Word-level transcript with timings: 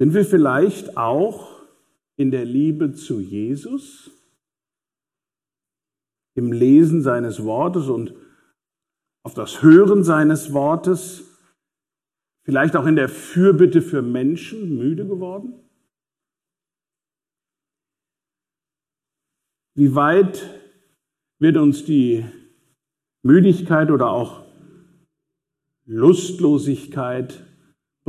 Sind 0.00 0.14
wir 0.14 0.24
vielleicht 0.24 0.96
auch 0.96 1.60
in 2.16 2.30
der 2.30 2.46
Liebe 2.46 2.94
zu 2.94 3.20
Jesus, 3.20 4.10
im 6.34 6.52
Lesen 6.52 7.02
seines 7.02 7.44
Wortes 7.44 7.86
und 7.88 8.14
auf 9.22 9.34
das 9.34 9.60
Hören 9.60 10.02
seines 10.02 10.54
Wortes, 10.54 11.38
vielleicht 12.44 12.76
auch 12.76 12.86
in 12.86 12.96
der 12.96 13.10
Fürbitte 13.10 13.82
für 13.82 14.00
Menschen 14.00 14.78
müde 14.78 15.06
geworden? 15.06 15.68
Wie 19.74 19.94
weit 19.94 20.48
wird 21.38 21.58
uns 21.58 21.84
die 21.84 22.24
Müdigkeit 23.22 23.90
oder 23.90 24.08
auch 24.08 24.46
Lustlosigkeit 25.84 27.49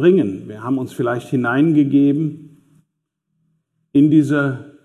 bringen? 0.01 0.47
Wir 0.47 0.63
haben 0.63 0.79
uns 0.79 0.93
vielleicht 0.93 1.29
hineingegeben 1.29 2.83
in 3.93 4.09
diese 4.09 4.79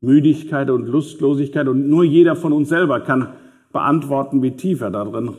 Müdigkeit 0.00 0.68
und 0.68 0.86
Lustlosigkeit 0.86 1.68
und 1.68 1.88
nur 1.88 2.02
jeder 2.02 2.34
von 2.34 2.52
uns 2.52 2.68
selber 2.68 3.00
kann 3.00 3.34
beantworten, 3.70 4.42
wie 4.42 4.56
tief 4.56 4.80
er 4.80 4.90
darin 4.90 5.36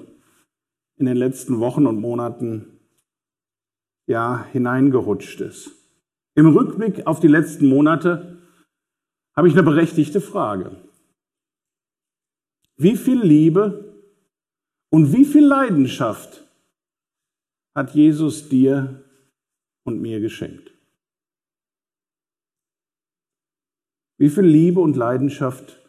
in 0.95 1.05
den 1.05 1.17
letzten 1.17 1.59
Wochen 1.59 1.85
und 1.85 1.99
Monaten 1.99 2.79
ja 4.07 4.45
hineingerutscht 4.53 5.41
ist. 5.41 5.71
Im 6.35 6.55
Rückblick 6.55 7.05
auf 7.05 7.19
die 7.19 7.27
letzten 7.27 7.67
Monate 7.67 8.37
habe 9.35 9.49
ich 9.49 9.53
eine 9.53 9.63
berechtigte 9.63 10.21
Frage. 10.21 10.77
Wie 12.77 12.95
viel 12.95 13.21
Liebe 13.21 13.95
und 14.89 15.11
wie 15.11 15.25
viel 15.25 15.45
Leidenschaft 15.45 16.45
hat 17.75 17.93
Jesus 17.93 18.47
dir 18.47 19.03
und 19.83 20.01
mir 20.01 20.19
geschenkt? 20.19 20.71
Wie 24.17 24.29
viel 24.29 24.43
Liebe 24.43 24.81
und 24.81 24.97
Leidenschaft 24.97 25.79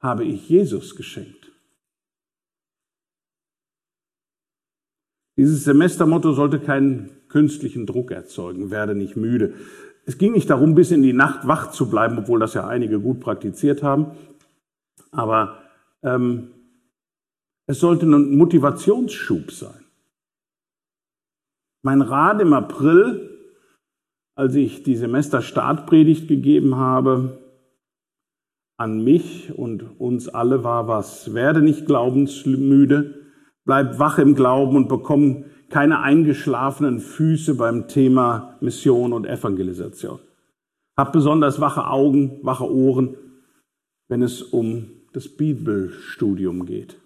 habe 0.00 0.24
ich 0.24 0.48
Jesus 0.48 0.94
geschenkt? 0.94 1.52
Dieses 5.36 5.64
Semestermotto 5.64 6.32
sollte 6.32 6.60
keinen 6.60 7.26
künstlichen 7.28 7.86
Druck 7.86 8.10
erzeugen, 8.10 8.70
werde 8.70 8.94
nicht 8.94 9.16
müde. 9.16 9.54
Es 10.04 10.18
ging 10.18 10.32
nicht 10.32 10.50
darum, 10.50 10.74
bis 10.74 10.90
in 10.90 11.02
die 11.02 11.12
Nacht 11.12 11.46
wach 11.46 11.70
zu 11.70 11.88
bleiben, 11.88 12.18
obwohl 12.18 12.38
das 12.38 12.54
ja 12.54 12.68
einige 12.68 13.00
gut 13.00 13.20
praktiziert 13.20 13.82
haben. 13.82 14.12
Aber 15.10 15.62
ähm, 16.02 16.52
es 17.66 17.80
sollte 17.80 18.06
ein 18.06 18.36
Motivationsschub 18.36 19.50
sein. 19.50 19.81
Mein 21.82 22.00
Rat 22.00 22.40
im 22.40 22.52
April, 22.52 23.28
als 24.36 24.54
ich 24.54 24.84
die 24.84 24.94
Semesterstartpredigt 24.94 26.28
gegeben 26.28 26.76
habe, 26.76 27.38
an 28.76 29.02
mich 29.02 29.52
und 29.56 30.00
uns 30.00 30.28
alle 30.28 30.62
war 30.62 30.86
was, 30.86 31.34
werde 31.34 31.60
nicht 31.60 31.86
glaubensmüde, 31.86 33.14
bleib 33.64 33.98
wach 33.98 34.18
im 34.18 34.34
Glauben 34.34 34.76
und 34.76 34.88
bekomm 34.88 35.46
keine 35.70 36.00
eingeschlafenen 36.00 37.00
Füße 37.00 37.56
beim 37.56 37.88
Thema 37.88 38.56
Mission 38.60 39.12
und 39.12 39.26
Evangelisation. 39.26 40.20
Hab 40.96 41.12
besonders 41.12 41.60
wache 41.60 41.86
Augen, 41.86 42.38
wache 42.42 42.70
Ohren, 42.70 43.16
wenn 44.08 44.22
es 44.22 44.42
um 44.42 44.90
das 45.14 45.28
Bibelstudium 45.28 46.64
geht. 46.66 47.00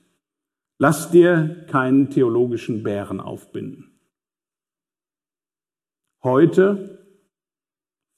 Lass 0.79 1.11
dir 1.11 1.65
keinen 1.71 2.11
theologischen 2.11 2.83
Bären 2.83 3.21
aufbinden. 3.21 3.96
Heute, 6.23 7.07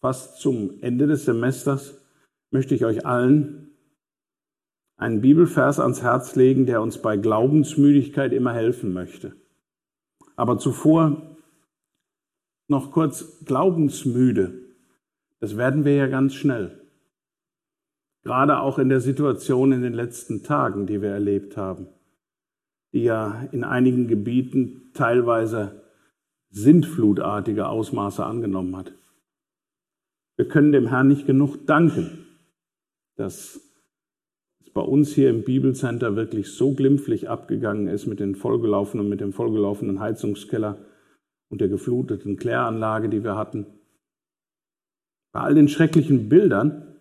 fast 0.00 0.40
zum 0.40 0.80
Ende 0.80 1.06
des 1.06 1.24
Semesters, 1.24 2.00
möchte 2.50 2.74
ich 2.74 2.84
euch 2.84 3.04
allen 3.04 3.76
einen 4.96 5.20
Bibelvers 5.20 5.78
ans 5.78 6.02
Herz 6.02 6.34
legen, 6.34 6.66
der 6.66 6.82
uns 6.82 7.00
bei 7.00 7.16
Glaubensmüdigkeit 7.16 8.32
immer 8.32 8.52
helfen 8.52 8.92
möchte. 8.92 9.36
Aber 10.36 10.58
zuvor 10.58 11.36
noch 12.68 12.90
kurz 12.92 13.44
glaubensmüde. 13.44 14.54
Das 15.40 15.56
werden 15.56 15.84
wir 15.84 15.94
ja 15.94 16.06
ganz 16.06 16.34
schnell. 16.34 16.80
Gerade 18.24 18.60
auch 18.60 18.78
in 18.78 18.88
der 18.88 19.00
Situation 19.00 19.72
in 19.72 19.82
den 19.82 19.94
letzten 19.94 20.42
Tagen, 20.42 20.86
die 20.86 21.00
wir 21.00 21.10
erlebt 21.10 21.56
haben, 21.56 21.88
die 22.92 23.04
ja 23.04 23.48
in 23.52 23.64
einigen 23.64 24.08
Gebieten 24.08 24.90
teilweise 24.92 25.87
sintflutartige 26.50 27.68
Ausmaße 27.68 28.24
angenommen 28.24 28.76
hat. 28.76 28.92
Wir 30.36 30.48
können 30.48 30.72
dem 30.72 30.86
Herrn 30.88 31.08
nicht 31.08 31.26
genug 31.26 31.66
danken, 31.66 32.26
dass 33.16 33.60
bei 34.72 34.80
uns 34.80 35.12
hier 35.12 35.30
im 35.30 35.42
Bibelcenter 35.42 36.14
wirklich 36.14 36.52
so 36.52 36.72
glimpflich 36.72 37.28
abgegangen 37.28 37.88
ist 37.88 38.06
mit 38.06 38.20
den 38.20 38.36
vollgelaufenen, 38.36 39.08
mit 39.08 39.20
dem 39.20 39.32
vollgelaufenen 39.32 39.98
Heizungskeller 39.98 40.78
und 41.48 41.60
der 41.60 41.68
gefluteten 41.68 42.36
Kläranlage, 42.36 43.08
die 43.08 43.24
wir 43.24 43.36
hatten. 43.36 43.66
Bei 45.32 45.40
all 45.40 45.54
den 45.54 45.68
schrecklichen 45.68 46.28
Bildern, 46.28 46.96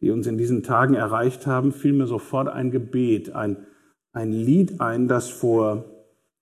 die 0.00 0.10
uns 0.10 0.26
in 0.26 0.38
diesen 0.38 0.62
Tagen 0.62 0.94
erreicht 0.94 1.46
haben, 1.46 1.72
fiel 1.72 1.92
mir 1.92 2.06
sofort 2.06 2.48
ein 2.48 2.70
Gebet, 2.70 3.32
ein, 3.32 3.66
ein 4.12 4.32
Lied 4.32 4.80
ein, 4.80 5.06
das 5.06 5.28
vor 5.28 5.84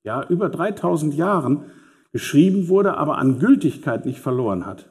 ja, 0.04 0.25
über 0.28 0.48
3000 0.48 1.14
Jahren 1.14 1.64
geschrieben 2.12 2.69
wurde, 2.69 2.96
aber 2.96 3.19
an 3.19 3.38
Gültigkeit 3.38 4.06
nicht 4.06 4.20
verloren 4.20 4.66
hat. 4.66 4.88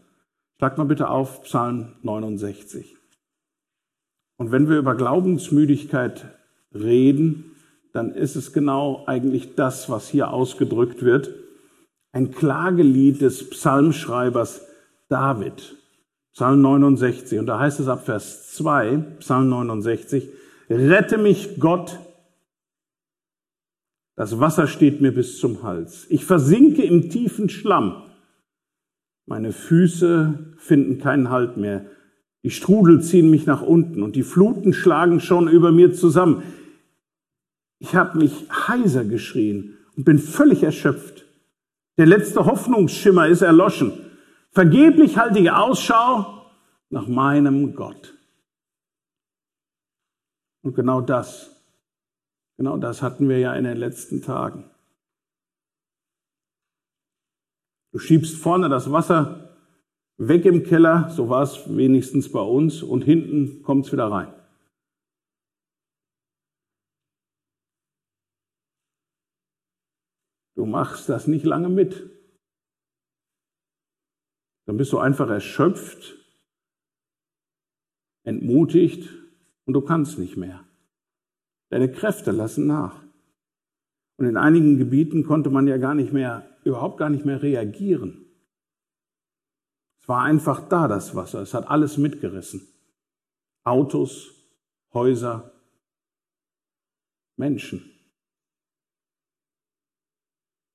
Schlag 0.58 0.78
mal 0.78 0.86
bitte 0.86 1.10
auf 1.10 1.44
Psalm 1.44 1.94
69. 2.04 2.98
Und 4.38 4.52
wenn 4.52 4.70
wir 4.70 4.78
über 4.78 4.96
Glaubensmüdigkeit 4.96 6.26
reden, 6.74 7.56
dann 7.94 8.12
ist 8.12 8.36
es 8.36 8.54
genau 8.54 9.04
eigentlich 9.08 9.56
das, 9.56 9.90
was 9.90 10.10
hier 10.10 10.32
ausgedrückt 10.32 11.04
wird. 11.04 11.34
Ein 12.12 12.32
Klagelied 12.32 13.22
des 13.22 13.50
Psalmschreibers 13.50 14.68
David. 15.10 15.76
Psalm 16.34 16.62
69. 16.62 17.40
Und 17.40 17.48
da 17.48 17.60
heißt 17.60 17.80
es 17.80 17.88
ab 17.88 18.06
Vers 18.06 18.54
2, 18.54 18.98
Psalm 19.20 19.50
69, 19.50 20.30
Rette 20.70 21.18
mich 21.18 21.60
Gott, 21.60 21.98
das 24.18 24.40
Wasser 24.40 24.66
steht 24.68 25.00
mir 25.00 25.14
bis 25.14 25.40
zum 25.40 25.62
Hals. 25.62 26.08
Ich 26.10 26.26
versinke 26.26 26.82
im 26.82 27.10
tiefen 27.10 27.50
Schlamm. 27.50 28.02
Meine 29.28 29.52
Füße 29.52 30.56
finden 30.58 30.98
keinen 30.98 31.30
Halt 31.30 31.58
mehr. 31.58 31.86
Die 32.44 32.50
Strudel 32.50 33.04
ziehen 33.04 33.30
mich 33.30 33.46
nach 33.46 33.62
unten 33.62 34.02
und 34.02 34.16
die 34.16 34.24
Fluten 34.24 34.74
schlagen 34.74 35.20
schon 35.20 35.48
über 35.48 35.72
mir 35.72 35.94
zusammen. 35.94 36.42
Ich 37.78 37.94
habe 37.94 38.18
mich 38.18 38.48
heiser 38.50 39.06
geschrien 39.06 39.78
und 39.96 40.04
bin 40.04 40.18
völlig 40.18 40.64
erschöpft. 40.64 41.26
Der 41.98 42.08
letzte 42.08 42.46
Hoffnungsschimmer 42.46 43.28
ist 43.28 43.44
erloschen. 43.44 43.94
Vergeblich 44.50 45.20
halte 45.20 45.38
ich 45.38 45.52
Ausschau 45.52 46.48
nach 46.90 47.08
meinem 47.08 47.76
Gott. 47.76 48.16
Und 50.64 50.74
genau 50.74 51.02
das, 51.02 51.57
genau 52.58 52.78
das 52.78 53.02
hatten 53.02 53.30
wir 53.30 53.40
ja 53.40 53.54
in 53.56 53.64
den 53.64 53.78
letzten 53.78 54.22
Tagen. 54.22 54.70
Du 57.94 58.00
schiebst 58.00 58.36
vorne 58.36 58.70
das 58.70 58.92
Wasser 58.92 59.58
weg 60.18 60.46
im 60.46 60.64
Keller, 60.64 61.10
so 61.10 61.30
war 61.30 61.44
es 61.44 61.76
wenigstens 61.76 62.32
bei 62.32 62.42
uns, 62.42 62.84
und 62.84 63.04
hinten 63.04 63.64
kommt 63.64 63.86
es 63.86 63.92
wieder 63.92 64.12
rein. 64.12 64.34
Du 70.56 70.66
machst 70.66 71.08
das 71.08 71.28
nicht 71.28 71.46
lange 71.46 71.70
mit. 71.70 72.10
Dann 74.66 74.76
bist 74.76 74.92
du 74.92 74.98
einfach 74.98 75.30
erschöpft, 75.30 76.18
entmutigt 78.24 79.10
und 79.66 79.74
du 79.74 79.82
kannst 79.82 80.18
nicht 80.20 80.36
mehr. 80.36 80.67
Deine 81.70 81.92
Kräfte 81.92 82.32
lassen 82.32 82.68
nach. 82.68 83.04
Und 84.18 84.26
in 84.26 84.38
einigen 84.38 84.78
Gebieten 84.78 85.24
konnte 85.24 85.50
man 85.50 85.68
ja 85.68 85.78
gar 85.78 85.96
nicht 85.96 86.14
mehr, 86.14 86.58
überhaupt 86.64 86.98
gar 86.98 87.10
nicht 87.10 87.26
mehr 87.26 87.42
reagieren 87.42 88.28
war 90.08 90.24
einfach 90.24 90.68
da, 90.70 90.88
das 90.88 91.16
Wasser. 91.16 91.42
Es 91.42 91.54
hat 91.54 91.68
alles 91.70 91.98
mitgerissen. 91.98 92.68
Autos, 93.64 94.34
Häuser, 94.94 95.52
Menschen. 97.36 97.92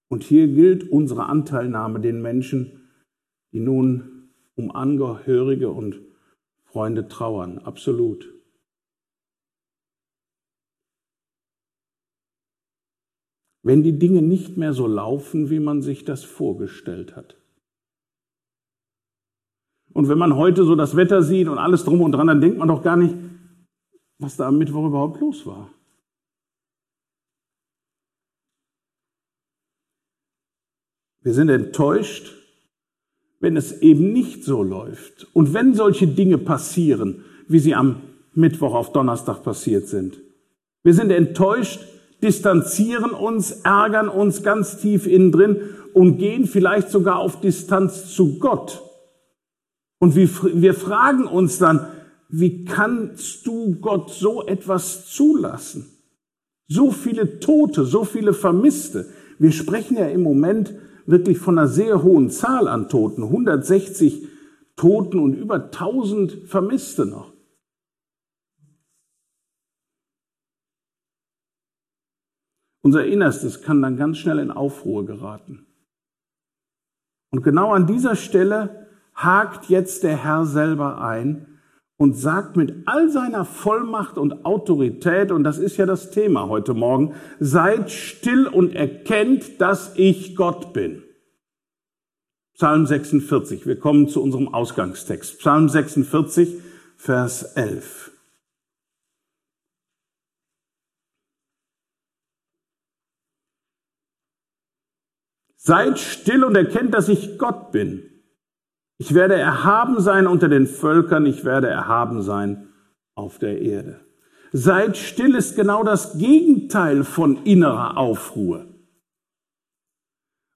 Und 0.08 0.22
hier 0.22 0.46
gilt 0.46 0.90
unsere 0.90 1.24
Anteilnahme 1.24 1.98
den 1.98 2.20
Menschen, 2.20 2.90
die 3.52 3.60
nun 3.60 4.30
um 4.54 4.70
Angehörige 4.70 5.70
und 5.70 5.98
Freunde 6.64 7.08
trauern. 7.08 7.58
Absolut. 7.58 8.28
Wenn 13.62 13.82
die 13.82 13.98
Dinge 13.98 14.22
nicht 14.22 14.56
mehr 14.56 14.72
so 14.72 14.86
laufen, 14.86 15.50
wie 15.50 15.60
man 15.60 15.82
sich 15.82 16.04
das 16.04 16.24
vorgestellt 16.24 17.14
hat 17.16 17.36
Und 19.92 20.08
wenn 20.08 20.18
man 20.18 20.36
heute 20.36 20.64
so 20.64 20.74
das 20.74 20.96
Wetter 20.96 21.22
sieht 21.22 21.48
und 21.48 21.58
alles 21.58 21.84
drum 21.84 22.00
und 22.00 22.12
dran, 22.12 22.26
dann 22.26 22.40
denkt 22.40 22.58
man 22.58 22.68
doch 22.68 22.82
gar 22.82 22.96
nicht, 22.96 23.14
was 24.18 24.36
da 24.36 24.48
am 24.48 24.58
Mittwoch 24.58 24.86
überhaupt 24.86 25.20
los 25.20 25.44
war. 25.46 25.70
Wir 31.20 31.34
sind 31.34 31.50
enttäuscht, 31.50 32.34
wenn 33.38 33.56
es 33.56 33.80
eben 33.82 34.12
nicht 34.12 34.44
so 34.44 34.62
läuft. 34.62 35.26
Und 35.34 35.52
wenn 35.54 35.74
solche 35.74 36.06
Dinge 36.06 36.38
passieren, 36.38 37.24
wie 37.46 37.58
sie 37.58 37.74
am 37.74 38.02
Mittwoch 38.34 38.74
auf 38.74 38.92
Donnerstag 38.92 39.42
passiert 39.42 39.86
sind. 39.86 40.18
Wir 40.82 40.94
sind 40.94 41.10
enttäuscht, 41.10 41.86
distanzieren 42.22 43.10
uns, 43.10 43.50
ärgern 43.64 44.08
uns 44.08 44.42
ganz 44.42 44.78
tief 44.78 45.06
innen 45.06 45.32
drin 45.32 45.56
und 45.92 46.18
gehen 46.18 46.46
vielleicht 46.46 46.90
sogar 46.90 47.18
auf 47.18 47.40
Distanz 47.40 48.14
zu 48.14 48.38
Gott. 48.38 48.82
Und 49.98 50.16
wir 50.16 50.74
fragen 50.74 51.26
uns 51.26 51.58
dann, 51.58 51.86
wie 52.28 52.64
kannst 52.64 53.46
du 53.46 53.76
Gott 53.80 54.10
so 54.10 54.46
etwas 54.46 55.06
zulassen? 55.06 55.86
So 56.66 56.90
viele 56.90 57.40
Tote, 57.40 57.84
so 57.84 58.04
viele 58.04 58.32
Vermisste. 58.32 59.06
Wir 59.38 59.52
sprechen 59.52 59.98
ja 59.98 60.06
im 60.06 60.22
Moment 60.22 60.74
wirklich 61.04 61.38
von 61.38 61.58
einer 61.58 61.68
sehr 61.68 62.02
hohen 62.02 62.30
Zahl 62.30 62.68
an 62.68 62.88
Toten. 62.88 63.24
160 63.24 64.26
Toten 64.76 65.18
und 65.18 65.34
über 65.34 65.64
1000 65.66 66.48
Vermisste 66.48 67.04
noch. 67.04 67.31
Unser 72.82 73.04
Innerstes 73.06 73.62
kann 73.62 73.80
dann 73.80 73.96
ganz 73.96 74.18
schnell 74.18 74.38
in 74.38 74.50
Aufruhr 74.50 75.06
geraten. 75.06 75.66
Und 77.30 77.42
genau 77.42 77.72
an 77.72 77.86
dieser 77.86 78.16
Stelle 78.16 78.88
hakt 79.14 79.66
jetzt 79.66 80.02
der 80.02 80.16
Herr 80.22 80.44
selber 80.44 81.00
ein 81.00 81.46
und 81.96 82.14
sagt 82.14 82.56
mit 82.56 82.86
all 82.86 83.10
seiner 83.10 83.44
Vollmacht 83.44 84.18
und 84.18 84.44
Autorität, 84.44 85.30
und 85.30 85.44
das 85.44 85.58
ist 85.58 85.76
ja 85.76 85.86
das 85.86 86.10
Thema 86.10 86.48
heute 86.48 86.74
Morgen, 86.74 87.14
seid 87.38 87.90
still 87.90 88.46
und 88.46 88.74
erkennt, 88.74 89.60
dass 89.60 89.92
ich 89.96 90.34
Gott 90.34 90.72
bin. 90.72 91.02
Psalm 92.54 92.86
46, 92.86 93.66
wir 93.66 93.78
kommen 93.78 94.08
zu 94.08 94.22
unserem 94.22 94.52
Ausgangstext. 94.52 95.38
Psalm 95.38 95.68
46, 95.68 96.60
Vers 96.96 97.42
11. 97.54 98.11
Seid 105.64 106.00
still 106.00 106.42
und 106.42 106.56
erkennt, 106.56 106.92
dass 106.92 107.08
ich 107.08 107.38
Gott 107.38 107.70
bin. 107.70 108.02
Ich 108.98 109.14
werde 109.14 109.36
erhaben 109.36 110.00
sein 110.00 110.26
unter 110.26 110.48
den 110.48 110.66
Völkern, 110.66 111.24
ich 111.24 111.44
werde 111.44 111.68
erhaben 111.68 112.22
sein 112.22 112.68
auf 113.14 113.38
der 113.38 113.60
Erde. 113.62 114.00
Seid 114.50 114.96
still 114.96 115.36
ist 115.36 115.54
genau 115.54 115.84
das 115.84 116.18
Gegenteil 116.18 117.04
von 117.04 117.44
innerer 117.44 117.96
Aufruhr. 117.96 118.66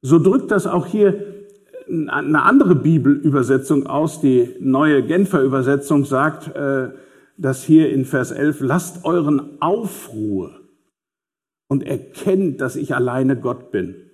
So 0.03 0.19
drückt 0.19 0.51
das 0.51 0.67
auch 0.67 0.87
hier 0.87 1.47
eine 1.87 2.43
andere 2.43 2.75
Bibelübersetzung 2.75 3.87
aus. 3.87 4.21
Die 4.21 4.57
neue 4.59 5.05
Genfer 5.05 5.41
Übersetzung 5.41 6.05
sagt, 6.05 6.55
äh, 6.57 6.91
dass 7.37 7.63
hier 7.63 7.91
in 7.91 8.07
Vers 8.07 8.33
11, 8.33 8.61
lasst 8.61 9.05
euren 9.05 9.63
Aufruhr 9.63 10.63
und 11.69 11.85
erkennt, 11.85 12.61
dass 12.61 12.75
ich 12.75 12.93
alleine 12.97 13.37
Gott 13.37 13.71
bin. 13.71 14.06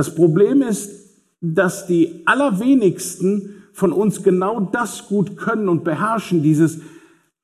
Das 0.00 0.14
Problem 0.14 0.62
ist, 0.62 1.14
dass 1.42 1.86
die 1.86 2.22
allerwenigsten 2.24 3.64
von 3.74 3.92
uns 3.92 4.22
genau 4.22 4.58
das 4.58 5.08
gut 5.08 5.36
können 5.36 5.68
und 5.68 5.84
beherrschen, 5.84 6.42
dieses 6.42 6.80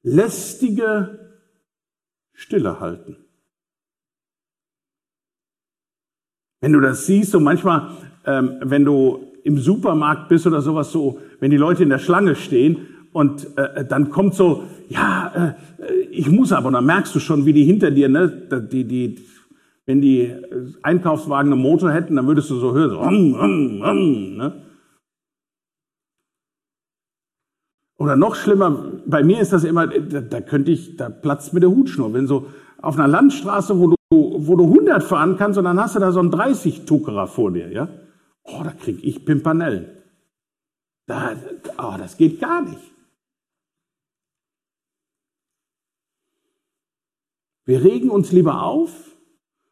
lästige 0.02 1.34
Stille 2.32 2.80
halten. 2.80 3.18
Wenn 6.62 6.72
du 6.72 6.80
das 6.80 7.04
siehst, 7.04 7.32
so 7.32 7.40
manchmal, 7.40 7.90
ähm, 8.24 8.56
wenn 8.62 8.86
du 8.86 9.34
im 9.44 9.58
Supermarkt 9.58 10.30
bist 10.30 10.46
oder 10.46 10.62
sowas, 10.62 10.90
so, 10.90 11.20
wenn 11.40 11.50
die 11.50 11.58
Leute 11.58 11.82
in 11.82 11.90
der 11.90 11.98
Schlange 11.98 12.36
stehen 12.36 12.86
und 13.12 13.54
äh, 13.58 13.84
dann 13.84 14.08
kommt 14.08 14.32
so, 14.32 14.64
ja, 14.88 15.54
äh, 15.78 15.92
ich 16.10 16.30
muss 16.30 16.52
aber, 16.52 16.70
dann 16.70 16.86
merkst 16.86 17.14
du 17.14 17.20
schon, 17.20 17.44
wie 17.44 17.52
die 17.52 17.64
hinter 17.64 17.90
dir, 17.90 18.08
ne, 18.08 18.30
die, 18.72 18.84
die, 18.84 19.26
wenn 19.86 20.00
die 20.00 20.34
Einkaufswagen 20.82 21.52
einen 21.52 21.62
Motor 21.62 21.92
hätten, 21.92 22.16
dann 22.16 22.26
würdest 22.26 22.50
du 22.50 22.56
so 22.56 22.74
hören, 22.74 22.90
so, 22.90 22.98
rum, 22.98 23.34
rum, 23.34 23.82
rum, 23.82 24.36
ne? 24.36 24.62
Oder 27.98 28.16
noch 28.16 28.34
schlimmer, 28.34 29.00
bei 29.06 29.22
mir 29.22 29.40
ist 29.40 29.52
das 29.52 29.64
immer, 29.64 29.86
da, 29.86 30.20
da 30.20 30.40
könnte 30.42 30.70
ich, 30.70 30.96
da 30.96 31.08
platzt 31.08 31.54
mir 31.54 31.60
der 31.60 31.70
Hutschnur. 31.70 32.12
Wenn 32.12 32.26
so 32.26 32.50
auf 32.82 32.98
einer 32.98 33.08
Landstraße, 33.08 33.78
wo 33.78 33.86
du, 33.86 33.96
wo 34.10 34.56
du 34.56 34.64
100 34.64 35.02
fahren 35.02 35.36
kannst 35.38 35.58
und 35.58 35.64
dann 35.64 35.80
hast 35.80 35.96
du 35.96 36.00
da 36.00 36.12
so 36.12 36.20
einen 36.20 36.30
30-Tuckerer 36.30 37.26
vor 37.26 37.52
dir, 37.52 37.70
ja? 37.72 37.88
Oh, 38.42 38.60
da 38.62 38.72
krieg 38.72 39.02
ich 39.02 39.24
Pimpanellen. 39.24 39.88
Da, 41.06 41.36
oh, 41.78 41.94
das 41.96 42.16
geht 42.16 42.38
gar 42.38 42.62
nicht. 42.62 42.82
Wir 47.64 47.82
regen 47.82 48.10
uns 48.10 48.30
lieber 48.30 48.62
auf, 48.62 49.15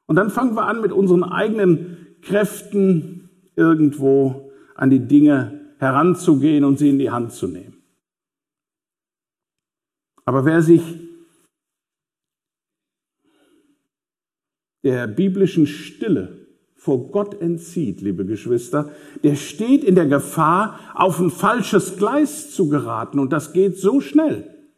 und 0.07 0.17
dann 0.17 0.31
fangen 0.31 0.55
wir 0.55 0.67
an, 0.67 0.81
mit 0.81 0.93
unseren 0.93 1.25
eigenen 1.25 2.17
Kräften 2.23 3.31
irgendwo 3.57 4.51
an 4.75 4.91
die 4.91 5.07
Dinge 5.07 5.75
heranzugehen 5.79 6.65
und 6.65 6.79
sie 6.79 6.91
in 6.91 6.99
die 6.99 7.11
Hand 7.11 7.33
zu 7.33 7.47
nehmen. 7.47 7.83
Aber 10.25 10.45
wer 10.45 10.63
sich 10.63 10.83
der 14.83 15.07
biblischen 15.07 15.67
Stille 15.67 16.47
vor 16.75 17.11
Gott 17.11 17.41
entzieht, 17.41 18.03
liebe 18.03 18.27
Geschwister, 18.27 18.91
der 19.23 19.37
steht 19.37 19.85
in 19.85 19.95
der 19.95 20.07
Gefahr, 20.07 20.79
auf 20.95 21.19
ein 21.19 21.31
falsches 21.31 21.97
Gleis 21.97 22.51
zu 22.51 22.69
geraten. 22.69 23.19
Und 23.19 23.33
das 23.33 23.55
geht 23.55 23.79
so 23.79 24.01
schnell. 24.01 24.69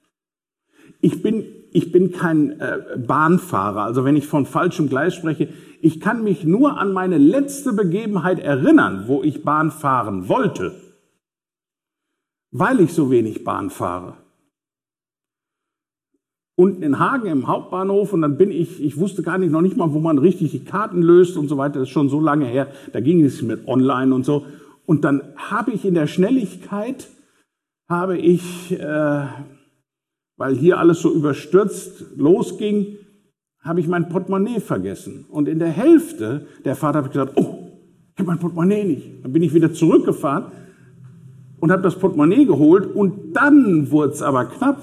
Ich 1.00 1.22
bin 1.22 1.55
ich 1.76 1.92
bin 1.92 2.10
kein 2.10 2.58
äh, 2.58 2.96
Bahnfahrer, 2.96 3.82
also 3.82 4.06
wenn 4.06 4.16
ich 4.16 4.26
von 4.26 4.46
falschem 4.46 4.88
Gleis 4.88 5.14
spreche, 5.14 5.50
ich 5.82 6.00
kann 6.00 6.24
mich 6.24 6.42
nur 6.42 6.78
an 6.80 6.94
meine 6.94 7.18
letzte 7.18 7.74
Begebenheit 7.74 8.38
erinnern, 8.38 9.04
wo 9.08 9.22
ich 9.22 9.44
Bahn 9.44 9.70
fahren 9.70 10.26
wollte, 10.26 10.74
weil 12.50 12.80
ich 12.80 12.94
so 12.94 13.10
wenig 13.10 13.44
Bahn 13.44 13.68
fahre. 13.68 14.16
Unten 16.58 16.82
in 16.82 16.98
Hagen 16.98 17.26
im 17.26 17.46
Hauptbahnhof 17.46 18.14
und 18.14 18.22
dann 18.22 18.38
bin 18.38 18.50
ich, 18.50 18.82
ich 18.82 18.96
wusste 18.96 19.22
gar 19.22 19.36
nicht, 19.36 19.52
noch 19.52 19.60
nicht 19.60 19.76
mal, 19.76 19.92
wo 19.92 20.00
man 20.00 20.16
richtig 20.16 20.52
die 20.52 20.64
Karten 20.64 21.02
löst 21.02 21.36
und 21.36 21.48
so 21.48 21.58
weiter, 21.58 21.80
das 21.80 21.88
ist 21.88 21.92
schon 21.92 22.08
so 22.08 22.20
lange 22.20 22.46
her, 22.46 22.68
da 22.94 23.00
ging 23.00 23.22
es 23.22 23.42
mit 23.42 23.68
online 23.68 24.14
und 24.14 24.24
so. 24.24 24.46
Und 24.86 25.04
dann 25.04 25.20
habe 25.36 25.72
ich 25.72 25.84
in 25.84 25.92
der 25.92 26.06
Schnelligkeit, 26.06 27.10
habe 27.86 28.16
ich 28.16 28.72
äh, 28.72 29.26
weil 30.36 30.54
hier 30.54 30.78
alles 30.78 31.00
so 31.00 31.12
überstürzt 31.12 32.06
losging, 32.16 32.98
habe 33.60 33.80
ich 33.80 33.88
mein 33.88 34.08
Portemonnaie 34.08 34.60
vergessen. 34.60 35.26
Und 35.28 35.48
in 35.48 35.58
der 35.58 35.70
Hälfte 35.70 36.46
der 36.64 36.80
habe 36.80 37.06
ich 37.06 37.12
gesagt, 37.12 37.32
oh, 37.36 37.72
ich 38.14 38.18
habe 38.18 38.28
mein 38.28 38.38
Portemonnaie 38.38 38.84
nicht. 38.84 39.24
Dann 39.24 39.32
bin 39.32 39.42
ich 39.42 39.54
wieder 39.54 39.72
zurückgefahren 39.72 40.52
und 41.60 41.72
habe 41.72 41.82
das 41.82 41.98
Portemonnaie 41.98 42.46
geholt 42.46 42.86
und 42.94 43.32
dann 43.32 43.90
wurde 43.90 44.12
es 44.12 44.22
aber 44.22 44.44
knapp, 44.46 44.82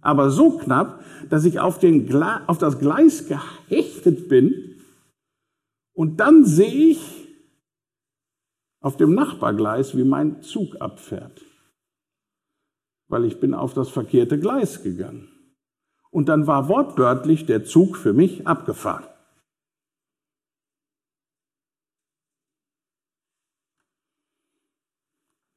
aber 0.00 0.30
so 0.30 0.58
knapp, 0.58 1.02
dass 1.30 1.44
ich 1.44 1.60
auf, 1.60 1.78
den 1.78 2.12
auf 2.46 2.58
das 2.58 2.78
Gleis 2.78 3.28
gehechtet 3.28 4.28
bin 4.28 4.54
und 5.92 6.20
dann 6.20 6.44
sehe 6.44 6.90
ich 6.90 7.00
auf 8.80 8.96
dem 8.96 9.14
Nachbargleis, 9.14 9.96
wie 9.96 10.04
mein 10.04 10.42
Zug 10.42 10.80
abfährt 10.80 11.42
weil 13.08 13.24
ich 13.24 13.40
bin 13.40 13.54
auf 13.54 13.74
das 13.74 13.88
verkehrte 13.88 14.38
Gleis 14.38 14.82
gegangen. 14.82 15.28
Und 16.10 16.28
dann 16.28 16.46
war 16.46 16.68
wortwörtlich 16.68 17.46
der 17.46 17.64
Zug 17.64 17.96
für 17.96 18.12
mich 18.12 18.46
abgefahren. 18.46 19.04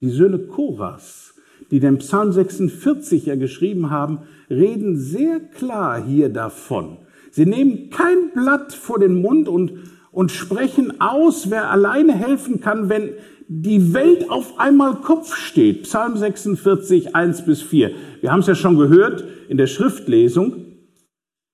Die 0.01 0.09
Söhne 0.09 0.39
Koras, 0.39 1.33
die 1.71 1.79
den 1.79 1.97
Psalm 1.97 2.31
46 2.31 3.25
ja 3.25 3.35
geschrieben 3.35 3.89
haben, 3.89 4.19
reden 4.49 4.97
sehr 4.97 5.39
klar 5.39 6.01
hier 6.01 6.29
davon. 6.29 6.99
Sie 7.31 7.45
nehmen 7.45 7.89
kein 7.89 8.31
Blatt 8.33 8.73
vor 8.73 8.99
den 8.99 9.21
Mund 9.21 9.47
und, 9.47 9.73
und 10.11 10.31
sprechen 10.31 11.01
aus, 11.01 11.49
wer 11.49 11.69
alleine 11.69 12.13
helfen 12.13 12.61
kann, 12.61 12.89
wenn 12.89 13.13
die 13.51 13.95
Welt 13.95 14.29
auf 14.29 14.59
einmal 14.59 14.97
Kopf 14.97 15.35
steht. 15.35 15.83
Psalm 15.83 16.15
46, 16.15 17.15
1 17.15 17.45
bis 17.45 17.63
4. 17.63 17.91
Wir 18.21 18.31
haben 18.31 18.41
es 18.41 18.47
ja 18.47 18.53
schon 18.53 18.77
gehört 18.77 19.25
in 19.49 19.57
der 19.57 19.65
Schriftlesung, 19.65 20.65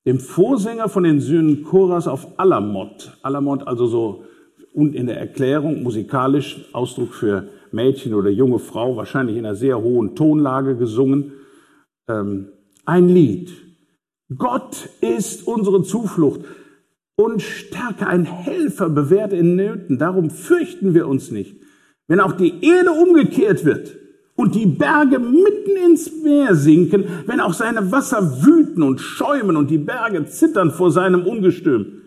dem 0.06 0.20
Vorsänger 0.20 0.90
von 0.90 1.04
den 1.04 1.22
Söhnen 1.22 1.64
Choras 1.64 2.10
auf 2.10 2.38
Alamot. 2.38 3.18
Alamot 3.22 3.66
also 3.66 3.88
so 3.88 4.26
und 4.74 4.94
in 4.94 5.08
der 5.08 5.18
Erklärung 5.18 5.84
musikalisch 5.84 6.66
Ausdruck 6.74 7.14
für 7.14 7.48
Mädchen 7.72 8.14
oder 8.14 8.30
junge 8.30 8.60
Frau, 8.60 8.98
wahrscheinlich 8.98 9.38
in 9.38 9.46
einer 9.46 9.56
sehr 9.56 9.82
hohen 9.82 10.16
Tonlage 10.16 10.76
gesungen, 10.76 11.32
ähm, 12.10 12.50
ein 12.86 13.08
Lied. 13.08 13.54
Gott 14.38 14.90
ist 15.00 15.48
unsere 15.48 15.82
Zuflucht 15.82 16.42
und 17.16 17.42
Stärke, 17.42 18.06
ein 18.06 18.26
Helfer 18.26 18.90
bewährt 18.90 19.32
in 19.32 19.56
Nöten. 19.56 19.98
Darum 19.98 20.30
fürchten 20.30 20.94
wir 20.94 21.08
uns 21.08 21.32
nicht. 21.32 21.65
Wenn 22.08 22.20
auch 22.20 22.34
die 22.34 22.64
Erde 22.64 22.92
umgekehrt 22.92 23.66
wird 23.66 23.96
und 24.36 24.56
die 24.56 24.66
Berge 24.66 25.20
mitten 25.20 25.76
ins 25.86 26.12
Meer 26.24 26.56
sinken, 26.56 27.06
wenn 27.26 27.40
auch 27.40 27.54
seine 27.54 27.92
Wasser 27.92 28.46
wüten 28.46 28.84
und 28.84 29.00
schäumen 29.00 29.56
und 29.56 29.72
die 29.72 29.78
Berge 29.78 30.26
zittern 30.26 30.72
vor 30.72 30.92
seinem 30.92 31.26
Ungestüm, 31.26 32.02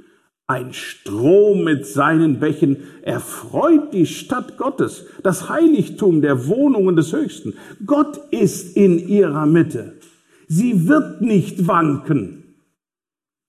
ein 0.50 0.72
Strom 0.72 1.64
mit 1.64 1.84
seinen 1.84 2.40
Bächen 2.40 2.78
erfreut 3.02 3.92
die 3.92 4.06
Stadt 4.06 4.56
Gottes, 4.56 5.04
das 5.22 5.50
Heiligtum 5.50 6.22
der 6.22 6.46
Wohnungen 6.46 6.96
des 6.96 7.12
Höchsten. 7.12 7.54
Gott 7.84 8.18
ist 8.30 8.74
in 8.74 8.98
ihrer 8.98 9.44
Mitte. 9.44 9.98
Sie 10.46 10.88
wird 10.88 11.20
nicht 11.20 11.68
wanken. 11.68 12.54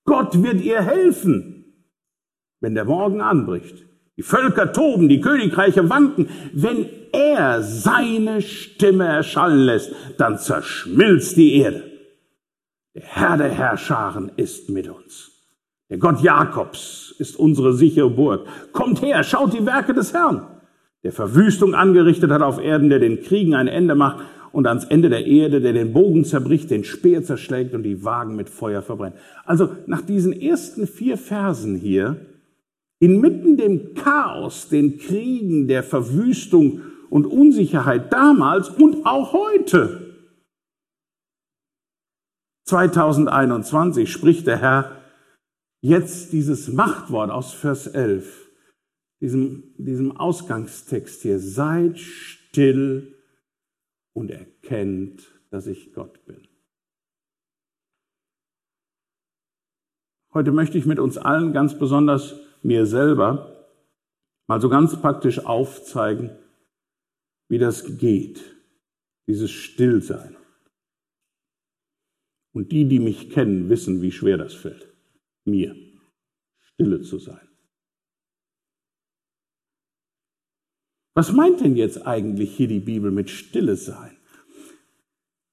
Gott 0.04 0.42
wird 0.42 0.60
ihr 0.60 0.82
helfen, 0.82 1.64
wenn 2.60 2.74
der 2.74 2.84
Morgen 2.84 3.22
anbricht. 3.22 3.86
Die 4.20 4.24
Völker 4.24 4.70
toben, 4.74 5.08
die 5.08 5.22
Königreiche 5.22 5.88
wanken. 5.88 6.28
Wenn 6.52 6.84
er 7.10 7.62
seine 7.62 8.42
Stimme 8.42 9.06
erschallen 9.06 9.60
lässt, 9.60 9.94
dann 10.18 10.36
zerschmilzt 10.36 11.38
die 11.38 11.54
Erde. 11.54 11.84
Der 12.94 13.02
Herr 13.02 13.38
der 13.38 13.48
Herrscharen 13.48 14.30
ist 14.36 14.68
mit 14.68 14.90
uns. 14.90 15.30
Der 15.88 15.96
Gott 15.96 16.20
Jakobs 16.20 17.14
ist 17.18 17.38
unsere 17.38 17.72
sichere 17.72 18.10
Burg. 18.10 18.46
Kommt 18.72 19.00
her, 19.00 19.24
schaut 19.24 19.54
die 19.54 19.64
Werke 19.64 19.94
des 19.94 20.12
Herrn, 20.12 20.46
der 21.02 21.12
Verwüstung 21.12 21.74
angerichtet 21.74 22.30
hat 22.30 22.42
auf 22.42 22.62
Erden, 22.62 22.90
der 22.90 22.98
den 22.98 23.22
Kriegen 23.22 23.54
ein 23.54 23.68
Ende 23.68 23.94
macht 23.94 24.22
und 24.52 24.66
ans 24.66 24.84
Ende 24.84 25.08
der 25.08 25.24
Erde, 25.24 25.62
der 25.62 25.72
den 25.72 25.94
Bogen 25.94 26.26
zerbricht, 26.26 26.70
den 26.70 26.84
Speer 26.84 27.24
zerschlägt 27.24 27.72
und 27.72 27.84
die 27.84 28.04
Wagen 28.04 28.36
mit 28.36 28.50
Feuer 28.50 28.82
verbrennt. 28.82 29.16
Also 29.46 29.70
nach 29.86 30.02
diesen 30.02 30.38
ersten 30.38 30.86
vier 30.86 31.16
Versen 31.16 31.74
hier, 31.74 32.18
inmitten 33.00 33.56
dem 33.56 33.94
Chaos, 33.94 34.68
den 34.68 34.98
Kriegen, 34.98 35.66
der 35.66 35.82
Verwüstung 35.82 36.82
und 37.08 37.26
Unsicherheit 37.26 38.12
damals 38.12 38.68
und 38.68 39.04
auch 39.04 39.32
heute, 39.32 40.10
2021 42.66 44.12
spricht 44.12 44.46
der 44.46 44.58
Herr 44.58 45.02
jetzt 45.80 46.32
dieses 46.32 46.68
Machtwort 46.68 47.30
aus 47.30 47.52
Vers 47.52 47.88
11, 47.88 48.48
diesem, 49.20 49.74
diesem 49.76 50.16
Ausgangstext 50.16 51.22
hier, 51.22 51.40
seid 51.40 51.98
still 51.98 53.16
und 54.12 54.30
erkennt, 54.30 55.26
dass 55.50 55.66
ich 55.66 55.92
Gott 55.92 56.24
bin. 56.26 56.46
Heute 60.32 60.52
möchte 60.52 60.78
ich 60.78 60.86
mit 60.86 61.00
uns 61.00 61.18
allen, 61.18 61.52
ganz 61.52 61.76
besonders 61.76 62.38
mir 62.62 62.86
selber, 62.86 63.68
mal 64.46 64.60
so 64.60 64.68
ganz 64.68 65.00
praktisch 65.00 65.44
aufzeigen, 65.44 66.36
wie 67.48 67.58
das 67.58 67.98
geht, 67.98 68.42
dieses 69.26 69.50
Stillsein. 69.50 70.36
Und 72.52 72.72
die, 72.72 72.86
die 72.86 72.98
mich 72.98 73.30
kennen, 73.30 73.68
wissen, 73.68 74.02
wie 74.02 74.12
schwer 74.12 74.36
das 74.36 74.54
fällt, 74.54 74.92
mir 75.44 75.76
stille 76.58 77.00
zu 77.02 77.18
sein. 77.18 77.46
Was 81.14 81.32
meint 81.32 81.60
denn 81.60 81.76
jetzt 81.76 82.06
eigentlich 82.06 82.56
hier 82.56 82.68
die 82.68 82.80
Bibel 82.80 83.10
mit 83.10 83.30
Stille 83.30 83.76
sein? 83.76 84.16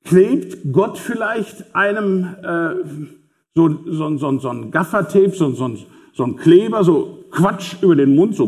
Klebt 0.03 0.71
Gott 0.71 0.97
vielleicht 0.97 1.75
einem 1.75 2.35
äh, 2.41 2.75
so, 3.55 3.83
so, 3.85 4.17
so, 4.17 4.39
so 4.39 4.49
ein 4.49 4.71
Gaffertape, 4.71 5.31
so, 5.31 5.51
so, 5.51 5.77
so 6.17 6.23
ein 6.23 6.35
Kleber, 6.35 6.83
so 6.83 7.25
Quatsch 7.29 7.75
über 7.83 7.95
den 7.95 8.15
Mund, 8.15 8.35
so. 8.35 8.47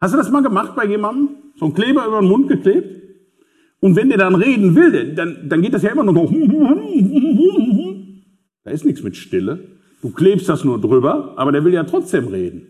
Hast 0.00 0.12
du 0.12 0.18
das 0.18 0.30
mal 0.30 0.42
gemacht 0.42 0.76
bei 0.76 0.84
jemandem? 0.84 1.36
So 1.56 1.64
ein 1.66 1.74
Kleber 1.74 2.06
über 2.06 2.20
den 2.20 2.28
Mund 2.28 2.48
geklebt? 2.48 3.00
Und 3.80 3.96
wenn 3.96 4.10
der 4.10 4.18
dann 4.18 4.34
reden 4.34 4.76
will, 4.76 5.14
dann, 5.14 5.48
dann 5.48 5.62
geht 5.62 5.72
das 5.72 5.82
ja 5.82 5.90
immer 5.90 6.04
nur 6.04 6.14
so. 6.14 6.30
Da 8.64 8.70
ist 8.70 8.84
nichts 8.84 9.02
mit 9.02 9.16
Stille. 9.16 9.78
Du 10.02 10.10
klebst 10.10 10.48
das 10.48 10.62
nur 10.62 10.78
drüber, 10.78 11.32
aber 11.38 11.52
der 11.52 11.64
will 11.64 11.72
ja 11.72 11.84
trotzdem 11.84 12.28
reden. 12.28 12.68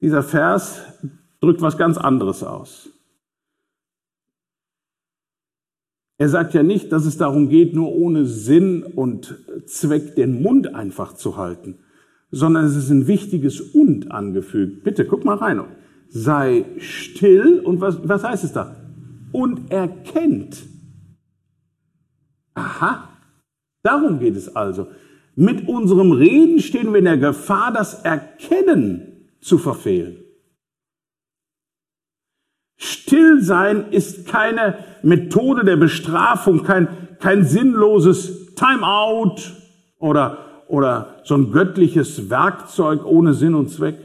Dieser 0.00 0.22
Vers 0.22 0.82
drückt 1.40 1.62
was 1.62 1.76
ganz 1.76 1.98
anderes 1.98 2.44
aus. 2.44 2.95
Er 6.18 6.28
sagt 6.28 6.54
ja 6.54 6.62
nicht, 6.62 6.92
dass 6.92 7.04
es 7.04 7.18
darum 7.18 7.48
geht, 7.48 7.74
nur 7.74 7.92
ohne 7.94 8.24
Sinn 8.24 8.82
und 8.82 9.38
Zweck 9.66 10.16
den 10.16 10.40
Mund 10.40 10.74
einfach 10.74 11.14
zu 11.14 11.36
halten, 11.36 11.78
sondern 12.30 12.64
es 12.64 12.74
ist 12.74 12.90
ein 12.90 13.06
wichtiges 13.06 13.60
Und 13.60 14.10
angefügt. 14.10 14.82
Bitte, 14.82 15.04
guck 15.04 15.24
mal 15.24 15.36
rein. 15.36 15.62
Sei 16.08 16.64
still 16.78 17.60
und 17.60 17.80
was, 17.80 18.08
was 18.08 18.24
heißt 18.24 18.44
es 18.44 18.52
da? 18.52 18.76
Und 19.32 19.70
erkennt. 19.70 20.62
Aha, 22.54 23.10
darum 23.82 24.18
geht 24.18 24.36
es 24.36 24.56
also. 24.56 24.86
Mit 25.34 25.68
unserem 25.68 26.12
Reden 26.12 26.60
stehen 26.60 26.92
wir 26.92 26.98
in 27.00 27.04
der 27.04 27.18
Gefahr, 27.18 27.70
das 27.72 28.02
Erkennen 28.02 29.28
zu 29.40 29.58
verfehlen. 29.58 30.16
Stillsein 33.06 33.92
ist 33.92 34.26
keine 34.26 34.84
Methode 35.02 35.64
der 35.64 35.76
Bestrafung, 35.76 36.64
kein, 36.64 36.88
kein 37.20 37.44
sinnloses 37.44 38.56
Timeout 38.56 39.36
oder, 40.00 40.64
oder 40.66 41.20
so 41.22 41.36
ein 41.36 41.52
göttliches 41.52 42.30
Werkzeug 42.30 43.04
ohne 43.04 43.32
Sinn 43.32 43.54
und 43.54 43.68
Zweck. 43.70 43.96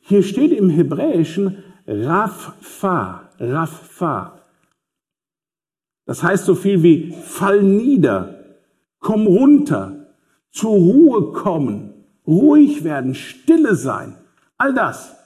Hier 0.00 0.24
steht 0.24 0.50
im 0.50 0.70
Hebräischen 0.70 1.62
Raffa, 1.86 3.30
Raffa. 3.38 4.40
Das 6.04 6.24
heißt 6.24 6.44
so 6.44 6.56
viel 6.56 6.82
wie 6.82 7.12
fall 7.12 7.62
nieder, 7.62 8.56
komm 8.98 9.28
runter, 9.28 10.08
zur 10.50 10.72
Ruhe 10.72 11.30
kommen, 11.30 11.94
ruhig 12.26 12.82
werden, 12.82 13.14
stille 13.14 13.76
sein, 13.76 14.16
all 14.58 14.74
das. 14.74 15.21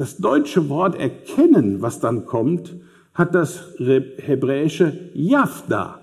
Das 0.00 0.16
deutsche 0.16 0.70
Wort 0.70 0.98
erkennen, 0.98 1.82
was 1.82 2.00
dann 2.00 2.24
kommt, 2.24 2.74
hat 3.12 3.34
das 3.34 3.74
hebräische 3.76 5.10
Yafda. 5.12 6.00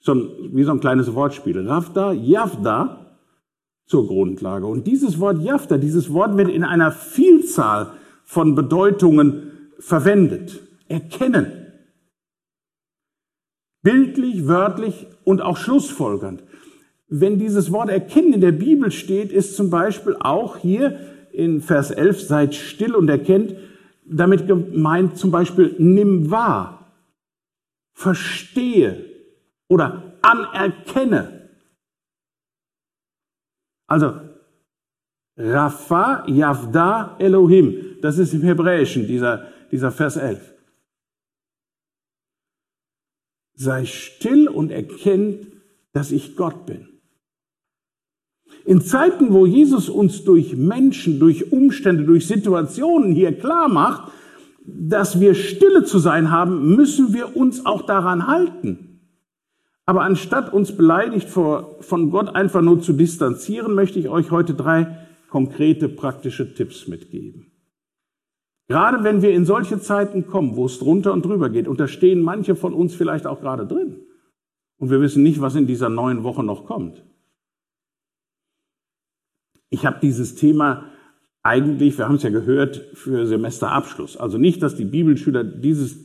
So 0.00 0.14
ein, 0.14 0.30
wie 0.52 0.64
so 0.64 0.70
ein 0.70 0.80
kleines 0.80 1.14
Wortspiel. 1.14 1.68
Rafda, 1.68 2.12
Yafda 2.14 3.18
zur 3.84 4.06
Grundlage. 4.06 4.64
Und 4.64 4.86
dieses 4.86 5.20
Wort 5.20 5.42
Yafda, 5.42 5.76
dieses 5.76 6.14
Wort 6.14 6.38
wird 6.38 6.48
in 6.48 6.64
einer 6.64 6.92
Vielzahl 6.92 7.92
von 8.24 8.54
Bedeutungen 8.54 9.52
verwendet. 9.78 10.60
Erkennen 10.88 11.52
bildlich, 13.82 14.48
wörtlich 14.48 15.06
und 15.24 15.42
auch 15.42 15.58
schlussfolgernd. 15.58 16.42
Wenn 17.08 17.38
dieses 17.38 17.70
Wort 17.70 17.90
erkennen 17.90 18.32
in 18.32 18.40
der 18.40 18.52
Bibel 18.52 18.90
steht, 18.90 19.30
ist 19.30 19.56
zum 19.56 19.68
Beispiel 19.68 20.16
auch 20.18 20.56
hier 20.56 21.13
in 21.34 21.60
Vers 21.60 21.90
11, 21.90 22.22
seid 22.22 22.54
still 22.54 22.94
und 22.94 23.08
erkennt, 23.08 23.56
damit 24.04 24.46
gemeint 24.46 25.16
zum 25.16 25.30
Beispiel, 25.30 25.74
nimm 25.78 26.30
wahr, 26.30 26.92
verstehe 27.92 29.04
oder 29.68 30.14
anerkenne. 30.22 31.50
Also, 33.86 34.20
Rafa 35.36 36.24
Yavda 36.28 37.16
Elohim, 37.18 37.96
das 38.00 38.18
ist 38.18 38.34
im 38.34 38.42
Hebräischen 38.42 39.06
dieser, 39.06 39.48
dieser 39.70 39.90
Vers 39.90 40.16
11. 40.16 40.54
sei 43.54 43.86
still 43.86 44.48
und 44.48 44.70
erkennt, 44.70 45.46
dass 45.92 46.12
ich 46.12 46.36
Gott 46.36 46.66
bin. 46.66 46.93
In 48.64 48.80
Zeiten, 48.80 49.32
wo 49.32 49.44
Jesus 49.44 49.88
uns 49.88 50.24
durch 50.24 50.56
Menschen, 50.56 51.18
durch 51.18 51.52
Umstände, 51.52 52.04
durch 52.04 52.26
Situationen 52.26 53.12
hier 53.12 53.36
klar 53.36 53.68
macht, 53.68 54.10
dass 54.64 55.20
wir 55.20 55.34
stille 55.34 55.84
zu 55.84 55.98
sein 55.98 56.30
haben, 56.30 56.74
müssen 56.74 57.12
wir 57.12 57.36
uns 57.36 57.66
auch 57.66 57.82
daran 57.82 58.26
halten. 58.26 59.00
Aber 59.86 60.02
anstatt 60.02 60.52
uns 60.52 60.74
beleidigt 60.74 61.28
vor, 61.28 61.76
von 61.80 62.10
Gott 62.10 62.34
einfach 62.34 62.62
nur 62.62 62.80
zu 62.80 62.94
distanzieren, 62.94 63.74
möchte 63.74 63.98
ich 63.98 64.08
euch 64.08 64.30
heute 64.30 64.54
drei 64.54 64.96
konkrete 65.28 65.90
praktische 65.90 66.54
Tipps 66.54 66.88
mitgeben. 66.88 67.50
Gerade 68.66 69.04
wenn 69.04 69.20
wir 69.20 69.34
in 69.34 69.44
solche 69.44 69.78
Zeiten 69.78 70.26
kommen, 70.26 70.56
wo 70.56 70.64
es 70.64 70.78
drunter 70.78 71.12
und 71.12 71.26
drüber 71.26 71.50
geht, 71.50 71.68
und 71.68 71.80
da 71.80 71.86
stehen 71.86 72.22
manche 72.22 72.56
von 72.56 72.72
uns 72.72 72.94
vielleicht 72.94 73.26
auch 73.26 73.42
gerade 73.42 73.66
drin. 73.66 74.06
Und 74.78 74.90
wir 74.90 75.02
wissen 75.02 75.22
nicht, 75.22 75.42
was 75.42 75.54
in 75.54 75.66
dieser 75.66 75.90
neuen 75.90 76.24
Woche 76.24 76.42
noch 76.42 76.64
kommt. 76.64 77.04
Ich 79.74 79.84
habe 79.84 79.98
dieses 80.00 80.36
Thema 80.36 80.84
eigentlich, 81.42 81.98
wir 81.98 82.06
haben 82.06 82.14
es 82.14 82.22
ja 82.22 82.30
gehört, 82.30 82.76
für 82.94 83.26
Semesterabschluss. 83.26 84.16
Also 84.16 84.38
nicht, 84.38 84.62
dass 84.62 84.76
die 84.76 84.84
Bibelschüler 84.84 85.42
dieses 85.42 85.96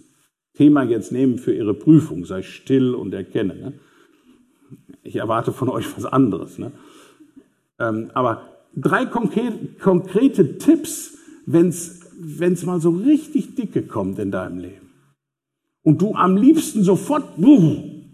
Thema 0.55 0.81
jetzt 0.81 1.11
nehmen 1.11 1.37
für 1.37 1.53
ihre 1.53 1.75
Prüfung, 1.75 2.25
sei 2.25 2.41
still 2.41 2.95
und 2.95 3.13
erkenne. 3.13 3.53
Ne? 3.53 3.73
Ich 5.03 5.17
erwarte 5.17 5.53
von 5.53 5.69
euch 5.69 5.85
was 5.95 6.05
anderes. 6.05 6.57
Ne? 6.57 6.71
Ähm, 7.77 8.09
aber 8.15 8.41
drei 8.75 9.05
konkrete 9.05 10.57
Tipps, 10.57 11.19
wenn 11.45 11.67
es 11.67 12.65
mal 12.65 12.81
so 12.81 12.89
richtig 12.89 13.53
dicke 13.53 13.83
kommt 13.83 14.17
in 14.17 14.31
deinem 14.31 14.57
Leben. 14.57 14.89
Und 15.83 16.01
du 16.01 16.15
am 16.15 16.37
liebsten 16.37 16.83
sofort, 16.83 17.23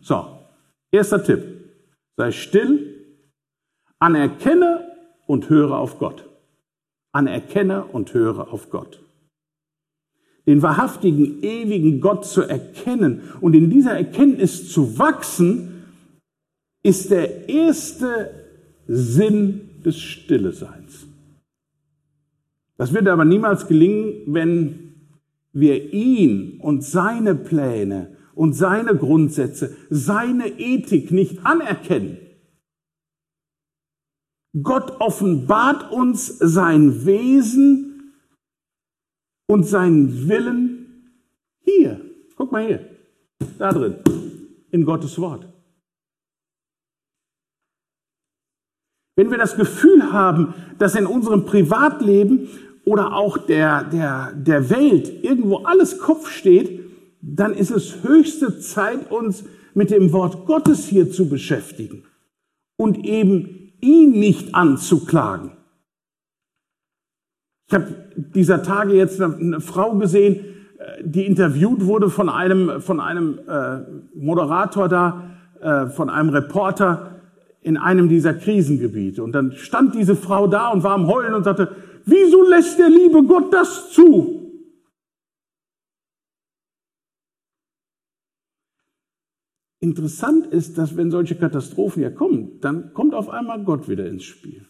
so, 0.02 0.26
erster 0.92 1.24
Tipp, 1.24 1.44
sei 2.18 2.32
still, 2.32 2.92
anerkenne 4.00 4.95
und 5.26 5.50
höre 5.50 5.78
auf 5.78 6.00
Gott. 6.00 6.30
Anerkenne 7.12 7.86
und 7.86 8.14
höre 8.14 8.52
auf 8.52 8.70
Gott. 8.70 9.02
Den 10.46 10.62
wahrhaftigen, 10.62 11.42
ewigen 11.42 12.02
Gott 12.02 12.26
zu 12.26 12.44
erkennen 12.44 13.22
und 13.42 13.56
in 13.56 13.70
dieser 13.70 13.94
Erkenntnis 13.94 14.72
zu 14.72 15.00
wachsen, 15.00 15.86
ist 16.84 17.10
der 17.10 17.50
erste 17.50 18.32
Sinn 18.88 19.82
des 19.84 20.00
Stilleseins. 20.00 21.08
Das 22.78 22.94
wird 22.94 23.08
aber 23.08 23.26
niemals 23.26 23.68
gelingen, 23.68 24.22
wenn 24.28 24.94
wir 25.54 25.94
ihn 25.94 26.60
und 26.60 26.84
seine 26.84 27.34
Pläne 27.34 28.16
und 28.36 28.54
seine 28.54 28.96
Grundsätze, 28.96 29.76
seine 29.90 30.48
Ethik 30.60 31.12
nicht 31.12 31.46
anerkennen. 31.46 32.18
Gott 34.64 35.02
offenbart 35.02 35.92
uns 35.92 36.28
sein 36.40 37.06
Wesen 37.06 38.14
und 39.48 39.64
seinen 39.64 40.30
Willen 40.30 41.12
hier. 41.60 42.00
Guck 42.36 42.52
mal 42.52 42.66
hier, 42.66 42.90
da 43.58 43.72
drin, 43.72 43.96
in 44.72 44.86
Gottes 44.86 45.20
Wort. 45.20 45.48
Wenn 49.18 49.32
wir 49.32 49.38
das 49.38 49.56
Gefühl 49.56 50.12
haben, 50.12 50.54
dass 50.78 50.96
in 50.96 51.06
unserem 51.06 51.46
Privatleben 51.46 52.50
oder 52.86 53.14
auch 53.14 53.38
der, 53.38 53.84
der, 53.86 54.34
der 54.34 54.70
Welt 54.70 55.24
irgendwo 55.24 55.60
alles 55.60 56.00
Kopf 56.00 56.30
steht, 56.30 56.82
dann 57.22 57.54
ist 57.54 57.72
es 57.72 58.04
höchste 58.04 58.60
Zeit, 58.60 59.10
uns 59.12 59.46
mit 59.74 59.90
dem 59.90 60.12
Wort 60.14 60.46
Gottes 60.46 60.86
hier 60.86 61.12
zu 61.12 61.28
beschäftigen 61.28 62.04
und 62.78 63.06
eben 63.06 63.55
ihn 63.82 64.12
nicht 64.12 64.56
anzuklagen. 64.56 65.52
Ich 67.68 67.74
habe 67.74 67.88
dieser 68.16 68.62
Tage 68.64 68.94
jetzt 68.94 69.22
eine, 69.22 69.60
Frau 69.60 69.96
gesehen, 69.98 70.46
äh, 70.78 71.04
die 71.04 71.26
interviewt 71.26 71.86
wurde 71.86 72.10
von 72.10 72.30
einem, 72.30 72.82
von 72.82 73.00
einem 73.00 73.40
äh, 73.48 73.80
Moderator 74.14 74.88
da, 74.88 75.32
äh, 75.62 75.88
von 75.88 76.10
einem 76.10 76.30
Reporter, 76.30 77.12
in 77.62 77.78
einem 77.78 78.10
dieser 78.10 78.36
Krisengebiete. 78.36 79.24
Und 79.24 79.32
dann 79.32 79.54
stand 79.54 79.96
diese 79.96 80.16
Frau 80.16 80.46
da 80.46 80.70
und 80.70 80.84
war 80.84 80.94
am 80.94 81.08
Heulen 81.08 81.34
und 81.34 81.44
sagte, 81.44 81.70
wieso 82.06 82.48
lässt 82.48 82.78
der 82.78 82.90
liebe 82.90 83.24
Gott 83.24 83.52
das 83.52 83.92
zu? 83.92 84.35
Interessant 89.86 90.48
ist, 90.48 90.80
dass 90.80 90.98
wenn 90.98 91.12
solche 91.12 91.36
Katastrophen 91.36 92.02
ja 92.02 92.10
kommen, 92.10 92.60
dann 92.60 92.92
kommt 92.96 93.14
auf 93.14 93.30
einmal 93.30 93.64
Gott 93.64 93.88
wieder 93.88 94.08
ins 94.08 94.24
Spiel. 94.24 94.68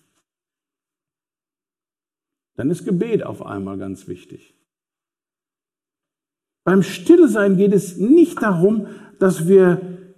Dann 2.58 2.70
ist 2.70 2.84
Gebet 2.84 3.24
auf 3.24 3.42
einmal 3.42 3.78
ganz 3.78 4.10
wichtig. 4.10 4.54
Beim 6.66 6.84
Stillsein 6.84 7.56
geht 7.56 7.72
es 7.72 7.96
nicht 7.96 8.42
darum, 8.42 8.88
dass 9.18 9.48
wir 9.48 10.16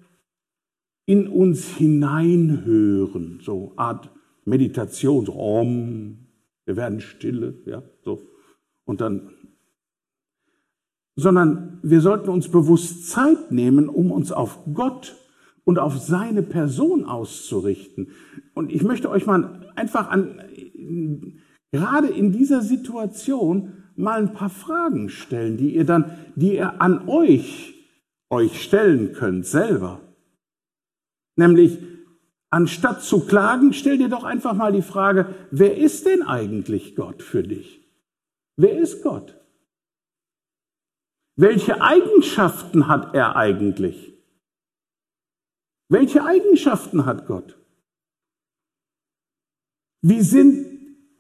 in 1.06 1.28
uns 1.28 1.68
hineinhören, 1.68 3.40
so 3.44 3.74
Art 3.76 4.10
Meditation, 4.46 5.28
so 5.28 5.36
Om, 5.36 6.26
wir 6.66 6.76
werden 6.76 7.02
stille, 7.02 7.62
ja, 7.68 7.84
so. 8.04 8.20
Und 8.84 9.02
dann, 9.02 9.30
sondern 11.18 11.80
wir 11.82 12.00
sollten 12.00 12.30
uns 12.30 12.48
bewusst 12.48 13.10
Zeit 13.10 13.52
nehmen, 13.52 13.90
um 13.90 14.12
uns 14.12 14.32
auf 14.32 14.60
Gott 14.74 15.16
und 15.66 15.80
auf 15.80 15.98
seine 15.98 16.44
Person 16.44 17.04
auszurichten. 17.04 18.12
Und 18.54 18.72
ich 18.72 18.84
möchte 18.84 19.10
euch 19.10 19.26
mal 19.26 19.72
einfach 19.76 20.10
an, 20.10 20.40
gerade 21.72 22.08
in 22.08 22.32
dieser 22.32 22.62
Situation 22.62 23.74
mal 23.96 24.20
ein 24.20 24.34
paar 24.34 24.52
Fragen 24.52 25.10
stellen, 25.10 25.58
die 25.58 25.76
ihr 25.76 25.86
dann, 25.86 26.18
die 26.36 26.56
ihr 26.56 26.82
an 26.82 27.10
euch, 27.10 27.74
euch 28.30 28.62
stellen 28.62 29.14
könnt 29.14 29.48
selber. 29.48 30.00
Nämlich, 31.36 31.80
anstatt 32.52 33.02
zu 33.02 33.22
klagen, 33.22 33.74
stell 33.74 33.98
dir 33.98 34.10
doch 34.10 34.24
einfach 34.24 34.54
mal 34.54 34.72
die 34.72 34.84
Frage, 34.84 35.34
wer 35.50 35.76
ist 35.78 36.06
denn 36.06 36.22
eigentlich 36.22 36.96
Gott 36.96 37.24
für 37.24 37.42
dich? 37.42 37.82
Wer 38.56 38.78
ist 38.78 39.02
Gott? 39.02 39.36
Welche 41.40 41.80
Eigenschaften 41.82 42.88
hat 42.88 43.14
er 43.14 43.36
eigentlich? 43.36 44.12
Welche 45.88 46.26
Eigenschaften 46.26 47.06
hat 47.06 47.28
Gott? 47.28 47.56
Wie 50.02 50.22
sind 50.22 50.66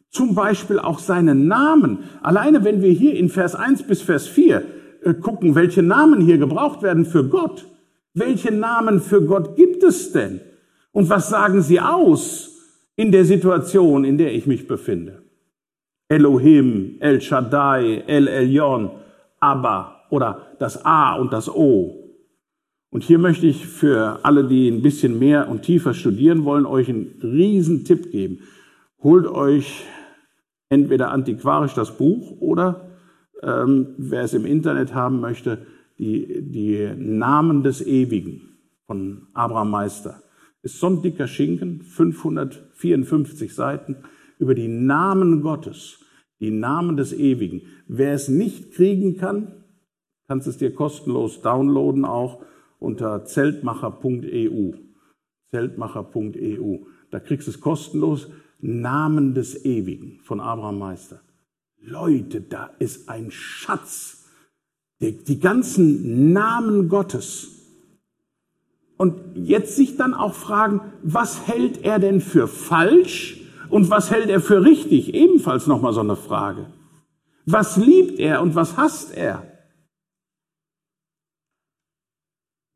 zum 0.09 0.33
Beispiel 0.33 0.79
auch 0.79 0.97
seine 0.97 1.35
Namen? 1.35 1.99
Alleine 2.23 2.63
wenn 2.63 2.81
wir 2.81 2.91
hier 2.91 3.13
in 3.13 3.29
Vers 3.29 3.53
1 3.53 3.83
bis 3.83 4.01
Vers 4.01 4.27
4 4.27 4.65
äh, 5.03 5.13
gucken, 5.13 5.53
welche 5.53 5.83
Namen 5.83 6.21
hier 6.21 6.39
gebraucht 6.39 6.81
werden 6.81 7.05
für 7.05 7.29
Gott, 7.29 7.67
welche 8.15 8.51
Namen 8.51 8.99
für 9.01 9.23
Gott 9.23 9.55
gibt 9.55 9.83
es 9.83 10.13
denn? 10.13 10.41
Und 10.91 11.11
was 11.11 11.29
sagen 11.29 11.61
sie 11.61 11.79
aus 11.79 12.55
in 12.95 13.11
der 13.11 13.23
Situation, 13.23 14.03
in 14.03 14.17
der 14.17 14.33
ich 14.33 14.47
mich 14.47 14.67
befinde? 14.67 15.21
Elohim, 16.09 16.97
El 17.01 17.21
Shaddai, 17.21 18.03
El 18.07 18.27
Elyon, 18.27 18.89
Abba 19.39 19.96
oder 20.09 20.47
das 20.59 20.85
A 20.85 21.15
und 21.15 21.33
das 21.33 21.49
O. 21.49 22.07
Und 22.89 23.03
hier 23.03 23.19
möchte 23.19 23.47
ich 23.47 23.67
für 23.67 24.19
alle, 24.23 24.47
die 24.47 24.69
ein 24.69 24.81
bisschen 24.81 25.19
mehr 25.19 25.49
und 25.49 25.63
tiefer 25.63 25.93
studieren 25.93 26.45
wollen, 26.45 26.65
euch 26.65 26.89
einen 26.89 27.19
riesen 27.21 27.83
Tipp 27.83 28.11
geben. 28.11 28.39
Holt 29.03 29.27
euch 29.27 29.85
entweder 30.69 31.11
antiquarisch 31.11 31.73
das 31.73 31.97
Buch 31.97 32.39
oder 32.39 32.89
ähm, 33.43 33.95
wer 33.97 34.23
es 34.23 34.33
im 34.33 34.45
Internet 34.45 34.93
haben 34.93 35.19
möchte, 35.19 35.65
die, 35.99 36.49
die 36.49 36.89
Namen 36.95 37.63
des 37.63 37.85
Ewigen 37.85 38.41
von 38.85 39.27
Abraham 39.33 39.71
Meister. 39.71 40.23
Ist 40.61 40.79
so 40.79 40.87
ein 40.87 41.01
dicker 41.01 41.27
Schinken, 41.27 41.81
554 41.81 43.53
Seiten, 43.53 43.97
über 44.39 44.55
die 44.55 44.67
Namen 44.67 45.41
Gottes, 45.41 45.99
die 46.39 46.51
Namen 46.51 46.97
des 46.97 47.13
Ewigen. 47.13 47.61
Wer 47.87 48.13
es 48.13 48.27
nicht 48.27 48.73
kriegen 48.73 49.17
kann, 49.17 49.63
kannst 50.27 50.47
es 50.47 50.57
dir 50.57 50.73
kostenlos 50.73 51.41
downloaden, 51.41 52.05
auch 52.05 52.43
unter 52.79 53.25
zeltmacher.eu. 53.25 54.73
Zeltmacher.eu. 55.51 56.77
Da 57.11 57.19
kriegst 57.19 57.47
du 57.47 57.51
es 57.51 57.61
kostenlos. 57.61 58.29
Namen 58.59 59.35
des 59.35 59.65
Ewigen 59.65 60.19
von 60.23 60.39
Abraham 60.39 60.79
Meister. 60.79 61.21
Leute, 61.79 62.41
da 62.41 62.71
ist 62.79 63.07
ein 63.07 63.29
Schatz 63.29 64.17
die, 64.99 65.23
die 65.23 65.39
ganzen 65.39 66.33
Namen 66.33 66.89
Gottes. 66.89 67.51
Und 68.97 69.13
jetzt 69.35 69.75
sich 69.75 69.95
dann 69.95 70.13
auch 70.13 70.33
fragen, 70.33 70.81
was 71.03 71.47
hält 71.47 71.83
er 71.83 71.99
denn 71.99 72.19
für 72.19 72.47
falsch 72.47 73.41
und 73.69 73.91
was 73.91 74.09
hält 74.09 74.29
er 74.29 74.41
für 74.41 74.63
richtig? 74.63 75.13
Ebenfalls 75.13 75.67
nochmal 75.67 75.93
so 75.93 75.99
eine 75.99 76.15
Frage. 76.15 76.65
Was 77.45 77.77
liebt 77.77 78.19
er 78.19 78.41
und 78.41 78.55
was 78.55 78.75
hasst 78.75 79.15
er? 79.15 79.46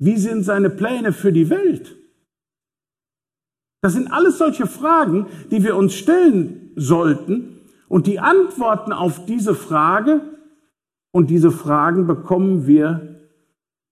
Wie 0.02 0.18
sind 0.18 0.42
seine 0.42 0.72
Pläne 0.72 1.14
für 1.14 1.32
die 1.32 1.52
Welt? 1.52 1.96
Das 3.84 3.94
sind 3.94 4.12
alles 4.12 4.40
solche 4.40 4.66
Fragen, 4.66 5.28
die 5.52 5.64
wir 5.64 5.76
uns 5.76 5.94
stellen 5.94 6.72
sollten. 6.76 7.60
Und 7.88 8.08
die 8.08 8.20
Antworten 8.20 8.94
auf 8.94 9.28
diese 9.28 9.54
Frage 9.54 10.22
und 11.12 11.30
diese 11.30 11.52
Fragen 11.52 12.08
bekommen 12.08 12.66
wir 12.66 13.30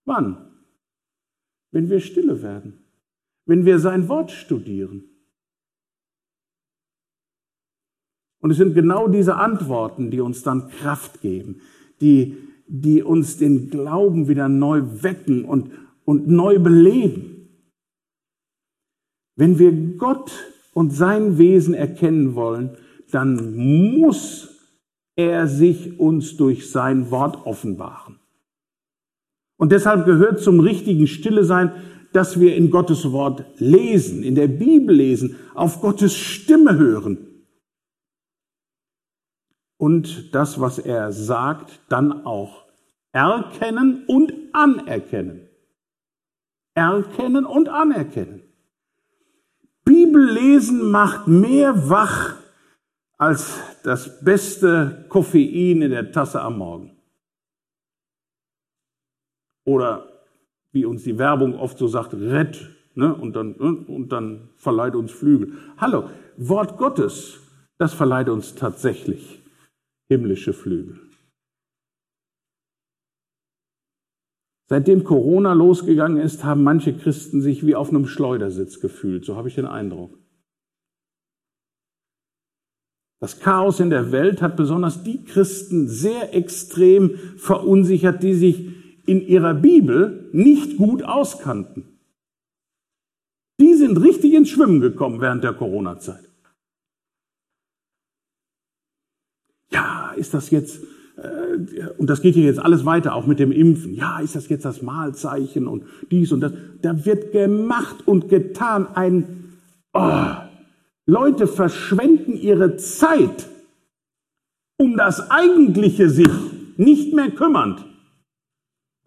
wann? 0.05 0.49
Wenn 1.71 1.91
wir 1.91 1.99
stille 1.99 2.41
werden, 2.41 2.83
wenn 3.45 3.65
wir 3.65 3.77
sein 3.77 4.09
Wort 4.09 4.31
studieren. 4.31 5.03
Und 8.41 8.49
es 8.49 8.57
sind 8.57 8.73
genau 8.73 9.07
diese 9.07 9.35
Antworten, 9.35 10.09
die 10.09 10.21
uns 10.21 10.41
dann 10.41 10.69
Kraft 10.69 11.21
geben, 11.21 11.61
die, 12.01 12.35
die 12.65 13.03
uns 13.03 13.37
den 13.37 13.69
Glauben 13.69 14.27
wieder 14.27 14.49
neu 14.49 14.81
wecken 15.03 15.45
und, 15.45 15.71
und 16.09 16.27
neu 16.27 16.57
beleben. 16.57 17.49
Wenn 19.35 19.59
wir 19.59 19.71
Gott 19.95 20.31
und 20.73 20.89
sein 20.89 21.37
Wesen 21.37 21.75
erkennen 21.75 22.33
wollen, 22.33 22.77
dann 23.11 23.55
muss 23.55 24.73
er 25.15 25.47
sich 25.47 25.99
uns 25.99 26.35
durch 26.35 26.71
sein 26.71 27.11
Wort 27.11 27.45
offenbaren. 27.45 28.17
Und 29.59 29.71
deshalb 29.71 30.07
gehört 30.07 30.39
zum 30.39 30.59
richtigen 30.59 31.05
Stille 31.05 31.43
sein, 31.43 31.73
dass 32.11 32.39
wir 32.39 32.55
in 32.55 32.71
Gottes 32.71 33.11
Wort 33.11 33.45
lesen, 33.59 34.23
in 34.23 34.33
der 34.33 34.47
Bibel 34.47 34.95
lesen, 34.95 35.35
auf 35.53 35.79
Gottes 35.79 36.15
Stimme 36.15 36.75
hören. 36.75 37.45
Und 39.77 40.33
das, 40.33 40.59
was 40.59 40.79
er 40.79 41.11
sagt, 41.11 41.81
dann 41.87 42.25
auch 42.25 42.65
erkennen 43.11 44.05
und 44.07 44.33
anerkennen. 44.53 45.48
Erkennen 46.79 47.45
und 47.45 47.67
anerkennen. 47.67 48.41
Bibellesen 49.83 50.89
macht 50.91 51.27
mehr 51.27 51.89
wach 51.89 52.35
als 53.17 53.59
das 53.83 54.23
beste 54.23 55.05
Koffein 55.09 55.81
in 55.81 55.91
der 55.91 56.11
Tasse 56.11 56.41
am 56.41 56.57
Morgen. 56.57 56.95
Oder 59.65 60.07
wie 60.71 60.85
uns 60.85 61.03
die 61.03 61.17
Werbung 61.17 61.59
oft 61.59 61.77
so 61.77 61.87
sagt, 61.87 62.13
rett, 62.13 62.69
ne? 62.95 63.13
und, 63.13 63.35
dann, 63.35 63.55
ne? 63.59 63.75
und 63.87 64.09
dann 64.09 64.49
verleiht 64.55 64.95
uns 64.95 65.11
Flügel. 65.11 65.53
Hallo, 65.77 66.09
Wort 66.37 66.77
Gottes, 66.77 67.39
das 67.77 67.93
verleiht 67.93 68.29
uns 68.29 68.55
tatsächlich 68.55 69.41
himmlische 70.07 70.53
Flügel. 70.53 71.08
Seitdem 74.69 75.03
Corona 75.03 75.53
losgegangen 75.53 76.21
ist, 76.21 76.43
haben 76.43 76.63
manche 76.63 76.95
Christen 76.95 77.41
sich 77.41 77.65
wie 77.65 77.75
auf 77.75 77.89
einem 77.89 78.05
Schleudersitz 78.05 78.79
gefühlt, 78.79 79.25
so 79.25 79.35
habe 79.35 79.47
ich 79.47 79.55
den 79.55 79.65
Eindruck. 79.65 80.19
Das 83.19 83.39
Chaos 83.39 83.79
in 83.79 83.89
der 83.89 84.11
Welt 84.11 84.43
hat 84.43 84.55
besonders 84.55 85.03
die 85.03 85.25
Christen 85.25 85.87
sehr 85.89 86.35
extrem 86.35 87.15
verunsichert, 87.37 88.21
die 88.21 88.35
sich 88.35 89.07
in 89.07 89.21
ihrer 89.21 89.55
Bibel 89.55 90.29
nicht 90.33 90.77
gut 90.77 91.01
auskannten. 91.01 91.99
Die 93.59 93.73
sind 93.73 93.97
richtig 93.97 94.35
ins 94.35 94.49
Schwimmen 94.49 94.79
gekommen 94.81 95.19
während 95.19 95.43
der 95.43 95.53
Corona-Zeit. 95.53 96.29
Ja, 99.71 100.13
ist 100.15 100.33
das 100.33 100.51
jetzt, 100.51 100.81
und 101.97 102.09
das 102.09 102.21
geht 102.21 102.35
hier 102.35 102.45
jetzt 102.45 102.59
alles 102.59 102.85
weiter, 102.85 103.15
auch 103.15 103.25
mit 103.25 103.39
dem 103.39 103.51
Impfen. 103.51 103.93
Ja, 103.93 104.19
ist 104.19 104.35
das 104.35 104.49
jetzt 104.49 104.65
das 104.65 104.81
Mahlzeichen 104.81 105.67
und 105.67 105.83
dies 106.11 106.31
und 106.31 106.41
das. 106.41 106.53
Da 106.81 107.05
wird 107.05 107.31
gemacht 107.31 108.07
und 108.07 108.29
getan 108.29 108.87
ein, 108.95 109.53
oh, 109.93 110.21
Leute 111.05 111.47
verschwenden 111.47 112.33
ihre 112.33 112.77
Zeit 112.77 113.47
um 114.77 114.95
das 114.95 115.29
Eigentliche 115.29 116.09
sich 116.09 116.29
nicht 116.77 117.13
mehr 117.13 117.31
kümmernd 117.31 117.85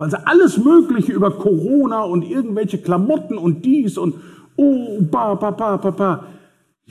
weil 0.02 0.10
sie 0.10 0.26
alles 0.26 0.58
Mögliche 0.58 1.12
über 1.12 1.30
Corona 1.30 2.02
und 2.02 2.28
irgendwelche 2.28 2.78
Klamotten 2.78 3.38
und 3.38 3.64
dies 3.64 3.96
und 3.96 4.16
oh, 4.56 5.00
ba, 5.00 5.36
ba, 5.36 5.52
ba, 5.52 5.76
ba, 5.76 5.90
ba. 5.92 6.26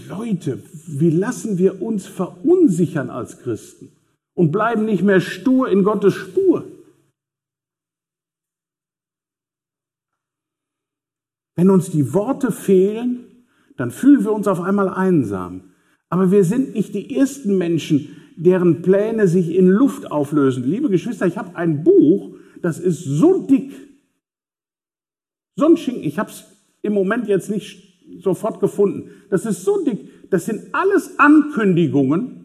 Leute, 0.07 0.63
wie 0.87 1.09
lassen 1.09 1.57
wir 1.57 1.81
uns 1.81 2.07
verunsichern 2.07 3.09
als 3.09 3.39
Christen 3.39 3.89
und 4.33 4.51
bleiben 4.51 4.85
nicht 4.85 5.03
mehr 5.03 5.21
stur 5.21 5.69
in 5.69 5.83
Gottes 5.83 6.13
Spur? 6.13 6.65
Wenn 11.55 11.69
uns 11.69 11.91
die 11.91 12.13
Worte 12.13 12.51
fehlen, 12.51 13.45
dann 13.77 13.91
fühlen 13.91 14.23
wir 14.23 14.31
uns 14.31 14.47
auf 14.47 14.61
einmal 14.61 14.89
einsam. 14.89 15.73
Aber 16.09 16.31
wir 16.31 16.43
sind 16.43 16.73
nicht 16.73 16.93
die 16.93 17.15
ersten 17.15 17.57
Menschen, 17.57 18.15
deren 18.35 18.81
Pläne 18.81 19.27
sich 19.27 19.49
in 19.55 19.67
Luft 19.67 20.11
auflösen. 20.11 20.63
Liebe 20.63 20.89
Geschwister, 20.89 21.27
ich 21.27 21.37
habe 21.37 21.55
ein 21.55 21.83
Buch, 21.83 22.35
das 22.61 22.79
ist 22.79 23.03
so 23.03 23.45
dick. 23.45 23.73
So 25.55 25.67
ein 25.67 25.77
Schinken, 25.77 26.03
ich 26.03 26.17
habe 26.17 26.31
es 26.31 26.45
im 26.81 26.93
Moment 26.93 27.27
jetzt 27.27 27.49
nicht 27.49 27.91
sofort 28.21 28.59
gefunden. 28.59 29.11
Das 29.29 29.45
ist 29.45 29.63
so 29.63 29.83
dick. 29.83 30.29
Das 30.29 30.45
sind 30.45 30.73
alles 30.73 31.19
Ankündigungen, 31.19 32.40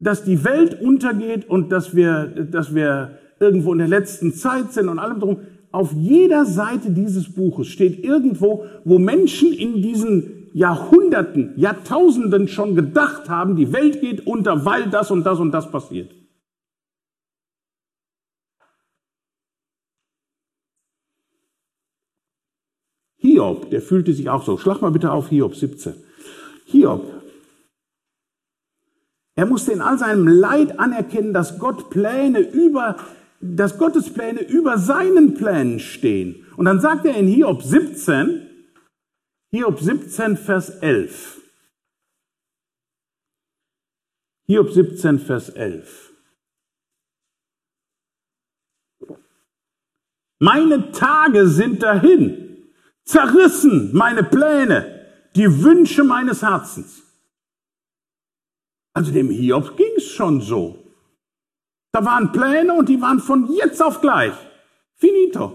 dass 0.00 0.24
die 0.24 0.44
Welt 0.44 0.80
untergeht 0.80 1.48
und 1.48 1.70
dass 1.72 1.94
wir, 1.94 2.26
dass 2.26 2.74
wir 2.74 3.18
irgendwo 3.40 3.72
in 3.72 3.78
der 3.78 3.88
letzten 3.88 4.32
Zeit 4.32 4.72
sind 4.72 4.88
und 4.88 4.98
allem 4.98 5.20
drum. 5.20 5.38
Auf 5.70 5.92
jeder 5.92 6.46
Seite 6.46 6.90
dieses 6.90 7.32
Buches 7.32 7.68
steht 7.68 8.02
irgendwo, 8.02 8.64
wo 8.84 8.98
Menschen 8.98 9.52
in 9.52 9.82
diesen 9.82 10.48
Jahrhunderten, 10.54 11.52
Jahrtausenden 11.56 12.48
schon 12.48 12.74
gedacht 12.74 13.28
haben, 13.28 13.54
die 13.54 13.72
Welt 13.72 14.00
geht 14.00 14.26
unter, 14.26 14.64
weil 14.64 14.88
das 14.88 15.10
und 15.10 15.24
das 15.24 15.38
und 15.38 15.52
das 15.52 15.70
passiert. 15.70 16.10
Hiob, 23.18 23.70
der 23.70 23.82
fühlte 23.82 24.12
sich 24.14 24.30
auch 24.30 24.44
so. 24.44 24.56
Schlag 24.56 24.80
mal 24.80 24.90
bitte 24.90 25.12
auf 25.12 25.28
Hiob 25.28 25.54
17. 25.54 25.94
Hiob. 26.66 27.17
Er 29.38 29.46
musste 29.46 29.70
in 29.70 29.80
all 29.80 29.96
seinem 29.96 30.26
Leid 30.26 30.80
anerkennen, 30.80 31.32
dass 31.32 31.60
Gott 31.60 31.90
Pläne 31.90 32.40
über, 32.40 32.96
dass 33.40 33.78
Gottes 33.78 34.12
Pläne 34.12 34.40
über 34.40 34.78
seinen 34.78 35.34
Plänen 35.34 35.78
stehen. 35.78 36.44
Und 36.56 36.64
dann 36.64 36.80
sagt 36.80 37.06
er 37.06 37.14
in 37.14 37.28
Hiob 37.28 37.62
17, 37.62 38.74
Hiob 39.52 39.78
17, 39.78 40.36
Vers 40.36 40.70
11. 40.70 41.40
Hiob 44.48 44.72
17, 44.72 45.20
Vers 45.20 45.50
11. 45.50 46.12
Meine 50.40 50.90
Tage 50.90 51.46
sind 51.46 51.84
dahin 51.84 52.72
Zerrissen 53.04 53.94
meine 53.94 54.24
Pläne, 54.24 55.06
die 55.36 55.62
Wünsche 55.62 56.02
meines 56.02 56.42
Herzens. 56.42 57.07
Also 58.98 59.12
dem 59.12 59.30
Hiob 59.30 59.76
ging 59.76 59.92
es 59.96 60.06
schon 60.10 60.40
so. 60.40 60.76
Da 61.92 62.04
waren 62.04 62.32
Pläne 62.32 62.74
und 62.74 62.88
die 62.88 63.00
waren 63.00 63.20
von 63.20 63.48
jetzt 63.54 63.80
auf 63.80 64.00
gleich. 64.00 64.34
Finito. 64.96 65.52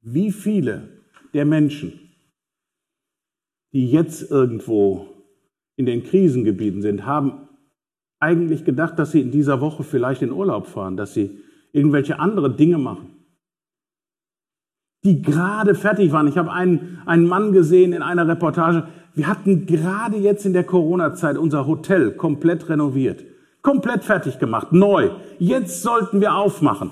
Wie 0.00 0.32
viele 0.32 1.04
der 1.34 1.44
Menschen, 1.44 2.00
die 3.72 3.88
jetzt 3.88 4.28
irgendwo 4.28 5.06
in 5.76 5.86
den 5.86 6.02
Krisengebieten 6.02 6.82
sind, 6.82 7.06
haben 7.06 7.48
eigentlich 8.18 8.64
gedacht, 8.64 8.98
dass 8.98 9.12
sie 9.12 9.20
in 9.20 9.30
dieser 9.30 9.60
Woche 9.60 9.84
vielleicht 9.84 10.22
in 10.22 10.32
Urlaub 10.32 10.66
fahren, 10.66 10.96
dass 10.96 11.14
sie 11.14 11.44
irgendwelche 11.70 12.18
andere 12.18 12.56
Dinge 12.56 12.78
machen 12.78 13.16
die 15.06 15.22
gerade 15.22 15.74
fertig 15.74 16.12
waren. 16.12 16.26
Ich 16.26 16.36
habe 16.36 16.52
einen, 16.52 17.00
einen 17.06 17.26
Mann 17.26 17.52
gesehen 17.52 17.92
in 17.92 18.02
einer 18.02 18.26
Reportage. 18.26 18.88
Wir 19.16 19.28
hatten 19.28 19.64
gerade 19.64 20.18
jetzt 20.18 20.44
in 20.44 20.52
der 20.52 20.64
Corona-Zeit 20.64 21.38
unser 21.38 21.66
Hotel 21.66 22.12
komplett 22.12 22.68
renoviert, 22.68 23.24
komplett 23.62 24.04
fertig 24.04 24.38
gemacht, 24.38 24.72
neu. 24.72 25.10
Jetzt 25.38 25.82
sollten 25.82 26.20
wir 26.20 26.34
aufmachen. 26.34 26.90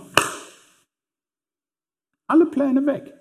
Alle 2.27 2.47
Pläne 2.47 2.87
weg. 2.87 3.13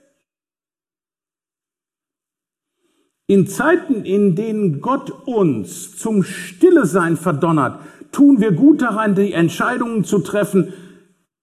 In 3.28 3.46
Zeiten, 3.46 4.06
in 4.06 4.36
denen 4.36 4.80
Gott 4.80 5.12
uns 5.26 5.98
zum 5.98 6.24
Stillesein 6.24 7.18
verdonnert, 7.18 7.82
tun 8.14 8.40
wir 8.40 8.54
gut 8.54 8.82
daran, 8.82 9.16
die 9.16 9.34
Entscheidungen 9.34 10.06
zu 10.06 10.20
treffen, 10.20 10.72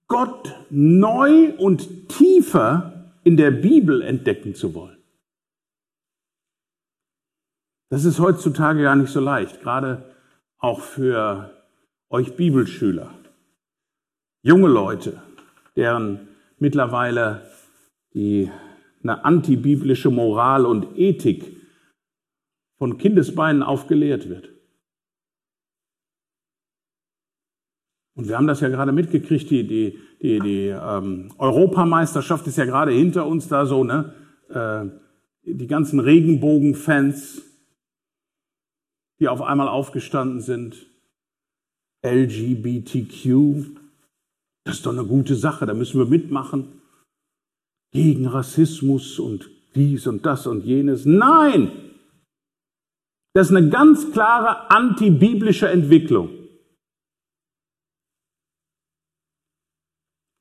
Gott 0.07 0.55
neu 0.71 1.53
und 1.59 2.09
tiefer 2.09 3.13
in 3.23 3.37
der 3.37 3.51
Bibel 3.51 4.01
entdecken 4.01 4.55
zu 4.55 4.75
wollen. 4.75 5.00
Das 7.91 8.05
ist 8.05 8.21
heutzutage 8.21 8.83
gar 8.83 8.95
nicht 8.95 9.11
so 9.11 9.21
leicht, 9.21 9.61
gerade 9.63 10.15
auch 10.59 10.81
für 10.81 11.51
euch 12.09 12.37
Bibelschüler. 12.37 13.13
Junge 14.43 14.69
Leute, 14.69 15.21
deren 15.75 16.29
mittlerweile 16.59 17.43
die, 18.15 18.49
eine 19.03 19.25
antibiblische 19.25 20.11
Moral 20.11 20.67
und 20.67 20.97
Ethik 20.97 21.57
von 22.79 22.97
Kindesbeinen 22.97 23.63
auf 23.65 23.89
gelehrt 23.89 24.29
wird. 24.29 24.49
Und 28.15 28.29
wir 28.29 28.37
haben 28.37 28.47
das 28.47 28.61
ja 28.61 28.69
gerade 28.69 28.93
mitgekriegt, 28.93 29.51
die, 29.51 29.67
die, 29.67 29.99
die, 30.23 30.39
die 30.39 30.67
ähm, 30.69 31.33
Europameisterschaft 31.39 32.47
ist 32.47 32.59
ja 32.59 32.67
gerade 32.67 32.93
hinter 32.93 33.27
uns 33.27 33.49
da 33.49 33.67
so, 33.67 33.83
ne? 33.83 34.15
Äh, 34.49 34.87
die 35.43 35.67
ganzen 35.67 36.01
Regenbogen-Fans, 36.01 37.50
die 39.21 39.29
auf 39.29 39.43
einmal 39.43 39.69
aufgestanden 39.69 40.41
sind. 40.41 40.87
LGBTQ, 42.05 43.77
das 44.65 44.77
ist 44.77 44.87
doch 44.87 44.93
eine 44.93 45.05
gute 45.05 45.37
Sache, 45.37 45.67
da 45.67 45.75
müssen 45.75 45.99
wir 45.99 46.07
mitmachen. 46.07 46.81
Gegen 47.93 48.27
Rassismus 48.27 49.19
und 49.19 49.51
dies 49.75 50.07
und 50.07 50.25
das 50.25 50.47
und 50.47 50.65
jenes. 50.65 51.05
Nein! 51.05 51.71
Das 53.35 53.51
ist 53.51 53.57
eine 53.57 53.69
ganz 53.69 54.11
klare 54.13 54.71
antibiblische 54.71 55.69
Entwicklung. 55.69 56.31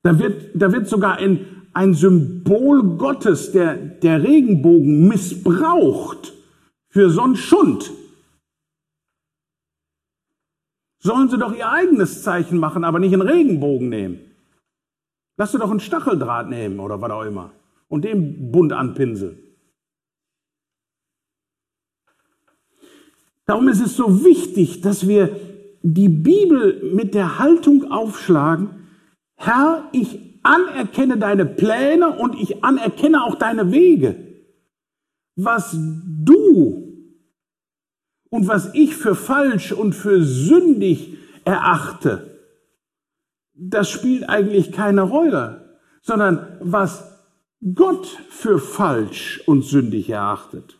Da 0.02 0.18
wird, 0.18 0.50
da 0.54 0.72
wird 0.72 0.88
sogar 0.88 1.18
ein, 1.18 1.66
ein 1.74 1.92
Symbol 1.94 2.96
Gottes, 2.96 3.52
der, 3.52 3.76
der 3.76 4.22
Regenbogen, 4.22 5.06
missbraucht 5.06 6.32
für 6.88 7.10
so 7.10 7.22
einen 7.22 7.36
Schund. 7.36 7.92
Sollen 11.02 11.28
sie 11.28 11.38
doch 11.38 11.54
ihr 11.54 11.68
eigenes 11.68 12.22
Zeichen 12.22 12.58
machen, 12.58 12.84
aber 12.84 12.98
nicht 12.98 13.12
einen 13.12 13.22
Regenbogen 13.22 13.88
nehmen. 13.88 14.20
Lass 15.36 15.52
sie 15.52 15.58
doch 15.58 15.70
einen 15.70 15.80
Stacheldraht 15.80 16.48
nehmen 16.48 16.78
oder 16.80 17.00
was 17.00 17.10
auch 17.10 17.24
immer 17.24 17.52
und 17.88 18.04
den 18.04 18.52
bunt 18.52 18.72
anpinseln. 18.72 19.38
Darum 23.46 23.68
ist 23.68 23.80
es 23.80 23.96
so 23.96 24.24
wichtig, 24.24 24.80
dass 24.80 25.08
wir 25.08 25.36
die 25.82 26.08
Bibel 26.08 26.92
mit 26.94 27.14
der 27.14 27.38
Haltung 27.38 27.90
aufschlagen, 27.90 28.86
Herr, 29.34 29.88
ich 29.92 30.38
anerkenne 30.42 31.18
deine 31.18 31.46
Pläne 31.46 32.10
und 32.10 32.38
ich 32.40 32.62
anerkenne 32.62 33.24
auch 33.24 33.34
deine 33.34 33.72
Wege. 33.72 34.14
Was 35.36 35.74
du 35.74 36.89
und 38.30 38.48
was 38.48 38.70
ich 38.74 38.96
für 38.96 39.14
falsch 39.14 39.72
und 39.72 39.92
für 39.92 40.22
sündig 40.22 41.18
erachte, 41.44 42.40
das 43.54 43.90
spielt 43.90 44.28
eigentlich 44.28 44.72
keine 44.72 45.02
Rolle, 45.02 45.78
sondern 46.00 46.56
was 46.60 47.04
Gott 47.74 48.06
für 48.30 48.58
falsch 48.58 49.42
und 49.46 49.62
sündig 49.62 50.08
erachtet. 50.08 50.78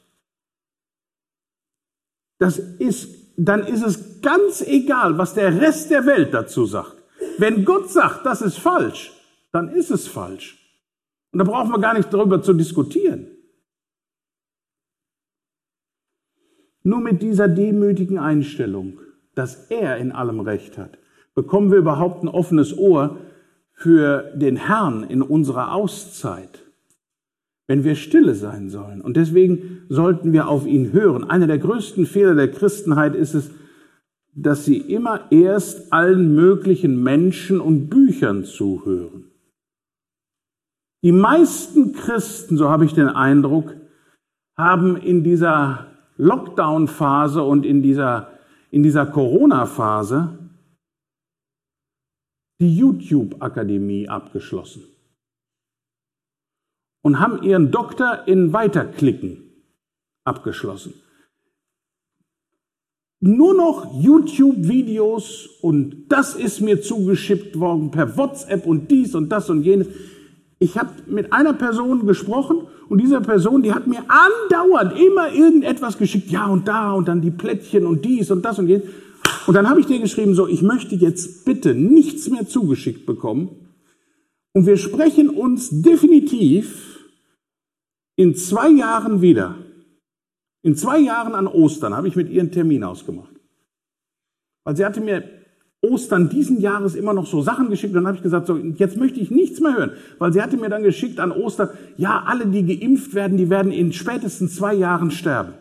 Das 2.38 2.58
ist, 2.58 3.34
dann 3.36 3.66
ist 3.66 3.82
es 3.82 4.22
ganz 4.22 4.62
egal, 4.62 5.18
was 5.18 5.34
der 5.34 5.60
Rest 5.60 5.90
der 5.90 6.06
Welt 6.06 6.32
dazu 6.32 6.64
sagt. 6.64 6.96
Wenn 7.36 7.66
Gott 7.66 7.90
sagt, 7.90 8.24
das 8.24 8.40
ist 8.40 8.58
falsch, 8.58 9.12
dann 9.52 9.68
ist 9.68 9.90
es 9.90 10.08
falsch. 10.08 10.56
Und 11.32 11.38
da 11.38 11.44
brauchen 11.44 11.70
wir 11.70 11.78
gar 11.78 11.94
nicht 11.94 12.12
darüber 12.12 12.42
zu 12.42 12.54
diskutieren. 12.54 13.29
Nur 16.82 17.00
mit 17.00 17.22
dieser 17.22 17.48
demütigen 17.48 18.18
Einstellung, 18.18 19.00
dass 19.34 19.70
er 19.70 19.98
in 19.98 20.12
allem 20.12 20.40
Recht 20.40 20.78
hat, 20.78 20.98
bekommen 21.34 21.70
wir 21.70 21.78
überhaupt 21.78 22.22
ein 22.22 22.28
offenes 22.28 22.76
Ohr 22.76 23.18
für 23.72 24.32
den 24.34 24.56
Herrn 24.56 25.04
in 25.04 25.22
unserer 25.22 25.72
Auszeit, 25.72 26.66
wenn 27.66 27.84
wir 27.84 27.94
stille 27.94 28.34
sein 28.34 28.68
sollen. 28.68 29.00
Und 29.00 29.16
deswegen 29.16 29.82
sollten 29.88 30.32
wir 30.32 30.48
auf 30.48 30.66
ihn 30.66 30.92
hören. 30.92 31.28
Einer 31.28 31.46
der 31.46 31.58
größten 31.58 32.06
Fehler 32.06 32.34
der 32.34 32.50
Christenheit 32.50 33.14
ist 33.14 33.34
es, 33.34 33.50
dass 34.34 34.64
sie 34.64 34.78
immer 34.78 35.30
erst 35.30 35.92
allen 35.92 36.34
möglichen 36.34 37.02
Menschen 37.02 37.60
und 37.60 37.88
Büchern 37.88 38.44
zuhören. 38.44 39.24
Die 41.02 41.12
meisten 41.12 41.92
Christen, 41.94 42.56
so 42.56 42.68
habe 42.68 42.84
ich 42.84 42.92
den 42.92 43.08
Eindruck, 43.08 43.74
haben 44.56 44.96
in 44.96 45.24
dieser 45.24 45.89
Lockdown-Phase 46.20 47.42
und 47.42 47.64
in 47.64 47.82
dieser, 47.82 48.38
in 48.70 48.82
dieser 48.82 49.06
Corona-Phase 49.06 50.38
die 52.60 52.76
YouTube-Akademie 52.76 54.08
abgeschlossen 54.08 54.84
und 57.02 57.18
haben 57.18 57.42
ihren 57.42 57.70
Doktor 57.70 58.24
in 58.26 58.52
Weiterklicken 58.52 59.38
abgeschlossen 60.24 60.94
nur 63.20 63.54
noch 63.54 64.02
YouTube-Videos 64.02 65.46
und 65.60 66.06
das 66.08 66.34
ist 66.34 66.62
mir 66.62 66.80
zugeschickt 66.80 67.60
worden 67.60 67.90
per 67.90 68.16
WhatsApp 68.16 68.66
und 68.66 68.90
dies 68.90 69.14
und 69.14 69.28
das 69.28 69.50
und 69.50 69.62
jenes. 69.62 69.88
Ich 70.62 70.76
habe 70.76 70.90
mit 71.06 71.32
einer 71.32 71.54
Person 71.54 72.06
gesprochen 72.06 72.66
und 72.90 72.98
diese 72.98 73.20
Person, 73.22 73.62
die 73.62 73.72
hat 73.72 73.86
mir 73.86 74.04
andauernd 74.08 74.92
immer 74.92 75.32
irgendetwas 75.32 75.96
geschickt, 75.96 76.30
ja 76.30 76.46
und 76.46 76.68
da 76.68 76.92
und 76.92 77.08
dann 77.08 77.22
die 77.22 77.30
Plättchen 77.30 77.86
und 77.86 78.04
dies 78.04 78.30
und 78.30 78.44
das 78.44 78.58
und 78.58 78.68
jenes. 78.68 78.86
Und 79.46 79.54
dann 79.54 79.70
habe 79.70 79.80
ich 79.80 79.86
dir 79.86 79.98
geschrieben, 79.98 80.34
so, 80.34 80.46
ich 80.46 80.60
möchte 80.60 80.94
jetzt 80.94 81.46
bitte 81.46 81.74
nichts 81.74 82.28
mehr 82.28 82.46
zugeschickt 82.46 83.06
bekommen. 83.06 83.68
Und 84.52 84.66
wir 84.66 84.76
sprechen 84.76 85.30
uns 85.30 85.70
definitiv 85.70 87.08
in 88.16 88.34
zwei 88.34 88.68
Jahren 88.68 89.22
wieder. 89.22 89.56
In 90.62 90.76
zwei 90.76 90.98
Jahren 90.98 91.34
an 91.34 91.46
Ostern 91.46 91.96
habe 91.96 92.06
ich 92.06 92.16
mit 92.16 92.28
ihr 92.28 92.42
einen 92.42 92.52
Termin 92.52 92.84
ausgemacht. 92.84 93.34
Weil 94.64 94.76
sie 94.76 94.84
hatte 94.84 95.00
mir 95.00 95.39
Ostern 95.82 96.28
diesen 96.28 96.60
Jahres 96.60 96.94
immer 96.94 97.14
noch 97.14 97.26
so 97.26 97.40
Sachen 97.40 97.70
geschickt. 97.70 97.94
Dann 97.94 98.06
habe 98.06 98.16
ich 98.16 98.22
gesagt, 98.22 98.46
so, 98.46 98.56
jetzt 98.56 98.96
möchte 98.96 99.20
ich 99.20 99.30
nichts 99.30 99.60
mehr 99.60 99.76
hören. 99.76 99.92
Weil 100.18 100.32
sie 100.32 100.42
hatte 100.42 100.56
mir 100.56 100.68
dann 100.68 100.82
geschickt 100.82 101.18
an 101.18 101.32
Ostern, 101.32 101.70
ja, 101.96 102.22
alle, 102.26 102.46
die 102.46 102.64
geimpft 102.64 103.14
werden, 103.14 103.38
die 103.38 103.48
werden 103.48 103.72
in 103.72 103.92
spätestens 103.92 104.56
zwei 104.56 104.74
Jahren 104.74 105.10
sterben. 105.10 105.54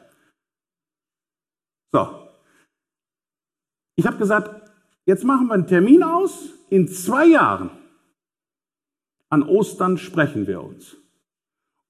So. 1.93 2.07
Ich 3.95 4.05
habe 4.05 4.17
gesagt, 4.17 4.69
jetzt 5.05 5.23
machen 5.23 5.47
wir 5.47 5.53
einen 5.53 5.67
Termin 5.67 6.03
aus. 6.03 6.49
In 6.69 6.87
zwei 6.87 7.25
Jahren 7.25 7.69
an 9.29 9.43
Ostern 9.43 9.97
sprechen 9.97 10.47
wir 10.47 10.63
uns. 10.63 10.97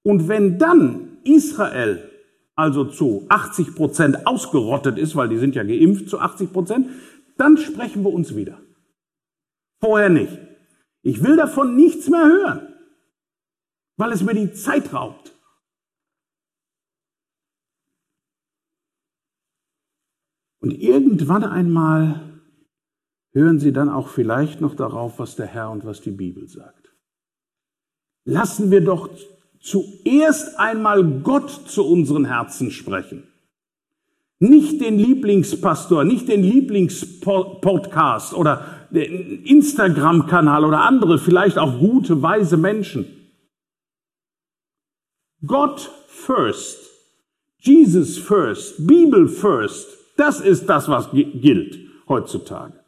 Und 0.02 0.28
wenn 0.28 0.58
dann 0.58 1.18
Israel 1.24 2.10
also 2.54 2.84
zu 2.84 3.26
80 3.28 3.74
Prozent 3.74 4.26
ausgerottet 4.26 4.98
ist, 4.98 5.16
weil 5.16 5.28
die 5.28 5.38
sind 5.38 5.54
ja 5.54 5.62
geimpft 5.62 6.08
zu 6.08 6.20
80 6.20 6.52
Prozent, 6.52 6.88
dann 7.40 7.56
sprechen 7.56 8.02
wir 8.04 8.12
uns 8.12 8.36
wieder. 8.36 8.60
Vorher 9.80 10.10
nicht. 10.10 10.38
Ich 11.02 11.22
will 11.22 11.36
davon 11.36 11.74
nichts 11.74 12.08
mehr 12.08 12.24
hören, 12.24 12.74
weil 13.96 14.12
es 14.12 14.22
mir 14.22 14.34
die 14.34 14.52
Zeit 14.52 14.92
raubt. 14.92 15.34
Und 20.62 20.72
irgendwann 20.72 21.44
einmal 21.44 22.42
hören 23.32 23.58
Sie 23.58 23.72
dann 23.72 23.88
auch 23.88 24.08
vielleicht 24.08 24.60
noch 24.60 24.74
darauf, 24.74 25.18
was 25.18 25.36
der 25.36 25.46
Herr 25.46 25.70
und 25.70 25.86
was 25.86 26.02
die 26.02 26.10
Bibel 26.10 26.46
sagt. 26.46 26.94
Lassen 28.26 28.70
wir 28.70 28.82
doch 28.82 29.08
zuerst 29.60 30.58
einmal 30.58 31.22
Gott 31.22 31.50
zu 31.50 31.86
unseren 31.86 32.26
Herzen 32.26 32.70
sprechen. 32.70 33.29
Nicht 34.42 34.80
den 34.80 34.98
Lieblingspastor, 34.98 36.04
nicht 36.04 36.28
den 36.28 36.42
Lieblingspodcast 36.42 38.32
oder 38.32 38.64
den 38.90 39.44
Instagram-Kanal 39.44 40.64
oder 40.64 40.80
andere, 40.80 41.18
vielleicht 41.18 41.58
auch 41.58 41.78
gute, 41.78 42.22
weise 42.22 42.56
Menschen. 42.56 43.04
Gott 45.46 45.90
first, 46.08 46.90
Jesus 47.58 48.16
first, 48.16 48.86
Bibel 48.86 49.28
first, 49.28 49.88
das 50.16 50.40
ist 50.40 50.66
das, 50.66 50.88
was 50.88 51.10
gilt 51.12 51.78
heutzutage. 52.08 52.80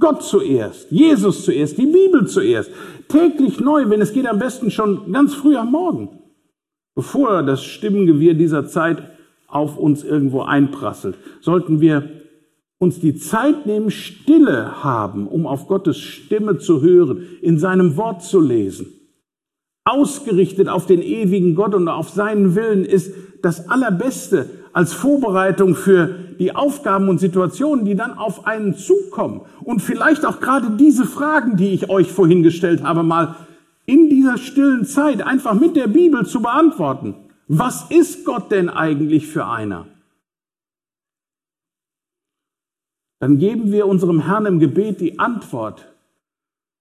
Gott 0.00 0.22
zuerst, 0.22 0.90
Jesus 0.90 1.44
zuerst, 1.44 1.76
die 1.78 1.86
Bibel 1.86 2.26
zuerst. 2.26 2.70
Täglich 3.08 3.60
neu, 3.60 3.88
wenn 3.88 4.00
es 4.00 4.12
geht, 4.12 4.26
am 4.26 4.38
besten 4.38 4.70
schon 4.70 5.12
ganz 5.12 5.34
früh 5.34 5.54
am 5.54 5.70
Morgen, 5.70 6.18
bevor 6.94 7.42
das 7.42 7.62
Stimmengewirr 7.62 8.34
dieser 8.34 8.66
Zeit 8.66 9.02
auf 9.52 9.76
uns 9.76 10.02
irgendwo 10.02 10.42
einprasselt, 10.42 11.16
sollten 11.40 11.80
wir 11.80 12.10
uns 12.78 12.98
die 12.98 13.14
Zeit 13.14 13.66
nehmen, 13.66 13.90
Stille 13.90 14.82
haben, 14.82 15.28
um 15.28 15.46
auf 15.46 15.68
Gottes 15.68 15.98
Stimme 15.98 16.58
zu 16.58 16.80
hören, 16.82 17.24
in 17.40 17.58
seinem 17.58 17.96
Wort 17.96 18.24
zu 18.24 18.40
lesen. 18.40 18.88
Ausgerichtet 19.84 20.68
auf 20.68 20.86
den 20.86 21.02
ewigen 21.02 21.54
Gott 21.54 21.74
und 21.74 21.88
auf 21.88 22.08
seinen 22.08 22.56
Willen 22.56 22.84
ist 22.84 23.14
das 23.42 23.68
Allerbeste 23.68 24.48
als 24.72 24.92
Vorbereitung 24.92 25.74
für 25.74 26.14
die 26.38 26.54
Aufgaben 26.54 27.08
und 27.08 27.20
Situationen, 27.20 27.84
die 27.84 27.94
dann 27.94 28.16
auf 28.16 28.46
einen 28.46 28.74
zukommen. 28.74 29.42
Und 29.62 29.80
vielleicht 29.80 30.24
auch 30.24 30.40
gerade 30.40 30.70
diese 30.76 31.04
Fragen, 31.04 31.56
die 31.56 31.68
ich 31.68 31.90
euch 31.90 32.10
vorhin 32.10 32.42
gestellt 32.42 32.82
habe, 32.82 33.02
mal 33.02 33.36
in 33.86 34.08
dieser 34.08 34.38
stillen 34.38 34.84
Zeit 34.84 35.22
einfach 35.22 35.54
mit 35.54 35.76
der 35.76 35.88
Bibel 35.88 36.24
zu 36.26 36.40
beantworten. 36.40 37.14
Was 37.48 37.90
ist 37.90 38.24
Gott 38.24 38.50
denn 38.50 38.68
eigentlich 38.68 39.26
für 39.26 39.46
einer? 39.46 39.86
Dann 43.20 43.38
geben 43.38 43.70
wir 43.70 43.86
unserem 43.86 44.26
Herrn 44.26 44.46
im 44.46 44.58
Gebet 44.58 45.00
die 45.00 45.18
Antwort 45.18 45.94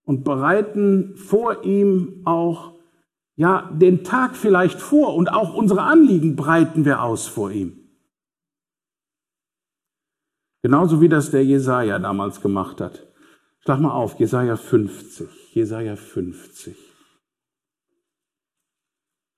und 0.06 0.24
bereiten 0.24 1.16
vor 1.16 1.64
ihm 1.64 2.22
auch 2.26 2.74
ja 3.36 3.70
den 3.74 4.04
Tag 4.04 4.36
vielleicht 4.36 4.82
vor 4.82 5.16
und 5.16 5.32
auch 5.32 5.54
unsere 5.54 5.84
Anliegen 5.84 6.36
breiten 6.36 6.84
wir 6.84 7.04
aus 7.04 7.28
vor 7.28 7.52
ihm. 7.52 7.78
Genauso 10.64 11.02
wie 11.02 11.10
das 11.10 11.32
der 11.32 11.44
Jesaja 11.44 11.98
damals 12.00 12.42
gemacht 12.42 12.82
hat. 12.82 13.08
Schlag 13.60 13.80
mal 13.80 13.92
auf, 13.92 14.20
Jesaja 14.20 14.58
50. 14.58 15.54
Jesaja 15.54 15.96
50. 15.96 16.76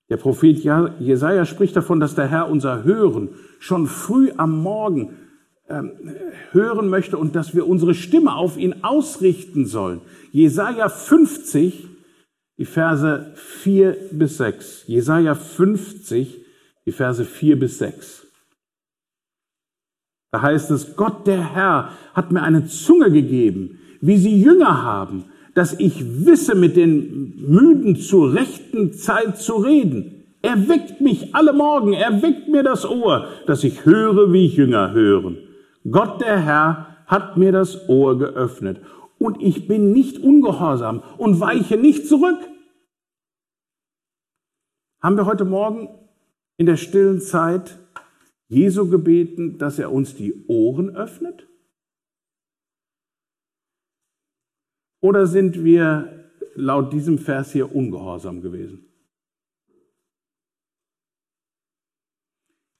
Der 0.10 0.18
Prophet 0.18 0.60
Jesaja 1.00 1.46
spricht 1.46 1.76
davon, 1.76 2.00
dass 2.00 2.16
der 2.16 2.28
Herr 2.28 2.50
unser 2.50 2.84
Hören 2.84 3.30
schon 3.60 3.88
früh 3.88 4.32
am 4.36 4.62
Morgen 4.62 5.18
ähm, 5.70 5.92
hören 6.52 6.90
möchte 6.90 7.18
und 7.18 7.36
dass 7.36 7.56
wir 7.56 7.68
unsere 7.68 7.94
Stimme 7.94 8.36
auf 8.36 8.58
ihn 8.58 8.84
ausrichten 8.84 9.66
sollen. 9.66 10.02
Jesaja 10.32 10.90
50, 10.90 11.88
die 12.58 12.66
Verse 12.66 13.32
4 13.36 13.98
bis 14.12 14.38
6. 14.38 14.88
Jesaja 14.88 15.36
50, 15.36 16.46
die 16.86 16.92
Verse 16.92 17.24
4 17.24 17.60
bis 17.60 17.78
6. 17.80 18.28
Da 20.32 20.42
heißt 20.42 20.72
es, 20.72 20.96
Gott 20.96 21.28
der 21.28 21.54
Herr 21.54 21.92
hat 22.14 22.32
mir 22.32 22.42
eine 22.42 22.66
Zunge 22.66 23.12
gegeben, 23.12 23.80
wie 24.02 24.18
sie 24.18 24.42
Jünger 24.42 24.84
haben, 24.84 25.26
dass 25.54 25.80
ich 25.80 26.26
wisse, 26.26 26.56
mit 26.56 26.76
den 26.76 27.36
Müden 27.48 27.96
zur 27.96 28.34
rechten 28.34 28.94
Zeit 28.94 29.38
zu 29.38 29.56
reden. 29.56 30.24
Er 30.42 30.68
weckt 30.68 31.00
mich 31.00 31.34
alle 31.36 31.54
Morgen, 31.54 31.94
er 31.94 32.22
weckt 32.22 32.50
mir 32.50 32.64
das 32.64 32.86
Ohr, 32.86 33.28
dass 33.48 33.64
ich 33.64 33.86
höre, 33.86 34.34
wie 34.34 34.48
Jünger 34.48 34.92
hören. 34.92 35.38
Gott 35.90 36.22
der 36.22 36.40
Herr 36.40 36.98
hat 37.06 37.38
mir 37.38 37.52
das 37.52 37.88
Ohr 37.88 38.18
geöffnet 38.18 38.82
und 39.20 39.42
ich 39.42 39.68
bin 39.68 39.92
nicht 39.92 40.18
ungehorsam 40.20 41.04
und 41.18 41.40
weiche 41.40 41.78
nicht 41.78 42.08
zurück. 42.08 42.40
Haben 45.02 45.18
wir 45.18 45.26
heute 45.26 45.46
Morgen 45.46 45.90
in 46.58 46.66
der 46.66 46.78
stillen 46.78 47.22
Zeit 47.22 47.78
Jesu 48.48 48.90
gebeten, 48.90 49.58
dass 49.58 49.80
er 49.80 49.92
uns 49.92 50.16
die 50.16 50.46
Ohren 50.48 50.96
öffnet? 50.96 51.48
Oder 55.04 55.28
sind 55.28 55.66
wir 55.66 56.32
laut 56.56 56.94
diesem 56.94 57.20
Vers 57.20 57.52
hier 57.52 57.76
ungehorsam 57.76 58.40
gewesen? 58.40 58.86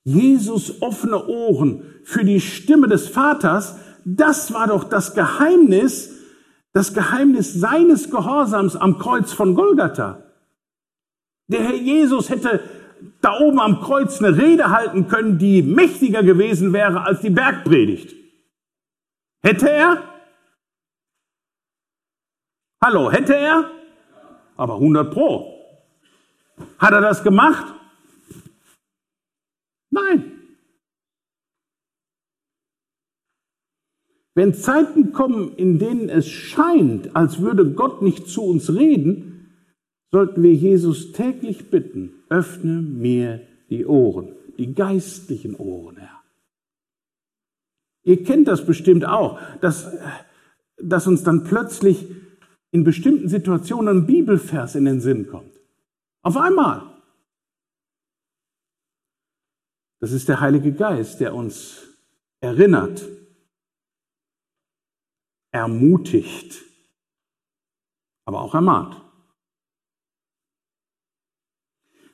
Jesus 0.06 0.82
offene 0.82 1.28
Ohren 1.28 1.84
für 2.06 2.24
die 2.24 2.40
Stimme 2.40 2.88
des 2.88 3.10
Vaters, 3.10 3.78
das 4.06 4.54
war 4.54 4.68
doch 4.68 4.86
das 4.86 5.16
Geheimnis, 5.16 6.18
das 6.72 6.94
Geheimnis 6.94 7.54
seines 7.56 8.10
Gehorsams 8.10 8.78
am 8.78 9.00
Kreuz 9.00 9.34
von 9.34 9.54
Golgatha. 9.54 10.24
Der 11.50 11.62
Herr 11.62 11.76
Jesus 11.76 12.30
hätte 12.30 12.62
da 13.20 13.38
oben 13.42 13.60
am 13.60 13.82
Kreuz 13.82 14.22
eine 14.22 14.38
Rede 14.38 14.70
halten 14.70 15.10
können, 15.10 15.40
die 15.40 15.62
mächtiger 15.62 16.24
gewesen 16.24 16.72
wäre 16.72 17.02
als 17.02 17.20
die 17.20 17.32
Bergpredigt. 17.32 18.16
Hätte 19.42 19.70
er? 19.70 20.13
Hallo, 22.86 23.10
hätte 23.10 23.34
er? 23.34 23.72
Aber 24.58 24.74
100 24.74 25.10
Pro. 25.10 25.58
Hat 26.78 26.92
er 26.92 27.00
das 27.00 27.24
gemacht? 27.24 27.74
Nein. 29.90 30.34
Wenn 34.36 34.54
Zeiten 34.54 35.14
kommen, 35.14 35.56
in 35.56 35.80
denen 35.80 36.10
es 36.10 36.28
scheint, 36.28 37.16
als 37.16 37.40
würde 37.40 37.72
Gott 37.72 38.02
nicht 38.02 38.28
zu 38.28 38.44
uns 38.44 38.76
reden, 38.76 39.54
sollten 40.12 40.44
wir 40.44 40.54
Jesus 40.54 41.14
täglich 41.14 41.72
bitten, 41.72 42.26
öffne 42.28 42.82
mir 42.82 43.48
die 43.70 43.86
Ohren, 43.86 44.36
die 44.58 44.74
geistlichen 44.74 45.56
Ohren, 45.56 45.96
Herr. 45.96 46.22
Ihr 48.04 48.22
kennt 48.26 48.50
das 48.50 48.66
bestimmt 48.66 49.06
auch, 49.06 49.40
dass, 49.62 49.90
dass 50.76 51.08
uns 51.08 51.24
dann 51.24 51.46
plötzlich 51.46 52.23
in 52.74 52.84
bestimmten 52.84 53.30
Situationen 53.30 54.00
ein 54.00 54.06
Bibelvers 54.08 54.74
in 54.74 54.86
den 54.86 55.00
Sinn 55.00 55.28
kommt. 55.28 55.60
Auf 56.24 56.36
einmal. 56.36 56.82
Das 60.00 60.12
ist 60.12 60.28
der 60.28 60.42
Heilige 60.42 60.74
Geist, 60.74 61.20
der 61.20 61.36
uns 61.36 61.84
erinnert, 62.42 63.08
ermutigt, 65.52 66.64
aber 68.26 68.42
auch 68.42 68.56
ermahnt. 68.56 69.00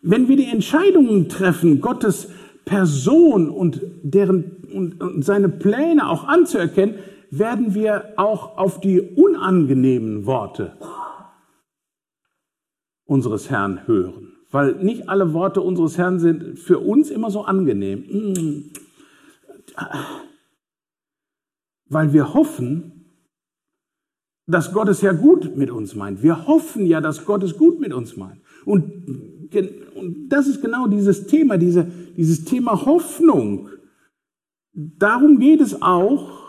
Wenn 0.01 0.27
wir 0.27 0.35
die 0.35 0.51
Entscheidungen 0.51 1.29
treffen, 1.29 1.79
Gottes 1.79 2.29
Person 2.65 3.49
und, 3.49 3.81
deren, 4.03 4.65
und, 4.73 5.23
seine 5.23 5.47
Pläne 5.47 6.09
auch 6.09 6.25
anzuerkennen, 6.25 6.99
werden 7.31 7.73
wir 7.73 8.13
auch 8.17 8.57
auf 8.57 8.79
die 8.79 8.99
unangenehmen 9.01 10.25
Worte 10.25 10.77
unseres 13.05 13.49
Herrn 13.49 13.87
hören. 13.87 14.33
Weil 14.51 14.75
nicht 14.75 15.09
alle 15.09 15.33
Worte 15.33 15.61
unseres 15.61 15.97
Herrn 15.97 16.19
sind 16.19 16.57
für 16.57 16.79
uns 16.79 17.09
immer 17.09 17.29
so 17.29 17.43
angenehm. 17.43 17.99
Mm. 17.99 18.71
Weil 21.85 22.13
wir 22.13 22.33
hoffen, 22.33 22.99
dass 24.47 24.73
Gott 24.73 24.89
es 24.89 25.01
ja 25.01 25.11
gut 25.11 25.55
mit 25.55 25.69
uns 25.69 25.93
meint. 25.93 26.23
Wir 26.23 26.47
hoffen 26.47 26.85
ja, 26.85 27.01
dass 27.01 27.25
Gott 27.25 27.43
es 27.43 27.57
gut 27.57 27.79
mit 27.79 27.93
uns 27.93 28.17
meint. 28.17 28.41
Und, 28.65 29.51
und 29.95 30.29
das 30.29 30.47
ist 30.47 30.61
genau 30.61 30.87
dieses 30.87 31.27
Thema, 31.27 31.57
diese, 31.57 31.85
dieses 32.17 32.45
Thema 32.45 32.85
Hoffnung. 32.85 33.69
Darum 34.73 35.39
geht 35.39 35.61
es 35.61 35.81
auch 35.81 36.48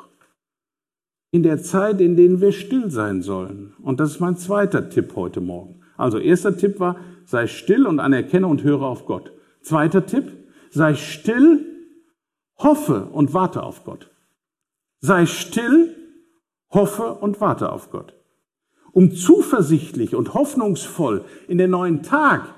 in 1.33 1.43
der 1.43 1.63
Zeit, 1.63 2.01
in 2.01 2.17
denen 2.17 2.41
wir 2.41 2.53
still 2.53 2.91
sein 2.91 3.23
sollen. 3.23 3.75
Und 3.83 4.01
das 4.01 4.13
ist 4.13 4.21
mein 4.21 4.37
zweiter 4.37 4.91
Tipp 4.91 5.15
heute 5.15 5.41
Morgen. 5.41 5.81
Also 5.97 6.19
erster 6.19 6.57
Tipp 6.57 6.81
war, 6.81 6.97
sei 7.25 7.47
still 7.47 7.87
und 7.87 8.01
anerkenne 8.01 8.47
und 8.47 8.65
höre 8.65 8.83
auf 8.83 9.07
Gott. 9.07 9.33
Zweiter 9.63 10.07
Tipp, 10.07 10.33
sei 10.71 10.95
still, 10.95 11.65
hoffe 12.57 13.07
und 13.13 13.35
warte 13.35 13.63
auf 13.63 13.85
Gott. 13.85 14.11
Sei 15.01 15.27
still, 15.27 15.95
hoffe 16.71 17.15
und 17.15 17.41
warte 17.41 17.71
auf 17.71 17.91
Gott. 17.91 18.15
Um 18.93 19.15
zuversichtlich 19.15 20.15
und 20.15 20.35
hoffnungsvoll 20.35 21.25
in 21.47 21.59
den 21.59 21.71
neuen 21.71 22.03
Tag 22.03 22.55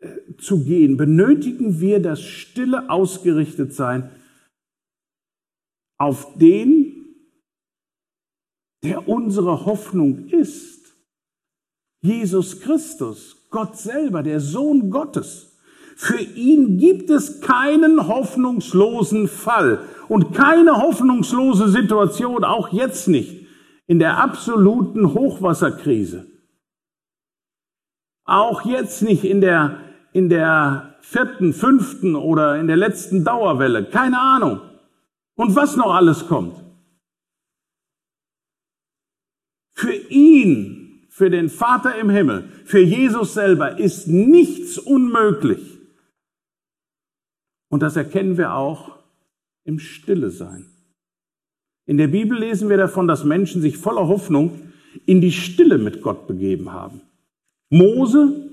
äh, 0.00 0.08
zu 0.38 0.64
gehen, 0.64 0.96
benötigen 0.96 1.80
wir 1.80 2.02
das 2.02 2.20
stille 2.20 2.90
ausgerichtet 2.90 3.72
sein 3.72 4.10
auf 5.96 6.38
den, 6.38 6.89
der 8.82 9.08
unsere 9.08 9.64
Hoffnung 9.66 10.28
ist. 10.28 10.94
Jesus 12.02 12.60
Christus, 12.60 13.36
Gott 13.50 13.76
selber, 13.76 14.22
der 14.22 14.40
Sohn 14.40 14.90
Gottes. 14.90 15.58
Für 15.96 16.20
ihn 16.20 16.78
gibt 16.78 17.10
es 17.10 17.42
keinen 17.42 18.08
hoffnungslosen 18.08 19.28
Fall 19.28 19.80
und 20.08 20.34
keine 20.34 20.80
hoffnungslose 20.80 21.68
Situation, 21.68 22.42
auch 22.42 22.72
jetzt 22.72 23.06
nicht, 23.06 23.46
in 23.86 23.98
der 23.98 24.16
absoluten 24.16 25.12
Hochwasserkrise. 25.12 26.26
Auch 28.24 28.64
jetzt 28.64 29.02
nicht 29.02 29.24
in 29.24 29.40
der, 29.40 29.80
in 30.12 30.28
der 30.30 30.96
vierten, 31.00 31.52
fünften 31.52 32.14
oder 32.14 32.56
in 32.56 32.66
der 32.66 32.76
letzten 32.76 33.24
Dauerwelle. 33.24 33.84
Keine 33.84 34.20
Ahnung. 34.20 34.60
Und 35.34 35.56
was 35.56 35.76
noch 35.76 35.92
alles 35.92 36.28
kommt. 36.28 36.54
Für 39.74 39.92
ihn, 40.40 41.06
für 41.08 41.28
den 41.28 41.48
Vater 41.50 41.96
im 41.96 42.08
Himmel, 42.08 42.48
für 42.64 42.80
Jesus 42.80 43.34
selber 43.34 43.78
ist 43.78 44.08
nichts 44.08 44.78
unmöglich. 44.78 45.78
Und 47.68 47.82
das 47.82 47.96
erkennen 47.96 48.38
wir 48.38 48.54
auch 48.54 48.98
im 49.64 49.78
Stille 49.78 50.30
sein. 50.30 50.66
In 51.86 51.98
der 51.98 52.08
Bibel 52.08 52.38
lesen 52.38 52.68
wir 52.68 52.76
davon, 52.76 53.08
dass 53.08 53.24
Menschen 53.24 53.60
sich 53.60 53.76
voller 53.76 54.08
Hoffnung 54.08 54.72
in 55.06 55.20
die 55.20 55.32
Stille 55.32 55.78
mit 55.78 56.02
Gott 56.02 56.26
begeben 56.26 56.72
haben. 56.72 57.00
Mose 57.68 58.48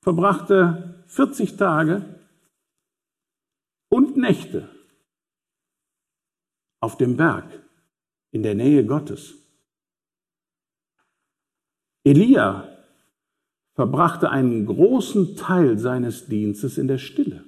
verbrachte 0.00 1.04
40 1.06 1.56
Tage 1.56 2.04
und 3.90 4.16
Nächte 4.16 4.68
auf 6.80 6.96
dem 6.96 7.16
Berg 7.16 7.44
in 8.30 8.42
der 8.42 8.54
Nähe 8.54 8.84
Gottes. 8.84 9.34
Elia 12.04 12.68
verbrachte 13.74 14.30
einen 14.30 14.66
großen 14.66 15.36
Teil 15.36 15.78
seines 15.78 16.26
Dienstes 16.26 16.78
in 16.78 16.88
der 16.88 16.98
Stille. 16.98 17.44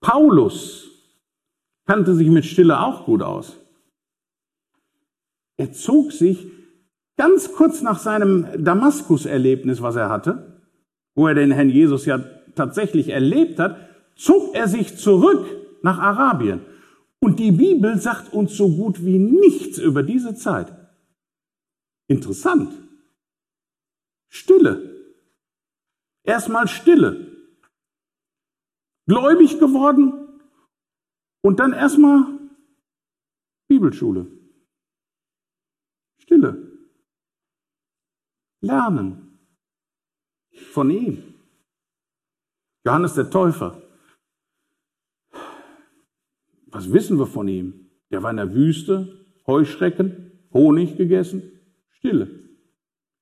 Paulus 0.00 0.88
kannte 1.86 2.14
sich 2.14 2.28
mit 2.28 2.44
Stille 2.44 2.80
auch 2.80 3.06
gut 3.06 3.22
aus. 3.22 3.58
Er 5.56 5.72
zog 5.72 6.12
sich 6.12 6.46
ganz 7.16 7.52
kurz 7.52 7.82
nach 7.82 7.98
seinem 7.98 8.46
Damaskus-Erlebnis, 8.62 9.82
was 9.82 9.96
er 9.96 10.10
hatte, 10.10 10.62
wo 11.14 11.26
er 11.26 11.34
den 11.34 11.52
Herrn 11.52 11.70
Jesus 11.70 12.06
ja 12.06 12.18
tatsächlich 12.54 13.08
erlebt 13.08 13.58
hat, 13.58 13.76
zog 14.16 14.54
er 14.54 14.68
sich 14.68 14.96
zurück 14.96 15.46
nach 15.82 15.98
Arabien. 15.98 16.60
Und 17.20 17.38
die 17.38 17.52
Bibel 17.52 17.98
sagt 17.98 18.32
uns 18.32 18.56
so 18.56 18.68
gut 18.68 19.04
wie 19.04 19.18
nichts 19.18 19.78
über 19.78 20.02
diese 20.02 20.34
Zeit. 20.34 20.83
Interessant. 22.06 22.72
Stille. 24.28 25.14
Erstmal 26.22 26.68
Stille. 26.68 27.32
Gläubig 29.06 29.58
geworden 29.58 30.40
und 31.42 31.60
dann 31.60 31.72
erstmal 31.72 32.38
Bibelschule. 33.68 34.26
Stille. 36.18 36.72
Lernen. 38.60 39.38
Von 40.72 40.90
ihm. 40.90 41.34
Johannes 42.84 43.14
der 43.14 43.30
Täufer. 43.30 43.82
Was 46.66 46.92
wissen 46.92 47.18
wir 47.18 47.26
von 47.26 47.46
ihm? 47.48 47.90
Der 48.10 48.22
war 48.22 48.30
in 48.30 48.36
der 48.36 48.54
Wüste, 48.54 49.26
Heuschrecken, 49.46 50.32
Honig 50.52 50.96
gegessen, 50.96 51.53
Stille. 52.04 52.28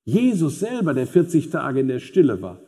Jesus 0.05 0.59
selber, 0.59 0.93
der 0.93 1.07
40 1.07 1.51
Tage 1.51 1.79
in 1.79 1.87
der 1.87 2.01
Stille 2.01 2.43
war, 2.43 2.59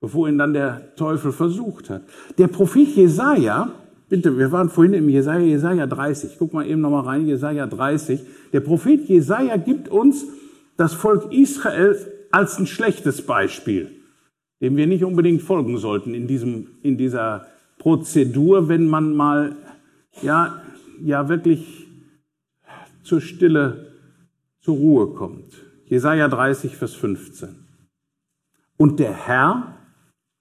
bevor 0.00 0.26
ihn 0.26 0.38
dann 0.38 0.54
der 0.54 0.96
Teufel 0.96 1.32
versucht 1.32 1.90
hat. 1.90 2.04
Der 2.38 2.48
Prophet 2.48 2.88
Jesaja, 2.96 3.72
bitte, 4.08 4.38
wir 4.38 4.50
waren 4.52 4.70
vorhin 4.70 4.94
im 4.94 5.10
Jesaja, 5.10 5.44
Jesaja 5.44 5.86
30, 5.86 6.36
guck 6.38 6.54
mal 6.54 6.66
eben 6.66 6.80
nochmal 6.80 7.04
rein, 7.04 7.26
Jesaja 7.26 7.66
30. 7.66 8.20
Der 8.54 8.60
Prophet 8.60 9.06
Jesaja 9.06 9.58
gibt 9.58 9.90
uns 9.90 10.24
das 10.78 10.94
Volk 10.94 11.30
Israel 11.30 11.98
als 12.30 12.58
ein 12.58 12.66
schlechtes 12.66 13.20
Beispiel, 13.20 13.90
dem 14.62 14.78
wir 14.78 14.86
nicht 14.86 15.04
unbedingt 15.04 15.42
folgen 15.42 15.76
sollten 15.76 16.14
in 16.14 16.26
diesem, 16.26 16.68
in 16.82 16.96
dieser 16.96 17.48
Prozedur, 17.76 18.70
wenn 18.70 18.86
man 18.88 19.14
mal, 19.14 19.56
ja, 20.22 20.62
ja, 21.02 21.28
wirklich 21.28 21.86
zur 23.02 23.20
Stille, 23.20 23.95
zur 24.66 24.76
Ruhe 24.76 25.14
kommt. 25.14 25.54
Jesaja 25.84 26.26
30, 26.26 26.76
Vers 26.76 26.94
15. 26.94 27.68
Und 28.76 28.98
der 28.98 29.12
Herr, 29.12 29.78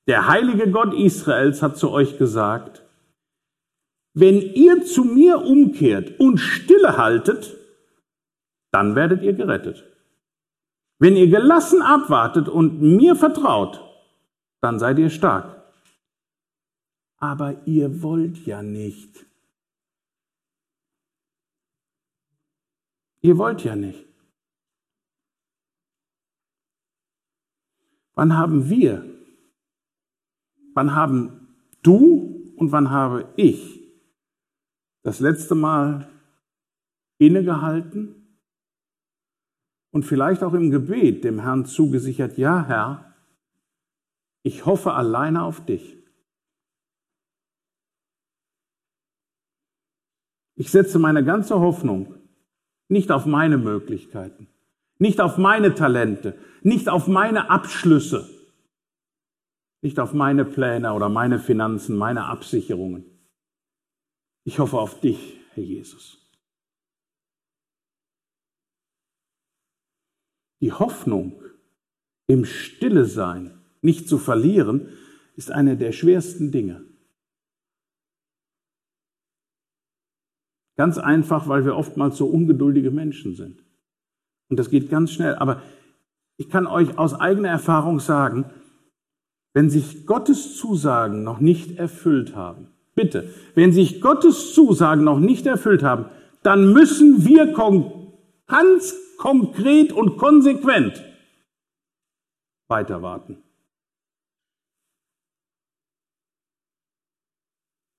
der 0.08 0.28
heilige 0.28 0.72
Gott 0.72 0.96
Israels 0.96 1.62
hat 1.62 1.78
zu 1.78 1.92
euch 1.92 2.18
gesagt, 2.18 2.84
wenn 4.16 4.42
ihr 4.42 4.84
zu 4.84 5.04
mir 5.04 5.44
umkehrt 5.44 6.20
und 6.20 6.40
Stille 6.40 6.98
haltet, 6.98 7.56
dann 8.72 8.96
werdet 8.96 9.22
ihr 9.22 9.34
gerettet. 9.34 9.84
Wenn 10.98 11.16
ihr 11.16 11.28
gelassen 11.28 11.84
abwartet 11.84 12.50
und 12.50 12.82
mir 12.82 13.16
vertraut, 13.16 13.80
dann 14.60 14.80
seid 14.80 14.98
ihr 14.98 15.12
stark. 15.12 15.72
Aber 17.18 17.68
ihr 17.68 18.02
wollt 18.02 18.44
ja 18.48 18.64
nicht. 18.64 19.28
Ihr 23.22 23.38
wollt 23.38 23.64
ja 23.64 23.76
nicht. 23.76 24.05
Wann 28.16 28.38
haben 28.38 28.70
wir, 28.70 29.06
wann 30.74 30.96
haben 30.96 31.56
du 31.84 32.54
und 32.56 32.72
wann 32.72 32.90
habe 32.90 33.34
ich 33.36 33.84
das 35.04 35.20
letzte 35.20 35.54
Mal 35.54 36.10
innegehalten 37.20 38.40
und 39.92 40.04
vielleicht 40.04 40.44
auch 40.44 40.54
im 40.54 40.72
Gebet 40.72 41.24
dem 41.24 41.40
Herrn 41.40 41.66
zugesichert, 41.66 42.38
ja 42.38 42.66
Herr, 42.66 43.16
ich 44.44 44.66
hoffe 44.66 44.94
alleine 44.94 45.44
auf 45.44 45.66
dich. 45.66 45.96
Ich 50.56 50.72
setze 50.72 51.00
meine 51.00 51.24
ganze 51.24 51.60
Hoffnung 51.60 52.16
nicht 52.88 53.12
auf 53.12 53.26
meine 53.26 53.58
Möglichkeiten, 53.58 54.48
nicht 54.98 55.20
auf 55.22 55.38
meine 55.38 55.76
Talente, 55.76 56.38
nicht 56.62 56.90
auf 56.90 57.08
meine 57.08 57.50
Abschlüsse, 57.50 58.30
nicht 59.82 60.00
auf 60.00 60.14
meine 60.14 60.46
Pläne 60.46 60.94
oder 60.94 61.10
meine 61.10 61.40
Finanzen, 61.40 61.98
meine 61.98 62.26
Absicherungen. 62.26 63.06
Ich 64.44 64.60
hoffe 64.60 64.78
auf 64.78 65.00
dich, 65.00 65.40
Herr 65.54 65.64
Jesus. 65.64 66.22
Die 70.62 70.72
Hoffnung 70.72 71.44
im 72.28 72.46
Stille 72.46 73.06
sein, 73.06 73.62
nicht 73.82 74.08
zu 74.08 74.18
verlieren, 74.18 74.90
ist 75.36 75.52
eine 75.52 75.78
der 75.78 75.92
schwersten 75.92 76.52
Dinge. 76.52 76.84
Ganz 80.78 80.98
einfach, 80.98 81.48
weil 81.48 81.66
wir 81.66 81.76
oftmals 81.76 82.18
so 82.18 82.28
ungeduldige 82.28 82.92
Menschen 82.92 83.36
sind. 83.36 83.64
Und 84.50 84.58
das 84.58 84.70
geht 84.70 84.90
ganz 84.90 85.12
schnell. 85.12 85.36
Aber 85.36 85.62
ich 86.38 86.50
kann 86.50 86.68
euch 86.68 86.98
aus 86.98 87.14
eigener 87.14 87.50
Erfahrung 87.50 88.00
sagen, 88.00 88.46
wenn 89.54 89.70
sich 89.70 90.06
Gottes 90.06 90.58
Zusagen 90.58 91.24
noch 91.24 91.40
nicht 91.40 91.78
erfüllt 91.78 92.36
haben, 92.36 92.76
Bitte, 92.96 93.34
wenn 93.56 93.74
sich 93.74 94.00
Gottes 94.00 94.54
Zusagen 94.54 95.04
noch 95.04 95.20
nicht 95.20 95.46
erfüllt 95.46 95.84
haben, 95.84 96.06
dann 96.44 96.72
müssen 96.72 97.26
wir 97.26 97.54
ganz 98.48 98.96
konkret 99.18 99.92
und 99.92 100.18
konsequent 100.18 101.04
weiter 102.68 103.02
warten. 103.02 103.44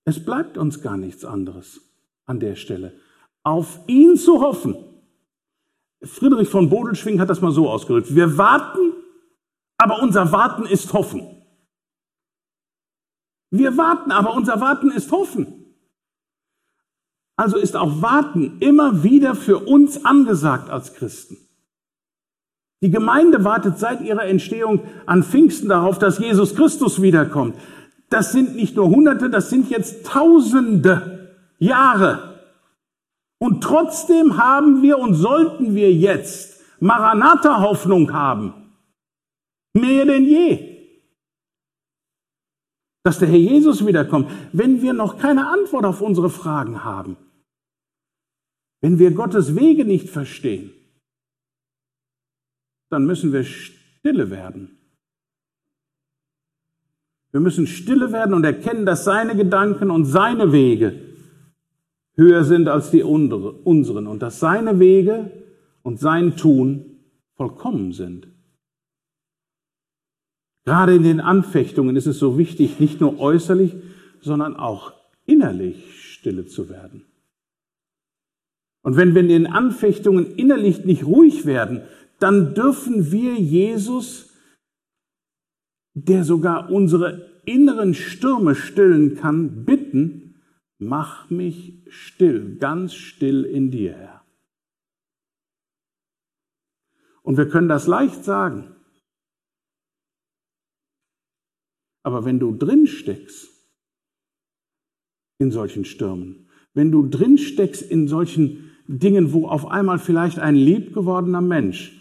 Es 0.05 0.24
bleibt 0.24 0.57
uns 0.57 0.80
gar 0.80 0.97
nichts 0.97 1.24
anderes 1.24 1.80
an 2.24 2.40
der 2.40 2.55
Stelle. 2.55 2.99
Auf 3.42 3.80
ihn 3.86 4.16
zu 4.16 4.40
hoffen. 4.40 4.76
Friedrich 6.03 6.49
von 6.49 6.68
Bodelschwing 6.68 7.20
hat 7.20 7.30
das 7.30 7.40
mal 7.40 7.53
so 7.53 7.68
ausgedrückt. 7.68 8.14
Wir 8.14 8.36
warten, 8.38 8.92
aber 9.78 10.03
unser 10.03 10.32
Warten 10.32 10.66
ist 10.66 10.92
Hoffen. 10.92 11.22
Wir 13.51 13.76
warten, 13.76 14.11
aber 14.11 14.34
unser 14.34 14.61
Warten 14.61 14.90
ist 14.90 15.11
Hoffen. 15.11 15.64
Also 17.36 17.59
ist 17.59 17.76
auch 17.76 18.03
Warten 18.03 18.59
immer 18.61 19.03
wieder 19.03 19.34
für 19.34 19.59
uns 19.59 20.05
angesagt 20.05 20.70
als 20.70 20.94
Christen. 20.94 21.36
Die 22.82 22.90
Gemeinde 22.90 23.44
wartet 23.44 23.78
seit 23.78 24.01
ihrer 24.03 24.24
Entstehung 24.24 24.80
an 25.07 25.22
Pfingsten 25.22 25.68
darauf, 25.68 25.99
dass 25.99 26.18
Jesus 26.18 26.55
Christus 26.55 27.01
wiederkommt. 27.01 27.57
Das 28.11 28.32
sind 28.32 28.55
nicht 28.55 28.76
nur 28.76 28.88
Hunderte, 28.88 29.30
das 29.30 29.51
sind 29.51 29.70
jetzt 29.70 30.07
Tausende 30.07 31.36
Jahre. 31.59 32.36
Und 33.39 33.62
trotzdem 33.62 34.39
haben 34.39 34.82
wir 34.82 34.99
und 34.99 35.14
sollten 35.14 35.74
wir 35.74 35.93
jetzt 35.93 36.62
Maranatha-Hoffnung 36.80 38.12
haben. 38.12 38.72
Mehr 39.74 40.07
denn 40.07 40.24
je 40.24 40.76
dass 43.07 43.20
der 43.20 43.28
Herr 43.28 43.39
Jesus 43.39 43.87
wiederkommt, 43.87 44.28
wenn 44.53 44.82
wir 44.82 44.93
noch 44.93 45.16
keine 45.16 45.47
Antwort 45.47 45.84
auf 45.84 46.01
unsere 46.01 46.28
Fragen 46.28 46.82
haben, 46.82 47.16
wenn 48.80 48.99
wir 48.99 49.12
Gottes 49.12 49.55
Wege 49.55 49.84
nicht 49.84 50.11
verstehen, 50.11 50.72
dann 52.91 53.07
müssen 53.07 53.32
wir 53.32 53.45
stille 53.45 54.28
werden. 54.30 54.76
Wir 57.30 57.39
müssen 57.39 57.68
stille 57.68 58.11
werden 58.11 58.34
und 58.34 58.43
erkennen, 58.43 58.84
dass 58.84 59.05
seine 59.05 59.37
Gedanken 59.37 59.93
und 59.93 60.07
seine 60.07 60.51
Wege 60.51 61.05
höher 62.16 62.44
sind 62.44 62.68
als 62.68 62.90
die 62.90 63.02
unseren 63.02 64.06
und 64.06 64.22
dass 64.22 64.40
seine 64.40 64.78
Wege 64.78 65.30
und 65.82 66.00
sein 66.00 66.36
Tun 66.36 67.00
vollkommen 67.34 67.92
sind. 67.92 68.28
Gerade 70.64 70.96
in 70.96 71.04
den 71.04 71.20
Anfechtungen 71.20 71.94
ist 71.94 72.06
es 72.06 72.18
so 72.18 72.38
wichtig, 72.38 72.80
nicht 72.80 73.00
nur 73.00 73.20
äußerlich, 73.20 73.76
sondern 74.20 74.56
auch 74.56 74.92
innerlich 75.26 76.12
stille 76.12 76.46
zu 76.46 76.68
werden. 76.68 77.04
Und 78.82 78.96
wenn 78.96 79.14
wir 79.14 79.20
in 79.20 79.28
den 79.28 79.46
Anfechtungen 79.46 80.34
innerlich 80.36 80.84
nicht 80.84 81.04
ruhig 81.04 81.44
werden, 81.46 81.82
dann 82.18 82.54
dürfen 82.54 83.12
wir 83.12 83.34
Jesus, 83.34 84.30
der 85.94 86.24
sogar 86.24 86.70
unsere 86.70 87.30
inneren 87.44 87.94
Stürme 87.94 88.54
stillen 88.54 89.16
kann, 89.16 89.64
bitten, 89.64 90.26
mach 90.79 91.31
mich 91.31 91.83
still, 91.89 92.57
ganz 92.57 92.95
still 92.95 93.45
in 93.45 93.70
dir, 93.70 93.95
Herr. 93.95 94.24
Und 97.22 97.37
wir 97.37 97.49
können 97.49 97.68
das 97.68 97.87
leicht 97.87 98.24
sagen. 98.24 98.77
Aber 102.05 102.24
wenn 102.24 102.39
du 102.39 102.57
drin 102.57 102.87
steckst 102.87 103.49
in 105.39 105.51
solchen 105.51 105.85
Stürmen, 105.85 106.49
wenn 106.72 106.93
du 106.93 107.09
drin 107.09 107.37
steckst 107.37 107.83
in 107.83 108.07
solchen 108.07 108.70
Dingen, 108.87 109.33
wo 109.33 109.49
auf 109.49 109.66
einmal 109.66 109.99
vielleicht 109.99 110.39
ein 110.39 110.55
liebgewordener 110.55 111.41
Mensch 111.41 112.01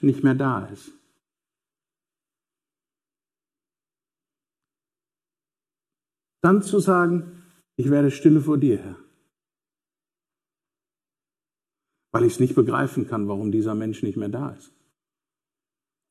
nicht 0.00 0.24
mehr 0.24 0.34
da 0.34 0.64
ist, 0.66 0.90
dann 6.42 6.62
zu 6.62 6.78
sagen, 6.80 7.42
ich 7.76 7.90
werde 7.90 8.10
stille 8.10 8.40
vor 8.40 8.58
dir, 8.58 8.78
Herr. 8.78 8.96
Weil 12.12 12.24
ich 12.24 12.34
es 12.34 12.40
nicht 12.40 12.54
begreifen 12.54 13.06
kann, 13.06 13.28
warum 13.28 13.52
dieser 13.52 13.74
Mensch 13.74 14.02
nicht 14.02 14.16
mehr 14.16 14.28
da 14.28 14.50
ist 14.50 14.72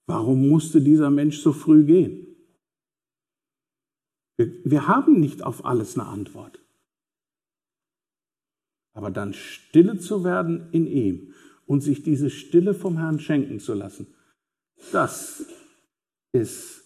Warum 0.10 0.50
musste 0.50 0.82
dieser 0.82 1.12
Mensch 1.12 1.38
so 1.38 1.54
früh 1.54 1.86
gehen? 1.86 2.36
Wir, 4.38 4.52
wir 4.66 4.88
haben 4.88 5.20
nicht 5.20 5.44
auf 5.44 5.66
alles 5.66 6.00
eine 6.00 6.08
Antwort. 6.08 6.60
Aber 8.96 9.12
dann 9.12 9.36
stille 9.36 10.00
zu 10.00 10.24
werden 10.24 10.72
in 10.72 10.88
ihm 10.88 11.36
und 11.68 11.82
sich 11.82 12.02
diese 12.02 12.32
Stille 12.32 12.74
vom 12.74 12.98
Herrn 12.98 13.20
schenken 13.20 13.60
zu 13.60 13.76
lassen, 13.76 14.08
das 14.92 15.46
ist 16.32 16.82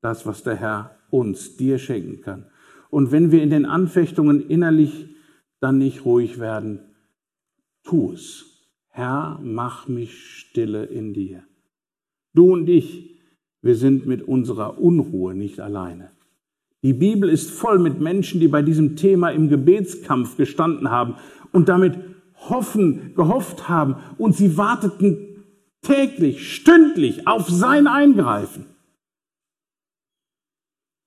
das, 0.00 0.24
was 0.24 0.44
der 0.44 0.54
Herr 0.54 0.96
uns, 1.10 1.56
dir 1.56 1.76
schenken 1.76 2.20
kann. 2.20 2.49
Und 2.90 3.12
wenn 3.12 3.30
wir 3.30 3.42
in 3.42 3.50
den 3.50 3.66
Anfechtungen 3.66 4.48
innerlich 4.48 5.08
dann 5.60 5.78
nicht 5.78 6.04
ruhig 6.04 6.38
werden, 6.40 6.80
tu 7.84 8.12
es. 8.12 8.46
Herr, 8.88 9.38
mach 9.42 9.88
mich 9.88 10.38
stille 10.38 10.84
in 10.84 11.14
dir. 11.14 11.44
Du 12.34 12.52
und 12.52 12.68
ich, 12.68 13.20
wir 13.62 13.76
sind 13.76 14.06
mit 14.06 14.22
unserer 14.22 14.78
Unruhe 14.78 15.34
nicht 15.34 15.60
alleine. 15.60 16.10
Die 16.82 16.94
Bibel 16.94 17.28
ist 17.28 17.50
voll 17.50 17.78
mit 17.78 18.00
Menschen, 18.00 18.40
die 18.40 18.48
bei 18.48 18.62
diesem 18.62 18.96
Thema 18.96 19.30
im 19.30 19.48
Gebetskampf 19.48 20.36
gestanden 20.36 20.90
haben 20.90 21.16
und 21.52 21.68
damit 21.68 21.98
hoffen, 22.48 23.14
gehofft 23.14 23.68
haben 23.68 23.96
und 24.16 24.34
sie 24.34 24.56
warteten 24.56 25.44
täglich, 25.82 26.54
stündlich 26.54 27.26
auf 27.26 27.48
sein 27.48 27.86
Eingreifen. 27.86 28.64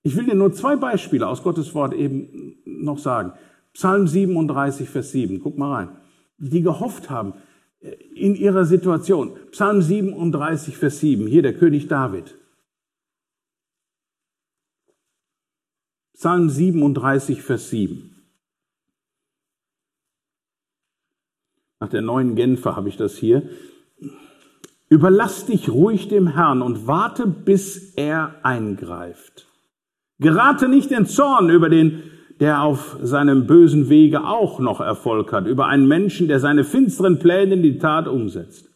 Ich 0.04 0.18
will 0.18 0.26
dir 0.26 0.36
nur 0.36 0.52
zwei 0.52 0.76
Beispiele 0.76 1.28
aus 1.28 1.44
Gottes 1.44 1.74
Wort 1.74 1.94
eben 1.94 2.58
noch 2.66 2.98
sagen. 2.98 3.34
Psalm 3.72 4.06
37, 4.06 4.90
Vers 4.90 5.12
7, 5.12 5.40
guck 5.40 5.58
mal 5.58 5.74
rein. 5.74 5.98
Die 6.38 6.62
gehofft 6.62 7.10
haben 7.10 7.34
äh, 7.80 7.92
in 8.14 8.36
ihrer 8.36 8.66
Situation. 8.66 9.38
Psalm 9.52 9.82
37, 9.82 10.78
Vers 10.78 11.00
7, 11.00 11.26
hier 11.26 11.42
der 11.42 11.58
König 11.58 11.88
David. 11.88 12.38
Psalm 16.14 16.50
37, 16.50 17.42
Vers 17.42 17.70
7. 17.70 18.10
Nach 21.80 21.90
der 21.90 22.02
neuen 22.02 22.36
Genfer 22.36 22.76
habe 22.76 22.90
ich 22.90 22.98
das 22.98 23.18
hier. 23.18 23.50
Überlass 24.90 25.46
dich 25.46 25.70
ruhig 25.70 26.08
dem 26.08 26.28
Herrn 26.28 26.62
und 26.62 26.88
warte, 26.88 27.26
bis 27.26 27.94
er 27.96 28.36
eingreift. 28.44 29.48
Gerate 30.20 30.68
nicht 30.68 30.92
in 30.92 31.06
Zorn 31.06 31.50
über 31.50 31.70
den, 31.70 32.04
der 32.40 32.62
auf 32.62 32.98
seinem 33.02 33.48
bösen 33.48 33.90
Wege 33.90 34.26
auch 34.26 34.60
noch 34.60 34.80
Erfolg 34.82 35.32
hat, 35.32 35.48
über 35.48 35.68
einen 35.68 35.88
Menschen, 35.88 36.28
der 36.28 36.40
seine 36.40 36.64
finsteren 36.64 37.20
Pläne 37.20 37.56
in 37.56 37.64
die 37.64 37.78
Tat 37.78 38.08
umsetzt. 38.08 38.70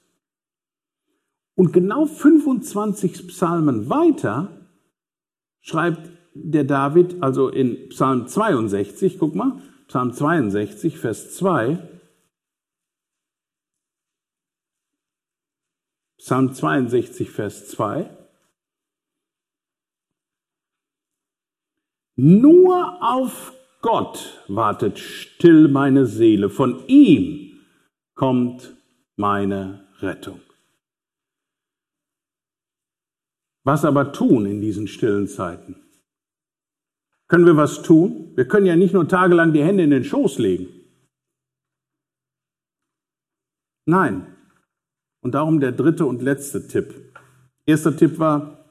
Und 1.55 1.73
genau 1.73 2.05
25 2.05 3.27
Psalmen 3.27 3.89
weiter 3.89 4.67
schreibt 5.59 6.11
der 6.33 6.63
David, 6.63 7.21
also 7.21 7.49
in 7.49 7.89
Psalm 7.89 8.27
62, 8.27 9.17
guck 9.17 9.33
mal, 9.33 9.59
Psalm 9.87 10.13
62, 10.13 10.99
Vers 10.99 11.35
2, 11.35 11.79
Psalm 16.19 16.53
62, 16.53 17.31
Vers 17.31 17.69
2, 17.69 18.09
Nur 22.19 22.97
auf 23.01 23.53
Gott 23.81 24.43
wartet 24.47 24.97
still 24.97 25.67
meine 25.67 26.07
Seele, 26.07 26.49
von 26.49 26.85
ihm 26.87 27.59
kommt 28.15 28.75
meine 29.15 29.87
Rettung. 29.99 30.41
Was 33.63 33.85
aber 33.85 34.13
tun 34.13 34.47
in 34.47 34.61
diesen 34.61 34.87
stillen 34.87 35.27
Zeiten? 35.27 35.75
Können 37.27 37.45
wir 37.45 37.55
was 37.55 37.83
tun? 37.83 38.31
Wir 38.35 38.47
können 38.47 38.65
ja 38.65 38.75
nicht 38.75 38.93
nur 38.93 39.07
tagelang 39.07 39.53
die 39.53 39.63
Hände 39.63 39.83
in 39.83 39.91
den 39.91 40.03
Schoß 40.03 40.39
legen. 40.39 40.69
Nein. 43.85 44.35
Und 45.21 45.35
darum 45.35 45.59
der 45.59 45.71
dritte 45.71 46.05
und 46.05 46.21
letzte 46.23 46.67
Tipp. 46.67 47.13
Erster 47.65 47.95
Tipp 47.95 48.17
war, 48.17 48.65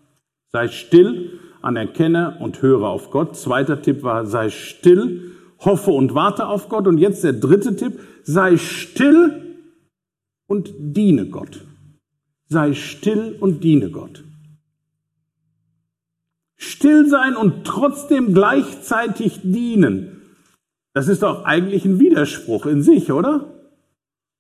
sei 0.51 0.69
still 0.69 1.39
anerkenne 1.63 2.39
und 2.41 2.63
höre 2.63 2.85
auf 2.85 3.11
Gott. 3.11 3.37
Zweiter 3.37 3.83
Tipp 3.83 4.03
war, 4.03 4.27
sei 4.27 4.51
still, 4.51 5.33
hoffe 5.59 5.91
und 5.91 6.15
warte 6.15 6.47
auf 6.47 6.69
Gott. 6.69 6.87
Und 6.87 6.99
jetzt 6.99 7.25
der 7.25 7.33
dritte 7.33 7.77
Tipp, 7.77 8.01
sei 8.23 8.57
still 8.57 9.57
und 10.47 10.73
diene 10.79 11.27
Gott. 11.27 11.65
Sei 12.49 12.75
still 12.75 13.37
und 13.41 13.65
diene 13.65 13.91
Gott. 13.91 14.23
Still 16.57 17.09
sein 17.09 17.37
und 17.37 17.65
trotzdem 17.65 18.35
gleichzeitig 18.35 19.41
dienen. 19.43 20.23
Das 20.95 21.09
ist 21.09 21.23
doch 21.23 21.45
eigentlich 21.45 21.85
ein 21.85 22.01
Widerspruch 22.01 22.67
in 22.67 22.83
sich, 22.83 23.13
oder? 23.13 23.53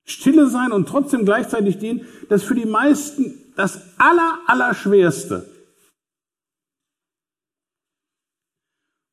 Stille 0.07 0.49
sein 0.49 0.73
und 0.73 0.89
trotzdem 0.89 1.25
gleichzeitig 1.25 1.79
dienen, 1.79 2.07
das 2.29 2.43
ist 2.43 2.49
für 2.49 2.55
die 2.55 2.64
meisten 2.64 3.35
das 3.57 3.81
aller, 3.99 4.39
aller 4.47 4.73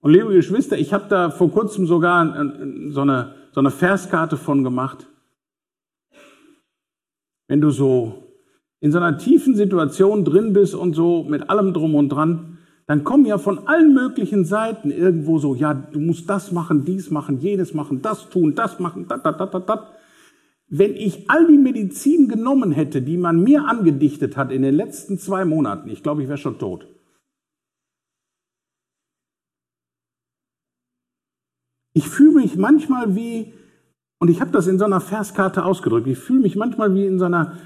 Und 0.04 0.12
liebe 0.12 0.34
Geschwister, 0.34 0.78
ich 0.78 0.92
habe 0.92 1.06
da 1.08 1.30
vor 1.30 1.50
kurzem 1.50 1.88
sogar 1.88 2.26
so 2.90 3.02
eine, 3.02 3.36
so 3.54 3.62
eine 3.62 3.72
Verskarte 3.72 4.36
von 4.36 4.62
gemacht. 4.62 5.08
Wenn 7.48 7.62
du 7.62 7.70
so 7.70 8.16
in 8.82 8.92
so 8.92 8.98
einer 8.98 9.18
tiefen 9.18 9.56
Situation 9.56 10.26
drin 10.26 10.52
bist 10.52 10.76
und 10.76 10.94
so 10.94 11.24
mit 11.24 11.50
allem 11.50 11.74
drum 11.74 11.96
und 11.96 12.10
dran, 12.10 12.58
dann 12.86 13.06
kommen 13.06 13.26
ja 13.26 13.38
von 13.38 13.66
allen 13.66 13.94
möglichen 13.94 14.44
Seiten 14.44 14.92
irgendwo 14.92 15.40
so, 15.40 15.56
ja, 15.56 15.74
du 15.74 16.02
musst 16.02 16.30
das 16.30 16.52
machen, 16.52 16.84
dies 16.84 17.10
machen, 17.10 17.40
jenes 17.40 17.74
machen, 17.74 18.02
das 18.02 18.30
tun, 18.30 18.56
das 18.56 18.82
machen, 18.82 19.08
dat, 19.08 19.26
dat, 19.26 19.40
dat, 19.40 19.54
dat, 19.54 19.70
dat. 19.70 19.88
Wenn 20.68 20.96
ich 20.96 21.30
all 21.30 21.48
die 21.48 21.58
Medizin 21.58 22.28
genommen 22.28 22.74
hätte, 22.74 23.02
die 23.02 23.16
man 23.16 23.42
mir 23.42 23.70
angedichtet 23.70 24.36
hat 24.36 24.52
in 24.52 24.64
den 24.64 24.76
letzten 24.76 25.18
zwei 25.18 25.46
Monaten, 25.46 25.90
ich 25.90 26.04
glaube, 26.04 26.24
ich 26.24 26.28
wäre 26.28 26.38
schon 26.38 26.60
tot. 26.60 26.88
Ich 31.94 32.08
fühle 32.10 32.42
mich 32.42 32.56
manchmal 32.56 33.16
wie, 33.16 33.54
und 34.20 34.30
ich 34.30 34.42
habe 34.42 34.52
das 34.52 34.68
in 34.68 34.80
so 34.80 34.86
einer 34.86 35.02
Verskarte 35.02 35.64
ausgedrückt, 35.64 36.08
ich 36.08 36.18
fühle 36.18 36.42
mich 36.42 36.56
manchmal 36.56 36.94
wie 36.96 37.06
in 37.06 37.20
so 37.20 37.26
einer, 37.26 37.58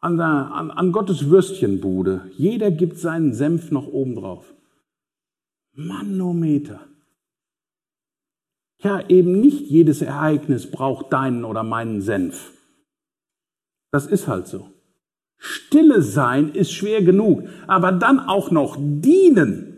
an, 0.00 0.16
der, 0.16 0.26
an, 0.26 0.70
an 0.70 0.92
Gottes 0.92 1.28
Würstchenbude. 1.28 2.30
Jeder 2.36 2.70
gibt 2.70 2.98
seinen 2.98 3.34
Senf 3.34 3.70
noch 3.70 3.86
oben 3.86 4.14
drauf. 4.14 4.54
Manometer. 5.72 6.80
Ja, 8.82 9.08
eben 9.08 9.40
nicht 9.40 9.68
jedes 9.68 10.02
Ereignis 10.02 10.70
braucht 10.70 11.12
deinen 11.12 11.44
oder 11.44 11.62
meinen 11.62 12.02
Senf. 12.02 12.52
Das 13.90 14.06
ist 14.06 14.28
halt 14.28 14.46
so. 14.46 14.70
Stille 15.38 16.02
sein 16.02 16.52
ist 16.52 16.72
schwer 16.72 17.02
genug, 17.02 17.48
aber 17.66 17.92
dann 17.92 18.20
auch 18.20 18.50
noch 18.50 18.76
dienen, 18.78 19.75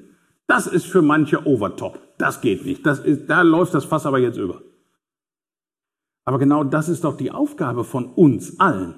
das 0.48 0.66
ist 0.66 0.86
für 0.86 1.02
manche 1.02 1.46
overtop. 1.46 2.00
Das 2.18 2.40
geht 2.40 2.64
nicht. 2.64 2.84
Das 2.84 2.98
ist, 3.00 3.28
da 3.28 3.42
läuft 3.42 3.74
das 3.74 3.84
Fass 3.84 4.06
aber 4.06 4.18
jetzt 4.18 4.38
über. 4.38 4.62
Aber 6.24 6.38
genau 6.38 6.64
das 6.64 6.88
ist 6.88 7.04
doch 7.04 7.16
die 7.16 7.30
Aufgabe 7.30 7.84
von 7.84 8.06
uns 8.06 8.58
allen, 8.58 8.94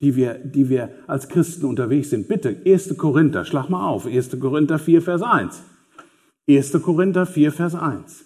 die 0.00 0.14
wir, 0.14 0.34
die 0.34 0.68
wir 0.68 0.94
als 1.06 1.28
Christen 1.28 1.66
unterwegs 1.66 2.10
sind. 2.10 2.28
Bitte, 2.28 2.62
1. 2.64 2.96
Korinther, 2.96 3.44
schlag 3.44 3.68
mal 3.68 3.86
auf, 3.88 4.06
1. 4.06 4.38
Korinther 4.38 4.78
4, 4.78 5.02
Vers 5.02 5.22
1. 5.22 5.62
1. 6.48 6.82
Korinther 6.82 7.26
4, 7.26 7.52
Vers 7.52 7.74
1. 7.74 8.24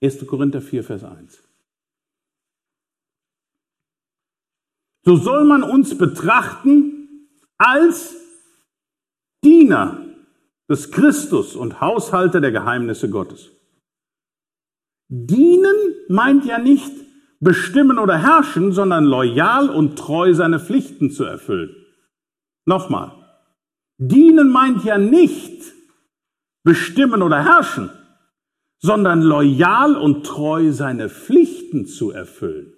Erste 0.00 0.26
Korinther 0.26 0.60
4, 0.60 0.82
Vers 0.82 1.04
1. 1.04 1.42
so 5.04 5.16
soll 5.16 5.44
man 5.44 5.62
uns 5.62 5.96
betrachten 5.96 7.28
als 7.58 8.16
Diener 9.44 9.98
des 10.68 10.90
Christus 10.90 11.56
und 11.56 11.80
Haushalter 11.80 12.40
der 12.40 12.52
Geheimnisse 12.52 13.10
Gottes. 13.10 13.50
Dienen 15.08 15.76
meint 16.08 16.46
ja 16.46 16.58
nicht 16.58 16.92
bestimmen 17.40 17.98
oder 17.98 18.18
herrschen, 18.18 18.72
sondern 18.72 19.04
loyal 19.04 19.68
und 19.68 19.98
treu 19.98 20.32
seine 20.32 20.60
Pflichten 20.60 21.10
zu 21.10 21.24
erfüllen. 21.24 21.74
Nochmal. 22.64 23.12
Dienen 23.98 24.48
meint 24.48 24.84
ja 24.84 24.96
nicht 24.96 25.72
bestimmen 26.64 27.22
oder 27.22 27.44
herrschen, 27.44 27.90
sondern 28.78 29.22
loyal 29.22 29.96
und 29.96 30.24
treu 30.24 30.72
seine 30.72 31.08
Pflichten 31.08 31.86
zu 31.86 32.10
erfüllen. 32.12 32.72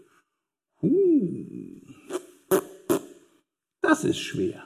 Das 3.95 4.03
ist 4.03 4.19
schwer. 4.19 4.65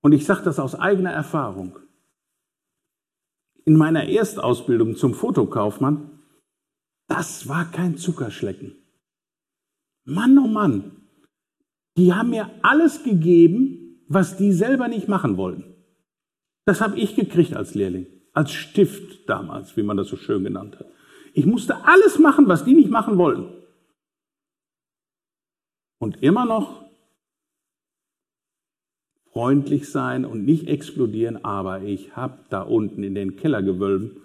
Und 0.00 0.12
ich 0.12 0.24
sage 0.24 0.44
das 0.44 0.60
aus 0.60 0.76
eigener 0.76 1.10
Erfahrung. 1.10 1.76
in 3.64 3.76
meiner 3.76 4.08
Erstausbildung 4.08 4.94
zum 4.94 5.12
Fotokaufmann, 5.12 6.20
das 7.08 7.48
war 7.48 7.68
kein 7.72 7.96
Zuckerschlecken. 7.96 8.76
Mann, 10.04 10.38
oh 10.38 10.46
Mann, 10.46 11.08
die 11.96 12.14
haben 12.14 12.30
mir 12.30 12.48
alles 12.62 13.02
gegeben, 13.02 14.04
was 14.06 14.36
die 14.36 14.52
selber 14.52 14.86
nicht 14.86 15.08
machen 15.08 15.36
wollten. 15.36 15.64
Das 16.64 16.80
habe 16.80 16.96
ich 16.96 17.16
gekriegt 17.16 17.56
als 17.56 17.74
Lehrling, 17.74 18.06
als 18.34 18.52
Stift 18.52 19.28
damals, 19.28 19.76
wie 19.76 19.82
man 19.82 19.96
das 19.96 20.06
so 20.06 20.16
schön 20.16 20.44
genannt 20.44 20.78
hat. 20.78 20.86
Ich 21.34 21.44
musste 21.44 21.84
alles 21.86 22.20
machen, 22.20 22.46
was 22.46 22.64
die 22.64 22.74
nicht 22.74 22.90
machen 22.90 23.18
wollten. 23.18 23.61
Und 26.02 26.20
immer 26.20 26.46
noch 26.46 26.84
freundlich 29.32 29.88
sein 29.88 30.24
und 30.24 30.44
nicht 30.44 30.66
explodieren, 30.66 31.44
aber 31.44 31.82
ich 31.82 32.16
habe 32.16 32.40
da 32.50 32.62
unten 32.62 33.04
in 33.04 33.14
den 33.14 33.36
Kellergewölben, 33.36 34.16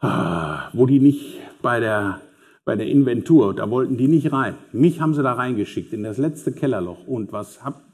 ah, 0.00 0.68
wo 0.72 0.86
die 0.86 0.98
nicht 0.98 1.38
bei 1.62 1.78
der, 1.78 2.20
bei 2.64 2.74
der 2.74 2.88
Inventur, 2.88 3.54
da 3.54 3.70
wollten 3.70 3.96
die 3.96 4.08
nicht 4.08 4.32
rein. 4.32 4.56
Mich 4.72 5.00
haben 5.00 5.14
sie 5.14 5.22
da 5.22 5.34
reingeschickt 5.34 5.92
in 5.92 6.02
das 6.02 6.18
letzte 6.18 6.50
Kellerloch. 6.50 7.06
Und 7.06 7.30
was 7.30 7.62
hab, 7.62 7.84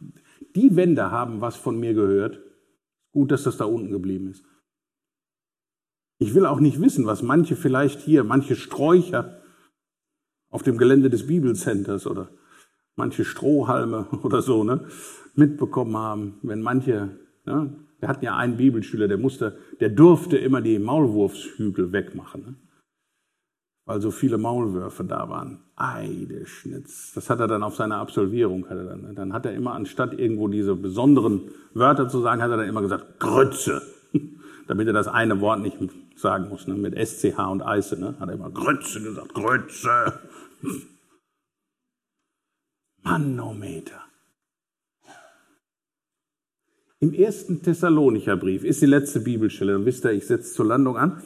die 0.55 0.77
Wände 0.77 1.11
haben 1.11 1.43
was 1.43 1.57
von 1.57 1.79
mir 1.79 1.93
gehört. 1.93 2.41
Gut, 3.13 3.33
dass 3.33 3.43
das 3.43 3.59
da 3.59 3.67
unten 3.67 3.91
geblieben 3.91 4.31
ist. 4.31 4.47
Ich 6.19 6.35
will 6.35 6.47
auch 6.47 6.61
nicht 6.61 6.81
wissen, 6.81 7.05
was 7.05 7.21
manche 7.21 7.55
vielleicht 7.55 8.01
hier, 8.01 8.25
manche 8.25 8.57
Sträucher 8.57 9.43
auf 10.49 10.63
dem 10.63 10.79
Gelände 10.79 11.11
des 11.11 11.27
Bibelcenters 11.27 12.07
oder 12.07 12.31
manche 12.97 13.25
Strohhalme 13.25 14.07
oder 14.23 14.43
so, 14.43 14.65
ne, 14.65 14.87
mitbekommen 15.35 15.97
haben, 15.97 16.35
wenn 16.43 16.63
manche, 16.63 17.11
ne, 17.45 17.75
wir 18.01 18.09
hatten 18.09 18.25
ja 18.25 18.37
einen 18.37 18.57
Bibelschüler, 18.57 19.09
der 19.09 19.19
musste, 19.19 19.57
der 19.81 19.91
durfte 19.91 20.37
immer 20.37 20.61
die 20.61 20.79
Maulwurfshügel 20.79 21.93
wegmachen, 21.93 22.43
ne, 22.43 22.55
weil 23.87 24.01
so 24.01 24.11
viele 24.11 24.37
Maulwürfe 24.37 25.05
da 25.05 25.29
waren. 25.29 25.61
Eideschnitz. 25.77 27.13
Das 27.15 27.31
hat 27.31 27.39
er 27.39 27.47
dann 27.47 27.63
auf 27.63 27.77
seiner 27.77 27.99
Absolvierung, 27.99 28.69
hat 28.69 28.79
er 28.79 28.85
dann, 28.85 29.15
dann 29.15 29.33
hat 29.33 29.47
er 29.47 29.53
immer 29.53 29.75
anstatt 29.75 30.19
irgendwo 30.19 30.49
diese 30.49 30.75
besonderen 30.75 31.43
Wörter 31.75 32.09
zu 32.09 32.21
sagen, 32.21 32.43
hat 32.43 32.51
er 32.51 32.57
dann 32.57 32.69
immer 32.69 32.81
gesagt, 32.81 33.21
Grütze. 33.21 33.83
Damit 34.67 34.89
er 34.89 34.95
das 34.95 35.07
eine 35.07 35.41
Wort 35.41 35.61
nicht 35.61 35.77
sagen 36.17 36.49
muss, 36.49 36.67
ne, 36.67 36.75
mit 36.75 36.97
SCH 36.97 37.39
und 37.39 37.63
Eise, 37.63 38.01
ne, 38.01 38.15
hat 38.19 38.29
er 38.29 38.35
immer 38.35 38.51
Grütze 38.51 39.01
gesagt, 39.03 39.35
Grütze. 39.35 40.19
Manometer. 43.07 44.03
Im 46.99 47.15
ersten 47.15 47.63
Thessalonicher 47.63 48.37
Brief 48.37 48.65
ist 48.65 48.83
die 48.83 48.87
letzte 48.87 49.21
Bibelstelle, 49.21 49.75
dann 49.75 49.87
wisst 49.87 50.05
ihr, 50.05 50.11
ich 50.11 50.27
setze 50.27 50.53
zur 50.53 50.67
Landung 50.67 50.97
an. 50.97 51.23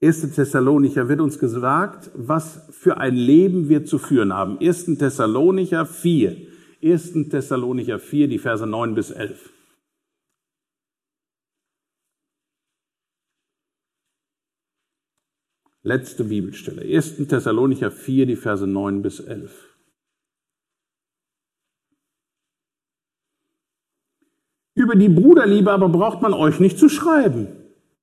1. 0.00 0.34
Thessalonicher 0.36 1.08
wird 1.08 1.20
uns 1.20 1.40
gesagt, 1.40 2.12
was 2.14 2.68
für 2.70 2.98
ein 2.98 3.16
Leben 3.16 3.68
wir 3.68 3.84
zu 3.84 3.98
führen 3.98 4.32
haben. 4.32 4.58
1. 4.60 4.98
Thessalonicher 4.98 5.84
4. 5.84 6.46
1. 6.80 7.12
Thessalonicher 7.28 7.98
4, 7.98 8.28
die 8.28 8.38
Verse 8.38 8.64
9 8.64 8.94
bis 8.94 9.10
11. 9.10 9.52
Letzte 15.82 16.24
Bibelstelle. 16.24 16.82
1. 16.82 17.16
Thessalonicher 17.26 17.90
4, 17.90 18.26
die 18.26 18.36
Verse 18.36 18.66
9 18.66 19.02
bis 19.02 19.18
11. 19.18 19.75
Über 24.86 24.94
die 24.94 25.08
Bruderliebe 25.08 25.72
aber 25.72 25.88
braucht 25.88 26.22
man 26.22 26.32
euch 26.32 26.60
nicht 26.60 26.78
zu 26.78 26.88
schreiben, 26.88 27.48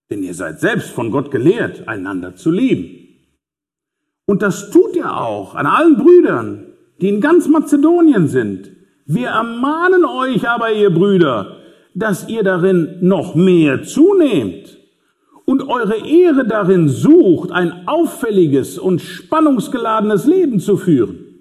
denn 0.09 0.21
ihr 0.21 0.33
seid 0.33 0.59
selbst 0.59 0.89
von 0.89 1.11
Gott 1.11 1.31
gelehrt, 1.31 1.87
einander 1.87 2.35
zu 2.35 2.51
lieben. 2.51 3.07
Und 4.25 4.41
das 4.41 4.69
tut 4.69 4.93
ihr 4.93 5.15
auch 5.15 5.55
an 5.55 5.65
allen 5.65 5.95
Brüdern, 5.95 6.73
die 6.99 7.07
in 7.07 7.21
ganz 7.21 7.47
Mazedonien 7.47 8.27
sind. 8.27 8.69
Wir 9.05 9.29
ermahnen 9.29 10.03
euch 10.03 10.49
aber, 10.49 10.73
ihr 10.73 10.93
Brüder, 10.93 11.55
dass 11.95 12.27
ihr 12.27 12.43
darin 12.43 12.97
noch 12.99 13.33
mehr 13.33 13.83
zunehmt 13.83 14.77
und 15.45 15.63
eure 15.63 16.05
Ehre 16.05 16.45
darin 16.45 16.89
sucht, 16.89 17.49
ein 17.51 17.87
auffälliges 17.87 18.77
und 18.77 18.99
spannungsgeladenes 18.99 20.25
Leben 20.25 20.59
zu 20.59 20.75
führen. 20.75 21.33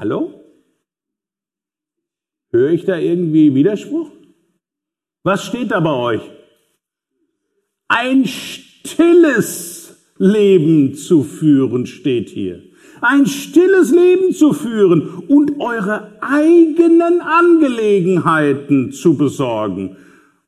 Hallo? 0.00 0.32
Höre 2.60 2.72
ich 2.72 2.84
da 2.84 2.98
irgendwie 2.98 3.54
Widerspruch? 3.54 4.10
Was 5.24 5.46
steht 5.46 5.70
da 5.70 5.80
bei 5.80 5.94
euch? 5.94 6.20
Ein 7.88 8.26
stilles 8.26 9.96
Leben 10.18 10.94
zu 10.94 11.22
führen 11.22 11.86
steht 11.86 12.28
hier. 12.28 12.62
Ein 13.00 13.24
stilles 13.24 13.92
Leben 13.92 14.34
zu 14.34 14.52
führen 14.52 15.08
und 15.26 15.58
eure 15.58 16.18
eigenen 16.20 17.22
Angelegenheiten 17.22 18.92
zu 18.92 19.16
besorgen 19.16 19.96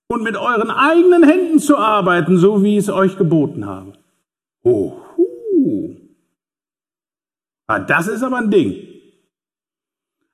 und 0.07 0.23
mit 0.23 0.37
euren 0.37 0.71
eigenen 0.71 1.23
Händen 1.23 1.61
zu 1.61 1.79
arbeiten, 1.79 2.37
so 2.37 2.63
wie 2.63 2.77
ich 2.77 2.85
es 2.85 2.91
euch 2.91 3.17
geboten 3.17 3.65
habe. 3.65 3.95
Oh, 4.65 4.99
ah, 7.69 7.79
das 7.79 8.07
ist 8.09 8.23
aber 8.23 8.37
ein 8.37 8.51
Ding. 8.51 8.92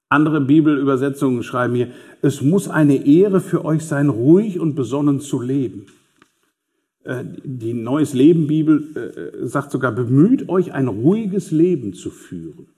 Andere 0.08 0.40
Bibelübersetzungen 0.40 1.42
schreiben 1.42 1.74
hier, 1.74 1.90
es 2.22 2.40
muss 2.40 2.68
eine 2.68 3.06
Ehre 3.06 3.40
für 3.40 3.64
euch 3.64 3.84
sein, 3.84 4.08
ruhig 4.08 4.58
und 4.58 4.74
besonnen 4.74 5.20
zu 5.20 5.40
leben. 5.40 5.86
Äh, 7.04 7.24
die 7.44 7.74
Neues 7.74 8.14
Leben 8.14 8.46
Bibel 8.46 8.96
äh, 8.96 9.46
sagt 9.46 9.70
sogar, 9.70 9.92
bemüht 9.92 10.48
euch 10.48 10.72
ein 10.72 10.88
ruhiges 10.88 11.50
Leben 11.50 11.92
zu 11.92 12.10
führen. 12.10 12.68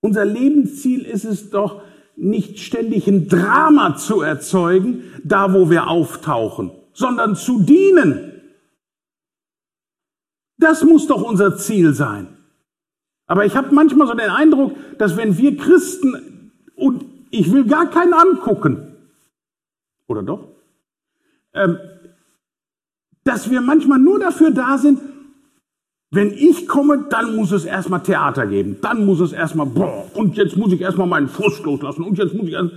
Unser 0.00 0.24
Lebensziel 0.24 1.02
ist 1.02 1.24
es 1.24 1.50
doch, 1.50 1.82
nicht 2.16 2.60
ständig 2.60 3.08
ein 3.08 3.28
Drama 3.28 3.96
zu 3.96 4.20
erzeugen, 4.20 5.02
da 5.24 5.52
wo 5.52 5.68
wir 5.68 5.88
auftauchen, 5.88 6.70
sondern 6.92 7.34
zu 7.34 7.60
dienen. 7.60 8.42
Das 10.58 10.84
muss 10.84 11.08
doch 11.08 11.22
unser 11.22 11.56
Ziel 11.56 11.92
sein. 11.94 12.28
Aber 13.34 13.44
ich 13.44 13.56
habe 13.56 13.74
manchmal 13.74 14.06
so 14.06 14.14
den 14.14 14.30
Eindruck, 14.30 14.76
dass 14.96 15.16
wenn 15.16 15.36
wir 15.36 15.56
Christen, 15.56 16.52
und 16.76 17.04
ich 17.32 17.50
will 17.52 17.64
gar 17.64 17.90
keinen 17.90 18.14
angucken, 18.14 18.94
oder 20.06 20.22
doch, 20.22 20.46
ähm, 21.52 21.76
dass 23.24 23.50
wir 23.50 23.60
manchmal 23.60 23.98
nur 23.98 24.20
dafür 24.20 24.52
da 24.52 24.78
sind, 24.78 25.00
wenn 26.12 26.30
ich 26.30 26.68
komme, 26.68 27.08
dann 27.10 27.34
muss 27.34 27.50
es 27.50 27.64
erstmal 27.64 28.04
Theater 28.04 28.46
geben. 28.46 28.76
Dann 28.80 29.04
muss 29.04 29.18
es 29.18 29.32
erstmal, 29.32 29.66
boah, 29.66 30.08
und 30.14 30.36
jetzt 30.36 30.56
muss 30.56 30.72
ich 30.72 30.80
erstmal 30.80 31.08
meinen 31.08 31.28
Frust 31.28 31.64
loslassen 31.64 32.04
und 32.04 32.16
jetzt 32.16 32.34
muss 32.34 32.46
ich. 32.46 32.52
Erst 32.52 32.72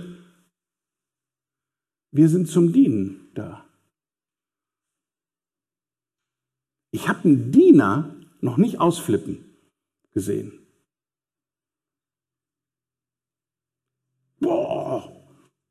wir 2.10 2.28
sind 2.28 2.48
zum 2.48 2.72
Dienen 2.72 3.28
da. 3.32 3.64
Ich 6.90 7.08
habe 7.08 7.28
einen 7.28 7.52
Diener 7.52 8.16
noch 8.40 8.56
nicht 8.56 8.80
ausflippen 8.80 9.47
gesehen. 10.18 10.50
Boah, 14.40 15.12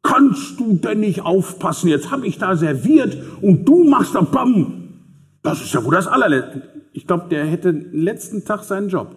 kannst 0.02 0.58
du 0.58 0.78
denn 0.78 1.02
nicht 1.02 1.22
aufpassen? 1.22 1.89
Jetzt 1.89 2.12
habe 2.12 2.26
ich 2.26 2.38
da 2.38 2.56
serviert 2.56 3.18
und 3.41 3.66
du 3.66 3.84
machst 3.84 4.16
da 4.16 4.22
Bam. 4.22 5.39
Das 5.43 5.62
ist 5.62 5.74
ja 5.74 5.84
wohl 5.84 5.95
das 5.95 6.08
allerletzte. 6.08 6.89
Ich 6.93 7.06
glaube, 7.06 7.28
der 7.28 7.45
hätte 7.45 7.72
letzten 7.72 8.45
Tag 8.45 8.64
seinen 8.64 8.88
Job. 8.88 9.14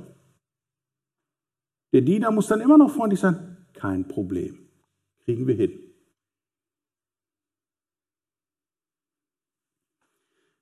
Der 1.92 2.02
Diener 2.02 2.32
muss 2.32 2.48
dann 2.48 2.60
immer 2.60 2.76
noch 2.76 2.90
freundlich 2.90 3.20
sein. 3.20 3.66
Kein 3.72 4.06
Problem. 4.08 4.68
Kriegen 5.24 5.46
wir 5.46 5.54
hin. 5.54 5.78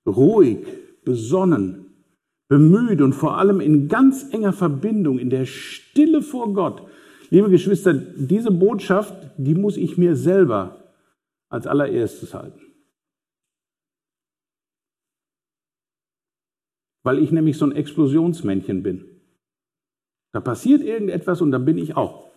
Ruhig, 0.05 0.65
besonnen, 1.03 1.88
bemüht 2.49 3.01
und 3.01 3.13
vor 3.13 3.37
allem 3.37 3.61
in 3.61 3.87
ganz 3.87 4.33
enger 4.33 4.51
Verbindung, 4.51 5.19
in 5.19 5.29
der 5.29 5.45
Stille 5.45 6.21
vor 6.21 6.53
Gott. 6.53 6.85
Liebe 7.29 7.49
Geschwister, 7.49 7.93
diese 7.93 8.51
Botschaft, 8.51 9.13
die 9.37 9.53
muss 9.53 9.77
ich 9.77 9.97
mir 9.97 10.15
selber 10.15 10.95
als 11.49 11.67
allererstes 11.67 12.33
halten. 12.33 12.59
Weil 17.03 17.19
ich 17.19 17.31
nämlich 17.31 17.57
so 17.57 17.65
ein 17.65 17.71
Explosionsmännchen 17.71 18.83
bin. 18.83 19.05
Da 20.33 20.41
passiert 20.41 20.81
irgendetwas 20.81 21.41
und 21.41 21.51
dann 21.51 21.65
bin 21.65 21.77
ich 21.77 21.95
auch. 21.95 22.29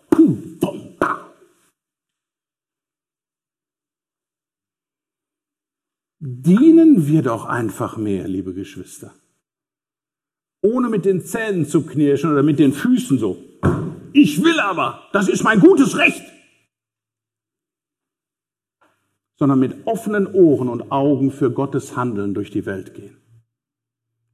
Dienen 6.24 7.08
wir 7.08 7.22
doch 7.22 7.46
einfach 7.46 7.96
mehr, 7.96 8.28
liebe 8.28 8.54
Geschwister 8.54 9.12
ohne 10.62 10.88
mit 10.88 11.04
den 11.04 11.24
Zähnen 11.24 11.66
zu 11.66 11.84
knirschen 11.84 12.32
oder 12.32 12.42
mit 12.42 12.58
den 12.58 12.72
Füßen 12.72 13.18
so. 13.18 13.36
Ich 14.12 14.42
will 14.42 14.58
aber, 14.60 15.08
das 15.12 15.28
ist 15.28 15.44
mein 15.44 15.60
gutes 15.60 15.98
Recht. 15.98 16.22
sondern 19.42 19.58
mit 19.58 19.88
offenen 19.88 20.28
Ohren 20.28 20.68
und 20.68 20.92
Augen 20.92 21.32
für 21.32 21.50
Gottes 21.50 21.96
Handeln 21.96 22.32
durch 22.32 22.52
die 22.52 22.64
Welt 22.64 22.94
gehen. 22.94 23.16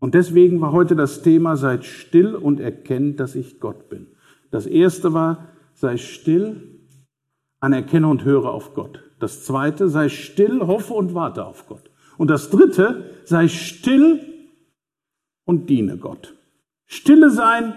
Und 0.01 0.15
deswegen 0.15 0.61
war 0.61 0.73
heute 0.73 0.97
das 0.97 1.23
Thema, 1.23 1.57
seid 1.57 1.87
still 1.87 2.35
und 2.35 2.61
erkennt, 2.61 3.19
dass 3.19 3.35
ich 3.35 3.59
Gott 3.59 3.89
bin. 3.89 4.09
Das 4.51 4.67
erste 4.67 5.15
war, 5.15 5.49
sei 5.73 5.97
still, 5.97 6.83
anerkenne 7.59 8.07
und 8.07 8.25
höre 8.25 8.53
auf 8.53 8.75
Gott. 8.75 9.03
Das 9.19 9.47
zweite, 9.47 9.89
sei 9.89 10.11
still, 10.11 10.61
hoffe 10.67 10.93
und 10.93 11.15
warte 11.15 11.47
auf 11.47 11.67
Gott. 11.67 11.91
Und 12.19 12.29
das 12.29 12.51
dritte, 12.51 13.05
sei 13.25 13.49
still 13.49 14.21
und 15.49 15.71
diene 15.71 15.97
Gott. 15.97 16.35
Stille 16.87 17.31
sein 17.31 17.73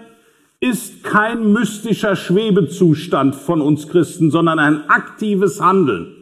ist 0.60 1.02
kein 1.02 1.52
mystischer 1.52 2.16
Schwebezustand 2.16 3.34
von 3.34 3.62
uns 3.62 3.88
Christen, 3.88 4.30
sondern 4.30 4.58
ein 4.58 4.90
aktives 4.90 5.60
Handeln. 5.60 6.14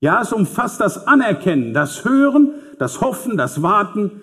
Ja, 0.00 0.22
es 0.22 0.32
umfasst 0.32 0.80
das 0.80 1.08
Anerkennen, 1.08 1.74
das 1.74 2.04
Hören, 2.04 2.54
das 2.78 3.00
Hoffen, 3.00 3.36
das 3.36 3.60
Warten, 3.60 4.20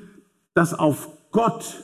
das 0.54 0.74
auf 0.74 1.10
Gott 1.32 1.84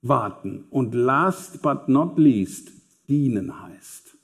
warten. 0.00 0.64
Und 0.70 0.94
last 0.94 1.60
but 1.60 1.88
not 1.88 2.18
least, 2.18 2.70
dienen 3.08 3.62
heißt. 3.62 4.16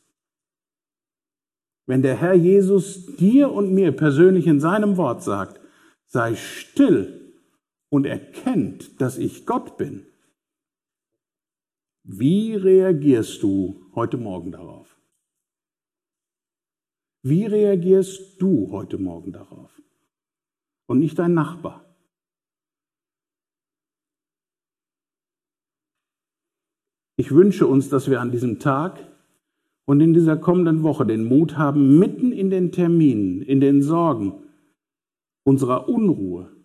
Wenn 1.87 2.03
der 2.03 2.15
Herr 2.15 2.35
Jesus 2.35 3.17
dir 3.17 3.51
und 3.51 3.73
mir 3.73 3.91
persönlich 3.91 4.47
in 4.47 4.61
seinem 4.61 4.97
Wort 4.97 5.25
sagt, 5.25 5.61
sei 6.07 6.37
still 6.37 7.28
und 7.91 8.07
erkennt, 8.07 9.01
dass 9.01 9.18
ich 9.18 9.47
Gott 9.47 9.76
bin, 9.76 10.07
wie 12.05 12.55
reagierst 12.55 13.43
du 13.43 13.91
heute 13.95 14.16
Morgen 14.16 14.53
darauf? 14.53 14.99
Wie 17.22 17.45
reagierst 17.45 18.41
du 18.41 18.70
heute 18.70 18.97
Morgen 18.97 19.32
darauf? 19.32 19.70
Und 20.86 21.01
nicht 21.01 21.18
dein 21.18 21.34
Nachbar. 21.34 21.84
Ich 27.16 27.32
wünsche 27.32 27.66
uns, 27.66 27.91
dass 27.91 28.09
wir 28.09 28.20
an 28.20 28.30
diesem 28.30 28.59
Tag 28.59 29.07
und 29.84 30.01
in 30.01 30.14
dieser 30.14 30.36
kommenden 30.36 30.82
Woche 30.82 31.05
den 31.05 31.24
Mut 31.24 31.59
haben, 31.59 31.99
mitten 31.99 32.32
in 32.32 32.49
den 32.49 32.72
Terminen, 32.72 33.43
in 33.43 33.61
den 33.61 33.82
Sorgen, 33.82 34.45
unserer 35.45 35.89
Unruhe 35.89 36.58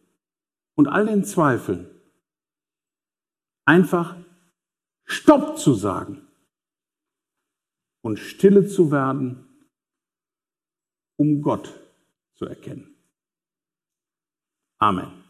und 0.76 0.88
all 0.88 1.06
den 1.06 1.24
Zweifeln 1.24 1.90
einfach 3.66 4.18
Stopp 5.06 5.58
zu 5.58 5.74
sagen 5.74 6.28
und 8.02 8.18
stille 8.20 8.68
zu 8.68 8.92
werden 8.92 9.50
um 11.18 11.42
Gott 11.42 11.74
zu 12.36 12.46
erkennen. 12.46 12.96
Amen. 14.80 15.23